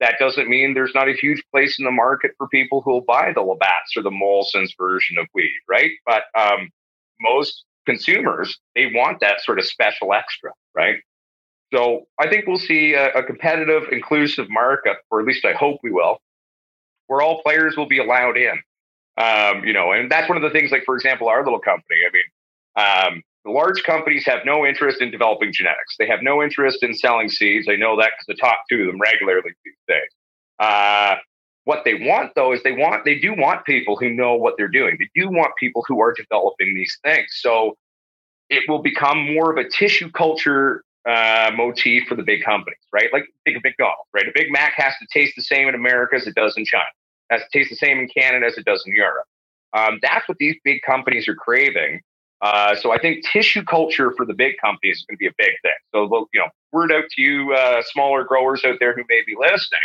that 0.02 0.16
doesn't 0.20 0.50
mean 0.50 0.74
there's 0.74 0.96
not 0.96 1.08
a 1.08 1.14
huge 1.14 1.44
place 1.52 1.80
in 1.80 1.86
the 1.86 1.92
market 1.92 2.32
for 2.38 2.48
people 2.48 2.82
who 2.82 2.92
will 2.92 3.02
buy 3.02 3.32
the 3.34 3.42
Labatt's 3.42 3.96
or 3.96 4.02
the 4.02 4.10
Molson's 4.12 4.74
version 4.78 5.18
of 5.18 5.28
weed, 5.34 5.60
right? 5.70 5.92
But 6.06 6.24
um, 6.38 6.70
most 7.22 7.64
consumers, 7.86 8.60
they 8.76 8.88
want 8.94 9.20
that 9.22 9.42
sort 9.42 9.60
of 9.60 9.66
special 9.66 10.14
extra, 10.14 10.52
right? 10.76 10.98
So 11.74 12.08
I 12.20 12.28
think 12.28 12.48
we'll 12.48 12.58
see 12.58 12.94
a, 12.94 13.14
a 13.14 13.24
competitive, 13.24 13.84
inclusive 13.92 14.50
market, 14.50 14.98
or 15.12 15.22
at 15.22 15.28
least 15.28 15.46
I 15.46 15.54
hope 15.54 15.80
we 15.84 15.92
will, 15.92 16.18
where 17.08 17.22
all 17.22 17.42
players 17.44 17.78
will 17.78 17.88
be 17.88 18.00
allowed 18.00 18.38
in. 18.38 18.60
Um, 19.18 19.64
you 19.66 19.74
know, 19.74 19.92
and 19.92 20.12
that's 20.12 20.28
one 20.28 20.38
of 20.38 20.44
the 20.44 20.50
things, 20.50 20.72
like, 20.72 20.84
for 20.84 20.96
example, 20.96 21.30
our 21.30 21.44
little 21.44 21.60
company. 21.60 21.98
I 22.08 22.12
mean, 22.12 23.16
um, 23.16 23.24
the 23.46 23.52
large 23.52 23.84
companies 23.84 24.26
have 24.26 24.40
no 24.46 24.66
interest 24.66 25.02
in 25.02 25.12
developing 25.12 25.52
genetics. 25.52 25.96
They 25.98 26.08
have 26.08 26.22
no 26.22 26.44
interest 26.44 26.84
in 26.84 26.94
selling 26.94 27.30
seeds. 27.30 27.68
I 27.70 27.76
know 27.76 27.98
that 27.98 28.12
because 28.18 28.40
I 28.40 28.48
talk 28.48 28.60
to 28.70 28.86
them 28.86 29.00
regularly 29.00 29.52
these 29.66 29.74
days. 29.88 30.10
Uh, 30.60 31.16
what 31.64 31.84
they 31.86 31.96
want, 31.96 32.34
though, 32.36 32.54
is 32.54 32.62
they 32.64 32.72
want 32.72 33.06
they 33.06 33.20
do 33.20 33.34
want 33.36 33.66
people 33.66 33.96
who 33.96 34.10
know 34.10 34.36
what 34.36 34.56
they're 34.58 34.68
doing. 34.68 34.98
They 35.00 35.10
do 35.20 35.30
want 35.30 35.52
people 35.60 35.84
who 35.88 36.02
are 36.02 36.14
developing 36.14 36.76
these 36.76 36.98
things. 37.04 37.28
So 37.40 37.78
it 38.50 38.64
will 38.68 38.82
become 38.82 39.34
more 39.34 39.52
of 39.52 39.58
a 39.58 39.68
tissue 39.70 40.12
culture 40.12 40.84
uh, 41.08 41.52
motif 41.56 42.08
for 42.08 42.16
the 42.16 42.24
big 42.24 42.44
companies, 42.44 42.80
right? 42.92 43.12
Like 43.12 43.26
think 43.46 43.58
of 43.58 43.64
McDonald's, 43.64 44.10
right? 44.14 44.28
A 44.28 44.32
Big 44.34 44.52
Mac 44.52 44.74
has 44.76 44.94
to 45.00 45.08
taste 45.12 45.34
the 45.36 45.42
same 45.42 45.68
in 45.68 45.76
America 45.76 46.16
as 46.16 46.28
it 46.28 46.36
does 46.36 46.56
in 46.58 46.66
China. 46.66 46.84
Has 47.32 47.42
to 47.42 47.58
taste 47.58 47.70
the 47.70 47.76
same 47.76 48.00
in 48.00 48.08
Canada 48.08 48.46
as 48.46 48.58
it 48.58 48.66
does 48.66 48.84
in 48.86 48.94
Europe. 48.94 49.26
Um, 49.74 50.00
that's 50.02 50.28
what 50.28 50.38
these 50.38 50.58
big 50.64 50.82
companies 50.86 51.28
are 51.28 51.36
craving. 51.36 52.02
Uh, 52.42 52.76
so 52.76 52.92
I 52.92 53.00
think 53.00 53.24
tissue 53.32 53.64
culture 53.64 54.12
for 54.18 54.26
the 54.26 54.34
big 54.34 54.56
companies 54.64 54.98
is 54.98 55.06
going 55.08 55.16
to 55.16 55.20
be 55.20 55.28
a 55.28 55.36
big 55.38 55.54
thing. 55.62 55.72
So, 55.94 56.28
you 56.34 56.40
know, 56.40 56.48
word 56.72 56.92
out 56.92 57.04
to 57.12 57.22
you, 57.22 57.54
uh, 57.54 57.82
smaller 57.86 58.24
growers 58.24 58.64
out 58.66 58.78
there 58.80 58.96
who 58.96 59.04
may 59.10 59.22
be 59.26 59.36
listening, 59.40 59.80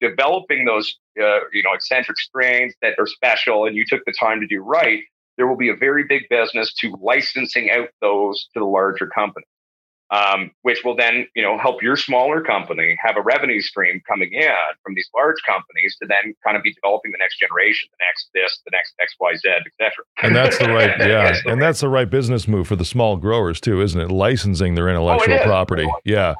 developing 0.00 0.64
those, 0.64 0.96
uh, 1.20 1.40
you 1.52 1.62
know, 1.62 1.72
eccentric 1.74 2.18
strains 2.18 2.74
that 2.82 2.94
are 2.98 3.06
special 3.06 3.66
and 3.66 3.76
you 3.76 3.84
took 3.88 4.04
the 4.06 4.12
time 4.12 4.40
to 4.40 4.46
do 4.46 4.60
right, 4.60 5.00
there 5.36 5.48
will 5.48 5.56
be 5.56 5.68
a 5.68 5.76
very 5.76 6.04
big 6.04 6.22
business 6.30 6.72
to 6.74 6.94
licensing 7.02 7.70
out 7.70 7.88
those 8.00 8.48
to 8.54 8.60
the 8.60 8.66
larger 8.66 9.08
companies 9.08 9.46
um, 10.10 10.50
which 10.62 10.84
will 10.84 10.96
then 10.96 11.26
you 11.34 11.42
know 11.42 11.58
help 11.58 11.82
your 11.82 11.96
smaller 11.96 12.40
company 12.40 12.96
have 13.04 13.16
a 13.16 13.22
revenue 13.22 13.60
stream 13.60 14.00
coming 14.08 14.32
in 14.32 14.50
from 14.82 14.94
these 14.94 15.08
large 15.14 15.36
companies 15.46 15.96
to 16.00 16.06
then 16.06 16.34
kind 16.44 16.56
of 16.56 16.62
be 16.62 16.72
developing 16.72 17.12
the 17.12 17.18
next 17.18 17.38
generation, 17.38 17.88
the 17.92 18.04
next 18.06 18.28
this, 18.34 18.60
the 18.64 18.70
next 18.72 18.94
X, 19.00 19.14
Y, 19.18 19.34
Z, 19.36 19.48
etc. 19.66 20.04
And 20.22 20.34
that's 20.34 20.58
the 20.58 20.72
right, 20.72 20.90
yeah, 20.98 21.24
that's 21.24 21.42
the 21.42 21.50
and 21.50 21.60
right. 21.60 21.66
that's 21.66 21.80
the 21.80 21.88
right 21.88 22.08
business 22.08 22.46
move 22.46 22.68
for 22.68 22.76
the 22.76 22.84
small 22.84 23.16
growers 23.16 23.60
too, 23.60 23.80
isn't 23.80 24.00
it? 24.00 24.10
Licensing 24.10 24.74
their 24.74 24.88
intellectual 24.88 25.38
oh, 25.40 25.44
property, 25.44 25.88
yeah. 26.04 26.34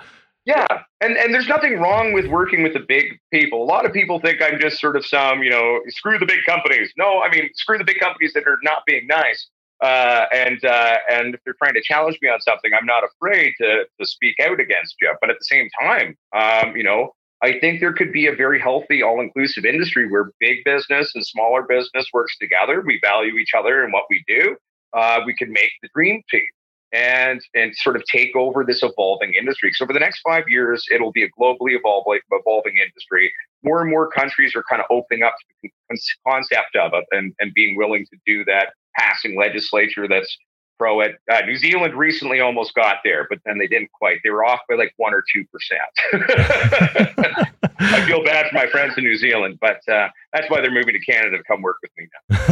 Yeah, 0.47 0.67
and 1.01 1.17
and 1.17 1.35
there's 1.35 1.49
nothing 1.49 1.81
wrong 1.81 2.13
with 2.13 2.27
working 2.29 2.63
with 2.63 2.73
the 2.73 2.85
big 2.87 3.19
people. 3.33 3.65
A 3.65 3.67
lot 3.67 3.85
of 3.85 3.93
people 3.93 4.21
think 4.21 4.41
I'm 4.41 4.61
just 4.61 4.81
sort 4.81 4.95
of 4.97 5.05
some, 5.05 5.43
you 5.43 5.51
know, 5.51 5.81
screw 5.89 6.21
the 6.21 6.27
big 6.27 6.39
companies. 6.47 6.93
No, 6.97 7.21
I 7.21 7.29
mean 7.31 7.51
screw 7.55 7.79
the 7.79 7.85
big 7.85 7.99
companies 7.99 8.33
that 8.35 8.47
are 8.47 8.59
not 8.63 8.85
being 8.87 9.09
nice. 9.09 9.49
Uh, 9.83 10.25
and 10.33 10.65
uh, 10.65 10.97
and 11.11 11.35
if 11.35 11.41
they're 11.45 11.57
trying 11.63 11.75
to 11.75 11.83
challenge 11.83 12.19
me 12.23 12.29
on 12.29 12.41
something, 12.41 12.73
I'm 12.73 12.87
not 12.87 13.05
afraid 13.05 13.53
to 13.61 13.85
to 14.01 14.07
speak 14.07 14.37
out 14.41 14.59
against 14.61 14.97
you. 15.01 15.15
But 15.21 15.31
at 15.31 15.37
the 15.39 15.45
same 15.45 15.69
time, 15.81 16.17
um, 16.35 16.77
you 16.77 16.83
know, 16.83 17.13
I 17.43 17.59
think 17.61 17.81
there 17.81 17.93
could 17.93 18.13
be 18.13 18.27
a 18.27 18.35
very 18.35 18.59
healthy, 18.59 19.03
all-inclusive 19.03 19.65
industry 19.67 20.11
where 20.11 20.33
big 20.41 20.65
business 20.65 21.13
and 21.15 21.25
smaller 21.27 21.63
business 21.63 22.09
works 22.13 22.37
together. 22.39 22.83
We 22.87 22.99
value 23.05 23.37
each 23.37 23.53
other 23.57 23.85
and 23.85 23.93
what 23.93 24.05
we 24.09 24.25
do. 24.27 24.57
Uh, 24.95 25.21
we 25.27 25.35
can 25.35 25.53
make 25.53 25.71
the 25.83 25.89
dream 25.95 26.23
team 26.31 26.47
and 26.93 27.41
and 27.55 27.77
sort 27.77 27.97
of 27.97 28.03
take 28.11 28.35
over 28.35 28.65
this 28.65 28.83
evolving 28.83 29.35
industry. 29.39 29.71
So 29.75 29.85
for 29.85 29.93
the 29.93 30.01
next 30.01 30.21
five 30.21 30.45
years, 30.49 30.87
it'll 30.91 31.13
be 31.13 31.25
a 31.25 31.29
globally 31.39 31.77
evolving, 31.77 32.21
evolving 32.31 32.77
industry. 32.79 33.33
More 33.63 33.83
and 33.83 33.91
more 33.91 34.09
countries 34.09 34.55
are 34.55 34.65
kind 34.71 34.81
of 34.81 34.87
opening 34.91 35.23
up 35.23 35.35
to 35.37 35.71
the 35.91 35.99
concept 36.27 36.77
of 36.77 36.93
it 36.95 37.05
and, 37.11 37.35
and 37.41 37.53
being 37.55 37.77
willing 37.77 38.07
to 38.07 38.19
do 38.27 38.45
that 38.47 38.73
passing 38.99 39.39
legislature 39.39 40.07
that's 40.09 40.37
pro 40.79 41.01
it. 41.01 41.17
Uh, 41.31 41.41
New 41.47 41.57
Zealand 41.57 41.95
recently 41.95 42.41
almost 42.41 42.75
got 42.75 42.99
there, 43.05 43.27
but 43.29 43.39
then 43.45 43.59
they 43.59 43.67
didn't 43.67 43.91
quite. 43.93 44.19
They 44.23 44.31
were 44.31 44.45
off 44.45 44.61
by 44.69 44.77
like 44.77 44.93
one 44.97 45.15
or 45.15 45.25
two 45.33 45.45
percent. 45.47 45.81
I 47.79 48.05
feel 48.07 48.25
bad 48.25 48.49
for 48.49 48.55
my 48.55 48.67
friends 48.67 48.95
in 48.97 49.05
New 49.05 49.17
Zealand, 49.17 49.59
but 49.61 49.87
uh, 49.89 50.09
that's 50.33 50.51
why 50.51 50.61
they're 50.61 50.71
moving 50.71 50.95
to 50.95 51.01
Canada 51.01 51.37
to 51.39 51.45
come 51.45 51.63
work 51.63 51.77
with 51.83 51.91
me 51.97 52.09
now. 52.13 52.47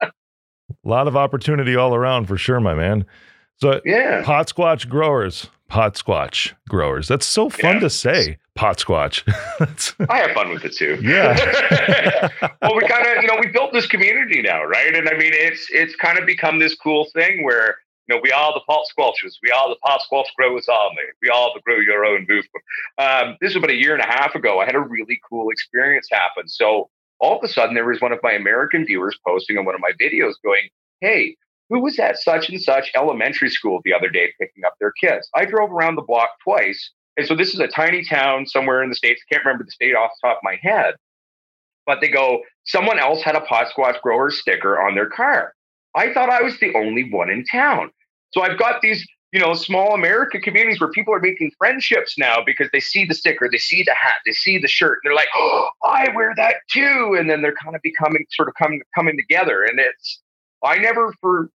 a 0.00 0.12
lot 0.84 1.08
of 1.08 1.16
opportunity 1.16 1.76
all 1.76 1.94
around 1.94 2.26
for 2.26 2.36
sure, 2.36 2.60
my 2.60 2.74
man. 2.74 3.06
So 3.56 3.80
yeah, 3.84 4.22
pot 4.24 4.48
squatch 4.48 4.88
growers, 4.88 5.48
pot 5.74 5.94
squatch 5.96 6.52
growers. 6.68 7.08
That's 7.08 7.26
so 7.26 7.50
fun 7.50 7.74
yeah. 7.74 7.80
to 7.80 7.90
say. 7.90 8.38
Pot 8.54 8.78
squatch. 8.78 9.24
I 10.08 10.18
have 10.18 10.30
fun 10.30 10.50
with 10.50 10.64
it 10.64 10.72
too. 10.72 11.00
Yeah. 11.02 11.34
well, 12.62 12.76
we 12.76 12.86
kind 12.86 13.04
of, 13.04 13.20
you 13.20 13.26
know, 13.26 13.38
we 13.40 13.48
built 13.48 13.72
this 13.72 13.88
community 13.88 14.40
now, 14.40 14.62
right? 14.62 14.94
And 14.94 15.08
I 15.08 15.18
mean, 15.18 15.32
it's 15.34 15.66
it's 15.72 15.96
kind 15.96 16.16
of 16.16 16.26
become 16.26 16.60
this 16.60 16.76
cool 16.76 17.08
thing 17.12 17.42
where 17.42 17.78
you 18.06 18.14
know, 18.14 18.20
we 18.22 18.30
are 18.30 18.54
the 18.54 18.60
pot 18.60 18.84
squatchers. 18.86 19.32
We 19.42 19.50
are 19.50 19.68
the 19.68 19.76
pot 19.84 20.00
squatch 20.08 20.26
growers 20.36 20.68
army. 20.68 21.02
We 21.20 21.28
are 21.28 21.50
the 21.52 21.60
grow 21.62 21.80
your 21.80 22.04
own 22.04 22.20
movement. 22.28 22.64
Um, 22.98 23.36
this 23.40 23.54
was 23.54 23.56
about 23.56 23.70
a 23.70 23.74
year 23.74 23.94
and 23.94 24.02
a 24.02 24.06
half 24.06 24.36
ago. 24.36 24.60
I 24.60 24.66
had 24.66 24.76
a 24.76 24.80
really 24.80 25.18
cool 25.28 25.50
experience 25.50 26.06
happen. 26.08 26.46
So 26.46 26.88
all 27.18 27.38
of 27.38 27.42
a 27.42 27.48
sudden, 27.48 27.74
there 27.74 27.84
was 27.84 28.00
one 28.00 28.12
of 28.12 28.20
my 28.22 28.32
American 28.32 28.86
viewers 28.86 29.18
posting 29.26 29.58
on 29.58 29.64
one 29.64 29.74
of 29.74 29.80
my 29.80 29.90
videos 30.00 30.34
going, 30.44 30.68
Hey, 31.00 31.36
who 31.70 31.80
was 31.80 31.98
at 31.98 32.18
such 32.18 32.48
and 32.48 32.60
such 32.60 32.90
elementary 32.94 33.48
school 33.48 33.80
the 33.84 33.94
other 33.94 34.08
day 34.08 34.32
picking 34.40 34.64
up 34.64 34.74
their 34.80 34.92
kids. 34.92 35.28
I 35.34 35.44
drove 35.44 35.72
around 35.72 35.96
the 35.96 36.02
block 36.02 36.30
twice. 36.42 36.90
And 37.16 37.26
so 37.26 37.34
this 37.34 37.54
is 37.54 37.60
a 37.60 37.68
tiny 37.68 38.04
town 38.04 38.46
somewhere 38.46 38.82
in 38.82 38.88
the 38.88 38.96
States. 38.96 39.22
I 39.30 39.34
can't 39.34 39.44
remember 39.44 39.64
the 39.64 39.70
state 39.70 39.94
off 39.94 40.10
the 40.20 40.28
top 40.28 40.38
of 40.38 40.42
my 40.42 40.58
head. 40.62 40.94
But 41.86 42.00
they 42.00 42.08
go, 42.08 42.42
someone 42.64 42.98
else 42.98 43.22
had 43.22 43.36
a 43.36 43.40
pot 43.42 43.66
squatch 43.74 44.00
grower 44.00 44.30
sticker 44.30 44.80
on 44.80 44.94
their 44.94 45.08
car. 45.08 45.54
I 45.94 46.12
thought 46.12 46.30
I 46.30 46.42
was 46.42 46.58
the 46.58 46.74
only 46.74 47.10
one 47.10 47.30
in 47.30 47.44
town. 47.44 47.90
So 48.32 48.42
I've 48.42 48.58
got 48.58 48.82
these, 48.82 49.06
you 49.32 49.40
know, 49.40 49.54
small 49.54 49.94
American 49.94 50.40
communities 50.40 50.80
where 50.80 50.90
people 50.90 51.14
are 51.14 51.20
making 51.20 51.52
friendships 51.56 52.16
now 52.18 52.38
because 52.44 52.68
they 52.72 52.80
see 52.80 53.04
the 53.04 53.14
sticker, 53.14 53.48
they 53.50 53.58
see 53.58 53.84
the 53.84 53.94
hat, 53.94 54.14
they 54.26 54.32
see 54.32 54.58
the 54.58 54.66
shirt, 54.66 54.98
and 55.02 55.10
they're 55.10 55.14
like, 55.14 55.28
"Oh, 55.36 55.68
I 55.84 56.08
wear 56.14 56.32
that 56.36 56.56
too." 56.70 57.16
And 57.18 57.30
then 57.30 57.42
they're 57.42 57.54
kind 57.62 57.76
of 57.76 57.82
becoming 57.82 58.26
sort 58.30 58.48
of 58.48 58.54
coming 58.54 58.82
coming 58.94 59.16
together. 59.16 59.62
And 59.62 59.78
it's 59.78 60.20
I 60.64 60.78
never 60.78 61.12
for 61.20 61.50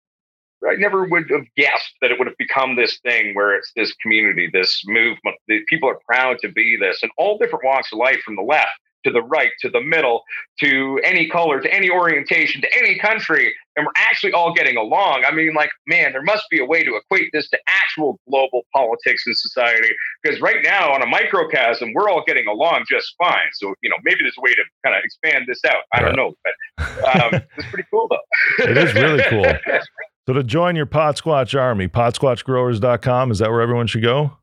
I 0.67 0.75
never 0.75 1.05
would 1.05 1.29
have 1.29 1.45
guessed 1.55 1.93
that 2.01 2.11
it 2.11 2.19
would 2.19 2.27
have 2.27 2.37
become 2.37 2.75
this 2.75 2.99
thing 2.99 3.33
where 3.33 3.55
it's 3.55 3.71
this 3.75 3.93
community, 3.95 4.49
this 4.51 4.83
movement. 4.85 5.37
The 5.47 5.61
people 5.69 5.89
are 5.89 5.99
proud 6.05 6.37
to 6.41 6.49
be 6.49 6.77
this, 6.77 7.01
and 7.01 7.11
all 7.17 7.37
different 7.37 7.63
walks 7.63 7.93
of 7.93 7.99
life, 7.99 8.19
from 8.25 8.35
the 8.35 8.41
left 8.41 8.69
to 9.05 9.11
the 9.11 9.21
right 9.21 9.51
to 9.61 9.69
the 9.69 9.81
middle 9.81 10.23
to 10.59 10.99
any 11.03 11.27
color 11.29 11.59
to 11.59 11.73
any 11.73 11.89
orientation 11.89 12.61
to 12.61 12.67
any 12.77 12.97
country, 12.97 13.53
and 13.75 13.85
we're 13.85 13.91
actually 13.95 14.33
all 14.33 14.53
getting 14.53 14.77
along. 14.77 15.23
I 15.27 15.33
mean, 15.33 15.53
like, 15.53 15.69
man, 15.87 16.11
there 16.11 16.21
must 16.21 16.43
be 16.49 16.59
a 16.59 16.65
way 16.65 16.83
to 16.83 16.95
equate 16.95 17.29
this 17.33 17.49
to 17.49 17.59
actual 17.67 18.19
global 18.29 18.63
politics 18.75 19.23
and 19.25 19.37
society, 19.37 19.89
because 20.23 20.41
right 20.41 20.63
now 20.63 20.91
on 20.93 21.01
a 21.01 21.07
microcosm, 21.07 21.93
we're 21.93 22.09
all 22.09 22.23
getting 22.25 22.47
along 22.47 22.85
just 22.89 23.13
fine. 23.17 23.49
So, 23.53 23.73
you 23.81 23.89
know, 23.89 23.97
maybe 24.03 24.19
there's 24.21 24.35
a 24.37 24.41
way 24.41 24.53
to 24.53 24.63
kind 24.83 24.95
of 24.95 25.03
expand 25.03 25.45
this 25.47 25.61
out. 25.65 25.83
I 25.93 26.01
don't 26.01 26.15
know, 26.15 26.33
but 26.43 27.33
um, 27.33 27.41
it's 27.57 27.67
pretty 27.69 27.87
cool 27.91 28.07
though. 28.09 28.69
it 28.69 28.77
is 28.77 28.93
really 28.93 29.23
cool. 29.29 29.45
So 30.27 30.33
to 30.33 30.43
join 30.43 30.75
your 30.75 30.85
pot 30.85 31.15
squatch 31.15 31.59
army, 31.59 31.87
potsquatchgrowers.com, 31.87 33.31
is 33.31 33.39
that 33.39 33.49
where 33.49 33.61
everyone 33.61 33.87
should 33.87 34.03
go? 34.03 34.37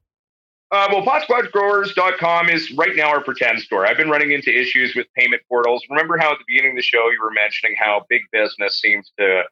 Uh, 0.72 0.88
well, 0.90 1.02
potsquatchgrowers.com 1.02 2.48
is 2.48 2.72
right 2.72 2.96
now 2.96 3.08
our 3.08 3.22
pretend 3.22 3.60
store. 3.60 3.86
I've 3.86 3.96
been 3.96 4.10
running 4.10 4.32
into 4.32 4.50
issues 4.50 4.96
with 4.96 5.06
payment 5.16 5.42
portals. 5.48 5.84
Remember 5.88 6.18
how 6.18 6.32
at 6.32 6.38
the 6.38 6.44
beginning 6.48 6.72
of 6.72 6.76
the 6.76 6.82
show 6.82 7.08
you 7.10 7.22
were 7.22 7.30
mentioning 7.30 7.76
how 7.78 8.04
big 8.08 8.22
business 8.32 8.80
seems 8.80 9.12
to 9.18 9.44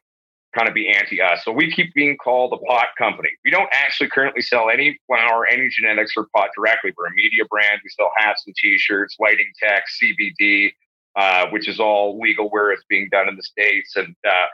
kind 0.53 0.67
of 0.67 0.73
be 0.73 0.89
anti 0.89 1.21
us. 1.21 1.43
So 1.43 1.51
we 1.51 1.71
keep 1.71 1.93
being 1.93 2.17
called 2.17 2.51
a 2.53 2.57
pot 2.65 2.87
company. 2.97 3.29
We 3.45 3.51
don't 3.51 3.69
actually 3.71 4.09
currently 4.09 4.41
sell 4.41 4.69
any 4.69 4.97
flower, 5.07 5.45
any 5.45 5.69
genetics 5.69 6.13
or 6.17 6.27
pot 6.35 6.49
directly. 6.55 6.93
We're 6.97 7.07
a 7.07 7.13
media 7.13 7.43
brand. 7.49 7.79
We 7.83 7.89
sell 7.91 8.11
hats 8.17 8.43
and 8.45 8.55
t-shirts, 8.55 9.15
lighting 9.19 9.51
tech, 9.61 9.83
CBD, 10.01 10.71
uh, 11.15 11.47
which 11.49 11.69
is 11.69 11.79
all 11.79 12.19
legal 12.19 12.49
where 12.49 12.71
it's 12.71 12.83
being 12.89 13.07
done 13.09 13.29
in 13.29 13.35
the 13.35 13.43
States. 13.43 13.95
And 13.95 14.15
uh, 14.27 14.47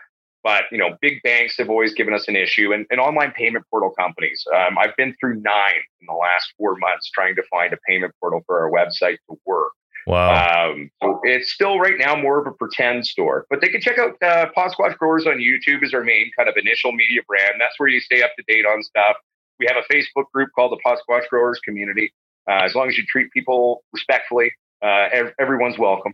but 0.43 0.63
you 0.71 0.77
know, 0.77 0.97
big 1.01 1.21
banks 1.23 1.57
have 1.57 1.69
always 1.69 1.93
given 1.93 2.13
us 2.13 2.27
an 2.27 2.35
issue, 2.35 2.73
and, 2.73 2.85
and 2.89 2.99
online 2.99 3.31
payment 3.31 3.65
portal 3.69 3.91
companies. 3.91 4.43
Um, 4.55 4.77
I've 4.77 4.95
been 4.97 5.15
through 5.19 5.41
nine 5.41 5.81
in 5.99 6.07
the 6.07 6.13
last 6.13 6.53
four 6.57 6.75
months 6.77 7.09
trying 7.11 7.35
to 7.35 7.43
find 7.49 7.73
a 7.73 7.77
payment 7.87 8.13
portal 8.19 8.41
for 8.45 8.59
our 8.61 8.71
website 8.71 9.17
to 9.29 9.37
work. 9.45 9.71
Wow. 10.07 10.71
Um, 10.71 10.89
so 11.01 11.19
it's 11.23 11.53
still 11.53 11.79
right 11.79 11.95
now 11.97 12.15
more 12.15 12.39
of 12.39 12.47
a 12.47 12.51
pretend 12.51 13.05
store, 13.05 13.45
but 13.49 13.61
they 13.61 13.67
can 13.69 13.81
check 13.81 13.99
out 13.99 14.21
uh, 14.23 14.47
Pot 14.53 14.73
Squatch 14.75 14.97
Growers 14.97 15.27
on 15.27 15.37
YouTube 15.37 15.83
as 15.83 15.93
our 15.93 16.03
main 16.03 16.31
kind 16.35 16.49
of 16.49 16.55
initial 16.57 16.91
media 16.91 17.21
brand. 17.27 17.53
That's 17.59 17.75
where 17.77 17.89
you 17.89 17.99
stay 17.99 18.23
up 18.23 18.31
to 18.37 18.43
date 18.47 18.65
on 18.65 18.81
stuff. 18.83 19.17
We 19.59 19.67
have 19.67 19.77
a 19.77 19.93
Facebook 19.93 20.25
group 20.33 20.49
called 20.55 20.71
the 20.71 20.77
Pot 20.83 20.97
Squatch 21.07 21.27
Growers 21.29 21.59
Community. 21.63 22.11
Uh, 22.49 22.63
as 22.63 22.73
long 22.73 22.89
as 22.89 22.97
you 22.97 23.03
treat 23.05 23.31
people 23.31 23.83
respectfully, 23.93 24.51
uh, 24.83 25.09
ev- 25.13 25.33
everyone's 25.39 25.77
welcome. 25.77 26.13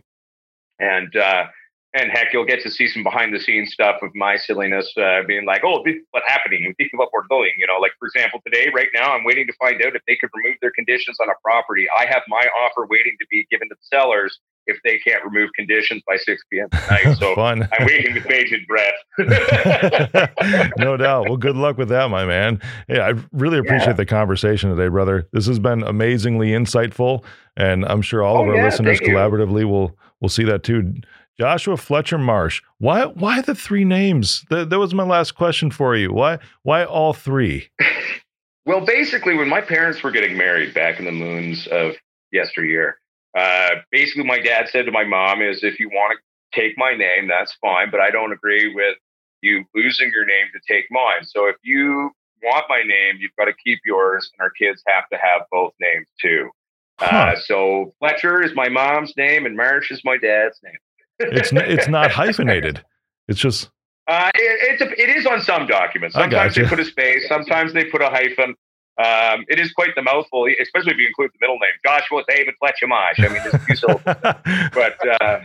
And 0.78 1.16
uh, 1.16 1.46
and 1.98 2.10
heck, 2.10 2.32
you'll 2.32 2.44
get 2.46 2.60
to 2.62 2.70
see 2.70 2.88
some 2.88 3.02
behind 3.02 3.34
the 3.34 3.40
scenes 3.40 3.72
stuff 3.72 3.96
of 4.02 4.10
my 4.14 4.36
silliness, 4.36 4.92
uh, 4.96 5.22
being 5.26 5.44
like, 5.44 5.62
"Oh, 5.64 5.82
this 5.84 5.96
is 5.96 6.02
what's 6.12 6.28
happening. 6.28 6.74
This 6.78 6.86
is 6.86 6.92
what 6.94 7.08
we're 7.12 7.26
doing." 7.30 7.52
You 7.58 7.66
know, 7.66 7.78
like 7.80 7.92
for 7.98 8.06
example, 8.08 8.40
today, 8.46 8.70
right 8.74 8.88
now, 8.94 9.12
I'm 9.14 9.24
waiting 9.24 9.46
to 9.46 9.52
find 9.60 9.80
out 9.84 9.94
if 9.96 10.02
they 10.06 10.16
could 10.16 10.30
remove 10.34 10.56
their 10.62 10.72
conditions 10.72 11.18
on 11.20 11.28
a 11.28 11.34
property. 11.44 11.86
I 11.90 12.06
have 12.06 12.22
my 12.28 12.44
offer 12.64 12.86
waiting 12.88 13.16
to 13.20 13.26
be 13.30 13.46
given 13.50 13.68
to 13.68 13.74
the 13.74 13.84
sellers 13.96 14.38
if 14.66 14.76
they 14.84 14.98
can't 14.98 15.24
remove 15.24 15.48
conditions 15.56 16.02
by 16.06 16.16
6 16.18 16.42
p.m. 16.52 16.68
tonight. 16.70 17.16
So 17.18 17.34
Fun. 17.34 17.66
I'm 17.72 17.86
waiting 17.86 18.12
with 18.12 18.28
bated 18.28 18.60
breath. 18.66 18.92
no 20.78 20.96
doubt. 20.96 21.28
Well, 21.28 21.36
good 21.38 21.56
luck 21.56 21.78
with 21.78 21.88
that, 21.88 22.10
my 22.10 22.24
man. 22.24 22.60
Yeah, 22.88 23.06
I 23.08 23.14
really 23.32 23.58
appreciate 23.58 23.88
Yeah. 23.88 23.92
the 23.94 24.06
conversation 24.06 24.70
today, 24.70 24.88
brother. 24.88 25.26
This 25.32 25.46
has 25.46 25.58
been 25.58 25.82
amazingly 25.82 26.48
insightful, 26.48 27.24
and 27.56 27.84
I'm 27.86 28.02
sure 28.02 28.22
all 28.22 28.38
Oh, 28.38 28.42
of 28.42 28.48
our 28.48 28.56
yeah, 28.56 28.64
listeners 28.64 29.00
collaboratively 29.00 29.64
will 29.64 29.96
will 30.20 30.28
see 30.28 30.44
that 30.44 30.64
too. 30.64 30.94
Joshua 31.38 31.76
Fletcher 31.76 32.18
Marsh. 32.18 32.62
Why 32.78 33.06
why 33.06 33.40
the 33.40 33.54
three 33.54 33.84
names? 33.84 34.44
That, 34.50 34.70
that 34.70 34.78
was 34.78 34.94
my 34.94 35.04
last 35.04 35.32
question 35.32 35.70
for 35.70 35.94
you. 35.96 36.12
Why 36.12 36.38
why 36.62 36.84
all 36.84 37.12
three? 37.12 37.68
Well, 38.68 38.84
basically, 38.84 39.34
when 39.34 39.48
my 39.48 39.62
parents 39.62 40.02
were 40.02 40.10
getting 40.10 40.36
married 40.36 40.74
back 40.74 40.98
in 40.98 41.06
the 41.06 41.10
moons 41.10 41.66
of 41.68 41.94
yesteryear, 42.32 42.98
uh, 43.34 43.76
basically, 43.90 44.24
my 44.24 44.38
dad 44.38 44.68
said 44.68 44.84
to 44.84 44.92
my 44.92 45.04
mom, 45.04 45.40
"Is 45.40 45.64
if 45.64 45.80
you 45.80 45.88
want 45.88 46.18
to 46.18 46.60
take 46.60 46.76
my 46.76 46.92
name, 46.92 47.28
that's 47.28 47.54
fine, 47.62 47.90
but 47.90 48.00
I 48.00 48.10
don't 48.10 48.30
agree 48.30 48.74
with 48.74 48.98
you 49.40 49.64
losing 49.74 50.10
your 50.10 50.26
name 50.26 50.48
to 50.52 50.60
take 50.70 50.84
mine. 50.90 51.24
So 51.24 51.46
if 51.46 51.56
you 51.62 52.10
want 52.42 52.66
my 52.68 52.82
name, 52.82 53.16
you've 53.18 53.34
got 53.38 53.46
to 53.46 53.54
keep 53.54 53.78
yours, 53.86 54.30
and 54.34 54.44
our 54.44 54.50
kids 54.50 54.82
have 54.86 55.08
to 55.08 55.16
have 55.16 55.46
both 55.50 55.72
names 55.80 56.08
too." 56.20 56.50
Huh. 56.98 57.06
Uh, 57.06 57.36
so 57.36 57.94
Fletcher 58.00 58.42
is 58.42 58.54
my 58.54 58.68
mom's 58.68 59.16
name, 59.16 59.46
and 59.46 59.56
Marsh 59.56 59.90
is 59.90 60.02
my 60.04 60.18
dad's 60.18 60.60
name. 60.62 60.76
It's 61.20 61.52
n- 61.52 61.58
it's 61.66 61.88
not 61.88 62.10
hyphenated. 62.10 62.84
It's 63.28 63.40
just 63.40 63.70
Uh, 64.06 64.30
it, 64.34 64.72
it's 64.72 64.82
a, 64.82 64.90
it 65.02 65.16
is 65.16 65.26
on 65.26 65.42
some 65.42 65.66
documents. 65.66 66.14
Sometimes 66.14 66.54
gotcha. 66.54 66.62
they 66.62 66.68
put 66.68 66.80
a 66.80 66.84
space. 66.84 67.28
Sometimes 67.28 67.72
they 67.72 67.84
put 67.84 68.00
a 68.02 68.08
hyphen. 68.08 68.54
Um, 68.98 69.44
it 69.48 69.60
is 69.60 69.72
quite 69.72 69.94
the 69.94 70.02
mouthful, 70.02 70.46
especially 70.60 70.92
if 70.92 70.98
you 70.98 71.06
include 71.06 71.30
the 71.32 71.38
middle 71.40 71.58
name, 71.58 71.70
Joshua 71.84 72.22
David 72.28 72.54
Fletcher 72.58 72.86
Marsh. 72.88 73.18
I 73.20 73.28
mean, 73.28 73.42
there's 73.42 73.54
a 73.54 73.58
few 73.60 73.76
syllables, 73.76 74.02
but 74.74 75.22
uh, 75.22 75.40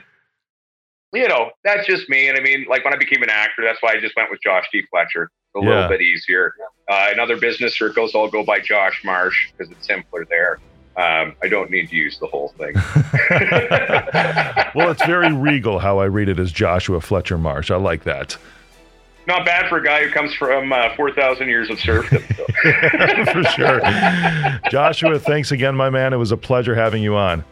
you 1.13 1.27
know, 1.27 1.51
that's 1.63 1.85
just 1.85 2.09
me. 2.09 2.27
And 2.29 2.37
I 2.37 2.41
mean, 2.41 2.65
like 2.67 2.83
when 2.83 2.93
I 2.93 2.97
became 2.97 3.21
an 3.21 3.29
actor, 3.29 3.61
that's 3.63 3.81
why 3.81 3.91
I 3.93 3.99
just 3.99 4.15
went 4.15 4.31
with 4.31 4.41
Josh 4.41 4.65
D. 4.71 4.83
Fletcher. 4.89 5.29
A 5.55 5.59
Yeah. 5.61 5.69
little 5.69 5.89
bit 5.89 6.01
easier. 6.01 6.55
Uh, 6.89 7.09
in 7.13 7.19
other 7.19 7.37
business 7.37 7.77
circles, 7.77 8.15
I'll 8.15 8.27
go 8.27 8.43
by 8.43 8.59
Josh 8.59 9.01
Marsh 9.03 9.51
because 9.51 9.71
it's 9.71 9.85
simpler 9.85 10.25
there. 10.27 10.57
Um, 10.95 11.35
I 11.41 11.47
don't 11.49 11.71
need 11.71 11.89
to 11.89 11.95
use 11.95 12.19
the 12.19 12.27
whole 12.27 12.49
thing. 12.49 12.75
well, 14.75 14.91
it's 14.91 15.03
very 15.05 15.33
regal 15.33 15.79
how 15.79 15.97
I 15.97 16.05
read 16.05 16.29
it 16.29 16.37
as 16.37 16.51
Joshua 16.51 17.01
Fletcher 17.01 17.37
Marsh. 17.37 17.71
I 17.71 17.77
like 17.77 18.03
that. 18.03 18.37
Not 19.25 19.45
bad 19.45 19.69
for 19.69 19.77
a 19.77 19.83
guy 19.83 20.05
who 20.05 20.11
comes 20.11 20.35
from 20.35 20.71
uh, 20.71 20.93
4,000 20.95 21.47
years 21.47 21.69
of 21.69 21.79
serfdom. 21.79 22.23
so. 22.35 22.45
For 23.31 23.43
sure. 23.43 23.81
Joshua, 24.69 25.17
thanks 25.17 25.51
again, 25.51 25.75
my 25.75 25.89
man. 25.89 26.13
It 26.13 26.17
was 26.17 26.33
a 26.33 26.37
pleasure 26.37 26.75
having 26.75 27.01
you 27.01 27.15
on. 27.15 27.43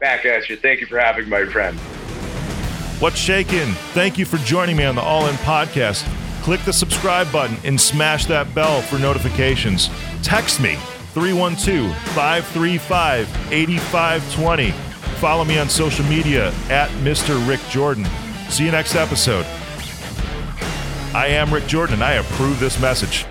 Back 0.00 0.24
at 0.24 0.48
you. 0.48 0.56
Thank 0.56 0.80
you 0.80 0.86
for 0.86 0.98
having 0.98 1.28
my 1.28 1.44
friend. 1.44 1.78
What's 3.00 3.18
shaking? 3.18 3.72
Thank 3.92 4.16
you 4.16 4.24
for 4.24 4.38
joining 4.38 4.76
me 4.76 4.84
on 4.84 4.94
the 4.94 5.02
All 5.02 5.26
In 5.26 5.34
Podcast. 5.36 6.08
Click 6.42 6.60
the 6.62 6.72
subscribe 6.72 7.30
button 7.30 7.56
and 7.64 7.80
smash 7.80 8.24
that 8.26 8.52
bell 8.54 8.80
for 8.80 8.98
notifications. 8.98 9.90
Text 10.22 10.60
me 10.60 10.78
312 11.12 11.94
535 12.14 13.52
8520. 13.52 14.70
Follow 15.20 15.44
me 15.44 15.58
on 15.58 15.68
social 15.68 16.04
media 16.06 16.48
at 16.68 16.88
Mr. 17.02 17.46
Rick 17.46 17.60
Jordan. 17.70 18.06
See 18.48 18.64
you 18.64 18.72
next 18.72 18.94
episode. 18.94 19.46
I 21.14 21.26
am 21.28 21.52
Rick 21.52 21.66
Jordan 21.66 21.94
and 21.94 22.04
I 22.04 22.14
approve 22.14 22.58
this 22.58 22.80
message. 22.80 23.26